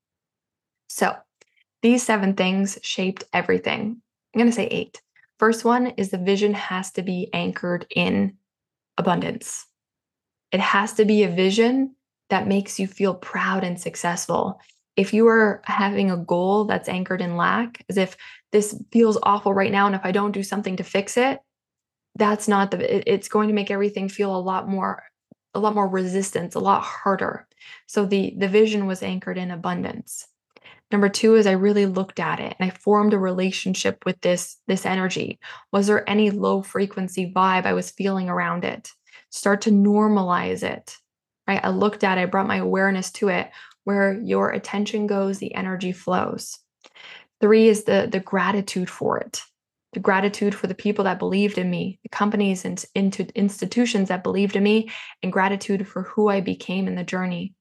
So 0.88 1.14
these 1.82 2.02
seven 2.02 2.34
things 2.34 2.76
shaped 2.82 3.22
everything. 3.32 4.02
I'm 4.34 4.38
going 4.38 4.50
to 4.50 4.52
say 4.52 4.66
eight. 4.66 5.00
First 5.38 5.64
one 5.64 5.86
is 5.86 6.10
the 6.10 6.18
vision 6.18 6.54
has 6.54 6.90
to 6.94 7.02
be 7.02 7.30
anchored 7.32 7.86
in 7.94 8.38
abundance. 8.98 9.66
It 10.50 10.58
has 10.58 10.94
to 10.94 11.04
be 11.04 11.22
a 11.22 11.30
vision 11.30 11.94
that 12.28 12.48
makes 12.48 12.80
you 12.80 12.88
feel 12.88 13.14
proud 13.14 13.62
and 13.62 13.78
successful 13.80 14.60
if 14.96 15.12
you 15.12 15.26
are 15.28 15.60
having 15.64 16.10
a 16.10 16.16
goal 16.16 16.64
that's 16.64 16.88
anchored 16.88 17.20
in 17.20 17.36
lack, 17.36 17.84
as 17.88 17.96
if 17.96 18.16
this 18.52 18.80
feels 18.92 19.18
awful 19.22 19.52
right 19.52 19.72
now, 19.72 19.86
and 19.86 19.94
if 19.94 20.02
I 20.04 20.12
don't 20.12 20.32
do 20.32 20.42
something 20.42 20.76
to 20.76 20.84
fix 20.84 21.16
it, 21.16 21.40
that's 22.16 22.46
not 22.46 22.70
the, 22.70 22.96
it, 22.96 23.04
it's 23.06 23.28
going 23.28 23.48
to 23.48 23.54
make 23.54 23.70
everything 23.70 24.08
feel 24.08 24.34
a 24.34 24.38
lot 24.38 24.68
more, 24.68 25.02
a 25.52 25.58
lot 25.60 25.74
more 25.74 25.88
resistance, 25.88 26.54
a 26.54 26.60
lot 26.60 26.82
harder. 26.82 27.46
So 27.86 28.06
the 28.06 28.34
the 28.38 28.48
vision 28.48 28.86
was 28.86 29.02
anchored 29.02 29.38
in 29.38 29.50
abundance. 29.50 30.26
Number 30.92 31.08
two 31.08 31.34
is 31.34 31.46
I 31.46 31.52
really 31.52 31.86
looked 31.86 32.20
at 32.20 32.38
it 32.38 32.54
and 32.58 32.70
I 32.70 32.70
formed 32.70 33.14
a 33.14 33.18
relationship 33.18 34.04
with 34.04 34.20
this 34.20 34.58
this 34.68 34.86
energy. 34.86 35.40
Was 35.72 35.88
there 35.88 36.08
any 36.08 36.30
low 36.30 36.62
frequency 36.62 37.32
vibe 37.34 37.66
I 37.66 37.72
was 37.72 37.90
feeling 37.90 38.28
around 38.28 38.64
it? 38.64 38.90
Start 39.30 39.62
to 39.62 39.70
normalize 39.70 40.62
it. 40.62 40.96
Right? 41.48 41.64
I 41.64 41.70
looked 41.70 42.04
at 42.04 42.16
it, 42.18 42.22
I 42.22 42.26
brought 42.26 42.46
my 42.46 42.56
awareness 42.56 43.10
to 43.12 43.28
it 43.28 43.50
where 43.84 44.20
your 44.22 44.50
attention 44.50 45.06
goes, 45.06 45.38
the 45.38 45.54
energy 45.54 45.92
flows. 45.92 46.58
Three 47.40 47.68
is 47.68 47.84
the, 47.84 48.08
the 48.10 48.20
gratitude 48.20 48.90
for 48.90 49.18
it. 49.18 49.42
the 49.94 50.00
gratitude 50.00 50.54
for 50.54 50.66
the 50.66 50.74
people 50.74 51.04
that 51.04 51.18
believed 51.18 51.56
in 51.56 51.70
me, 51.70 51.98
the 52.02 52.08
companies 52.08 52.64
and 52.64 52.84
into 52.94 53.26
institutions 53.34 54.08
that 54.08 54.22
believed 54.24 54.56
in 54.56 54.62
me, 54.62 54.90
and 55.22 55.32
gratitude 55.32 55.88
for 55.88 56.02
who 56.02 56.28
I 56.28 56.40
became 56.40 56.86
in 56.88 56.96
the 56.96 57.04
journey. 57.04 57.54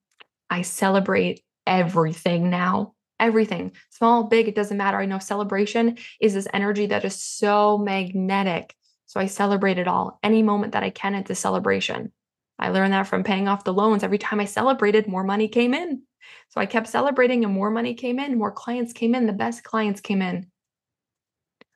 I 0.50 0.62
celebrate 0.62 1.42
everything 1.66 2.50
now. 2.50 2.92
Everything, 3.20 3.72
small, 3.90 4.24
big, 4.24 4.48
it 4.48 4.56
doesn't 4.56 4.76
matter. 4.76 4.98
I 4.98 5.06
know 5.06 5.20
celebration 5.20 5.98
is 6.20 6.34
this 6.34 6.48
energy 6.52 6.86
that 6.86 7.04
is 7.04 7.22
so 7.22 7.78
magnetic. 7.78 8.74
So 9.06 9.20
I 9.20 9.26
celebrate 9.26 9.78
it 9.78 9.86
all. 9.86 10.18
Any 10.24 10.42
moment 10.42 10.72
that 10.72 10.82
I 10.82 10.90
can, 10.90 11.14
it's 11.14 11.30
a 11.30 11.34
celebration. 11.36 12.10
I 12.58 12.70
learned 12.70 12.92
that 12.92 13.06
from 13.06 13.22
paying 13.22 13.46
off 13.46 13.62
the 13.62 13.72
loans. 13.72 14.02
Every 14.02 14.18
time 14.18 14.40
I 14.40 14.46
celebrated, 14.46 15.06
more 15.06 15.22
money 15.22 15.46
came 15.46 15.74
in. 15.74 16.02
So 16.48 16.60
I 16.60 16.66
kept 16.66 16.88
celebrating 16.88 17.44
and 17.44 17.52
more 17.52 17.70
money 17.70 17.94
came 17.94 18.18
in, 18.18 18.38
more 18.38 18.52
clients 18.52 18.92
came 18.92 19.14
in, 19.14 19.26
the 19.26 19.32
best 19.32 19.64
clients 19.64 20.00
came 20.00 20.22
in. 20.22 20.50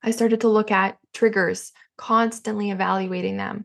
I 0.03 0.13
started 0.13 0.43
to 0.43 0.49
look 0.49 0.71
at 0.71 0.99
triggers, 1.13 1.73
constantly 1.97 2.71
evaluating 2.71 3.37
them. 3.37 3.65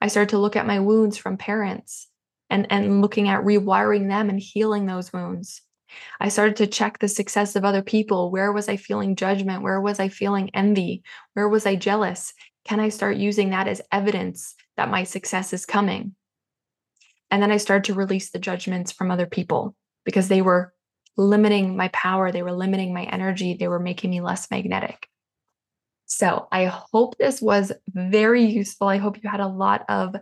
I 0.00 0.08
started 0.08 0.30
to 0.30 0.38
look 0.38 0.56
at 0.56 0.66
my 0.66 0.80
wounds 0.80 1.16
from 1.16 1.36
parents 1.36 2.08
and, 2.50 2.66
and 2.70 3.02
looking 3.02 3.28
at 3.28 3.42
rewiring 3.44 4.08
them 4.08 4.28
and 4.28 4.40
healing 4.40 4.86
those 4.86 5.12
wounds. 5.12 5.62
I 6.20 6.28
started 6.28 6.56
to 6.56 6.66
check 6.66 6.98
the 6.98 7.08
success 7.08 7.56
of 7.56 7.64
other 7.64 7.82
people. 7.82 8.30
Where 8.30 8.52
was 8.52 8.68
I 8.68 8.76
feeling 8.76 9.16
judgment? 9.16 9.62
Where 9.62 9.80
was 9.80 10.00
I 10.00 10.08
feeling 10.08 10.50
envy? 10.54 11.02
Where 11.34 11.48
was 11.48 11.66
I 11.66 11.76
jealous? 11.76 12.32
Can 12.64 12.80
I 12.80 12.88
start 12.88 13.16
using 13.16 13.50
that 13.50 13.68
as 13.68 13.82
evidence 13.92 14.54
that 14.76 14.90
my 14.90 15.04
success 15.04 15.52
is 15.52 15.66
coming? 15.66 16.14
And 17.30 17.42
then 17.42 17.52
I 17.52 17.58
started 17.58 17.84
to 17.84 17.94
release 17.94 18.30
the 18.30 18.38
judgments 18.38 18.92
from 18.92 19.10
other 19.10 19.26
people 19.26 19.76
because 20.04 20.28
they 20.28 20.42
were 20.42 20.72
limiting 21.16 21.76
my 21.76 21.88
power, 21.88 22.32
they 22.32 22.42
were 22.42 22.52
limiting 22.52 22.92
my 22.92 23.04
energy, 23.04 23.54
they 23.54 23.68
were 23.68 23.80
making 23.80 24.10
me 24.10 24.20
less 24.20 24.50
magnetic. 24.50 25.08
So 26.06 26.48
I 26.52 26.66
hope 26.66 27.16
this 27.16 27.40
was 27.40 27.72
very 27.88 28.44
useful. 28.44 28.88
I 28.88 28.98
hope 28.98 29.22
you 29.22 29.28
had 29.28 29.40
a 29.40 29.48
lot 29.48 29.84
of 29.88 30.14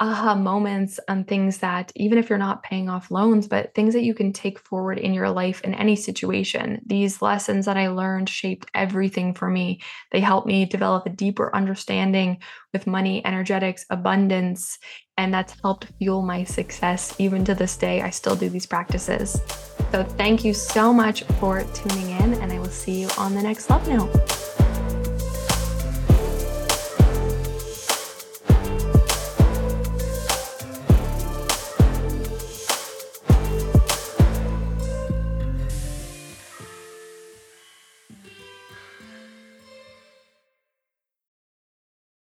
aha 0.00 0.34
moments 0.36 1.00
on 1.08 1.24
things 1.24 1.58
that, 1.58 1.90
even 1.96 2.18
if 2.18 2.28
you're 2.28 2.38
not 2.38 2.62
paying 2.62 2.88
off 2.88 3.10
loans, 3.10 3.48
but 3.48 3.74
things 3.74 3.94
that 3.94 4.04
you 4.04 4.14
can 4.14 4.32
take 4.32 4.58
forward 4.60 4.96
in 4.98 5.12
your 5.12 5.28
life 5.28 5.60
in 5.62 5.74
any 5.74 5.96
situation. 5.96 6.80
These 6.86 7.20
lessons 7.20 7.66
that 7.66 7.76
I 7.76 7.88
learned 7.88 8.28
shaped 8.28 8.70
everything 8.74 9.34
for 9.34 9.50
me. 9.50 9.80
They 10.12 10.20
helped 10.20 10.46
me 10.46 10.66
develop 10.66 11.06
a 11.06 11.10
deeper 11.10 11.54
understanding 11.54 12.38
with 12.72 12.86
money, 12.86 13.24
energetics, 13.24 13.86
abundance, 13.90 14.78
and 15.18 15.34
that's 15.34 15.54
helped 15.60 15.86
fuel 15.98 16.22
my 16.22 16.44
success. 16.44 17.14
Even 17.18 17.44
to 17.44 17.54
this 17.54 17.76
day, 17.76 18.00
I 18.00 18.08
still 18.08 18.36
do 18.36 18.48
these 18.48 18.64
practices. 18.64 19.42
So, 19.90 20.04
thank 20.04 20.44
you 20.44 20.54
so 20.54 20.92
much 20.92 21.24
for 21.40 21.64
tuning 21.74 22.10
in, 22.10 22.34
and 22.34 22.52
I 22.52 22.58
will 22.58 22.66
see 22.66 23.00
you 23.02 23.08
on 23.18 23.34
the 23.34 23.42
next 23.42 23.68
Love 23.68 23.86
Note. 23.88 24.47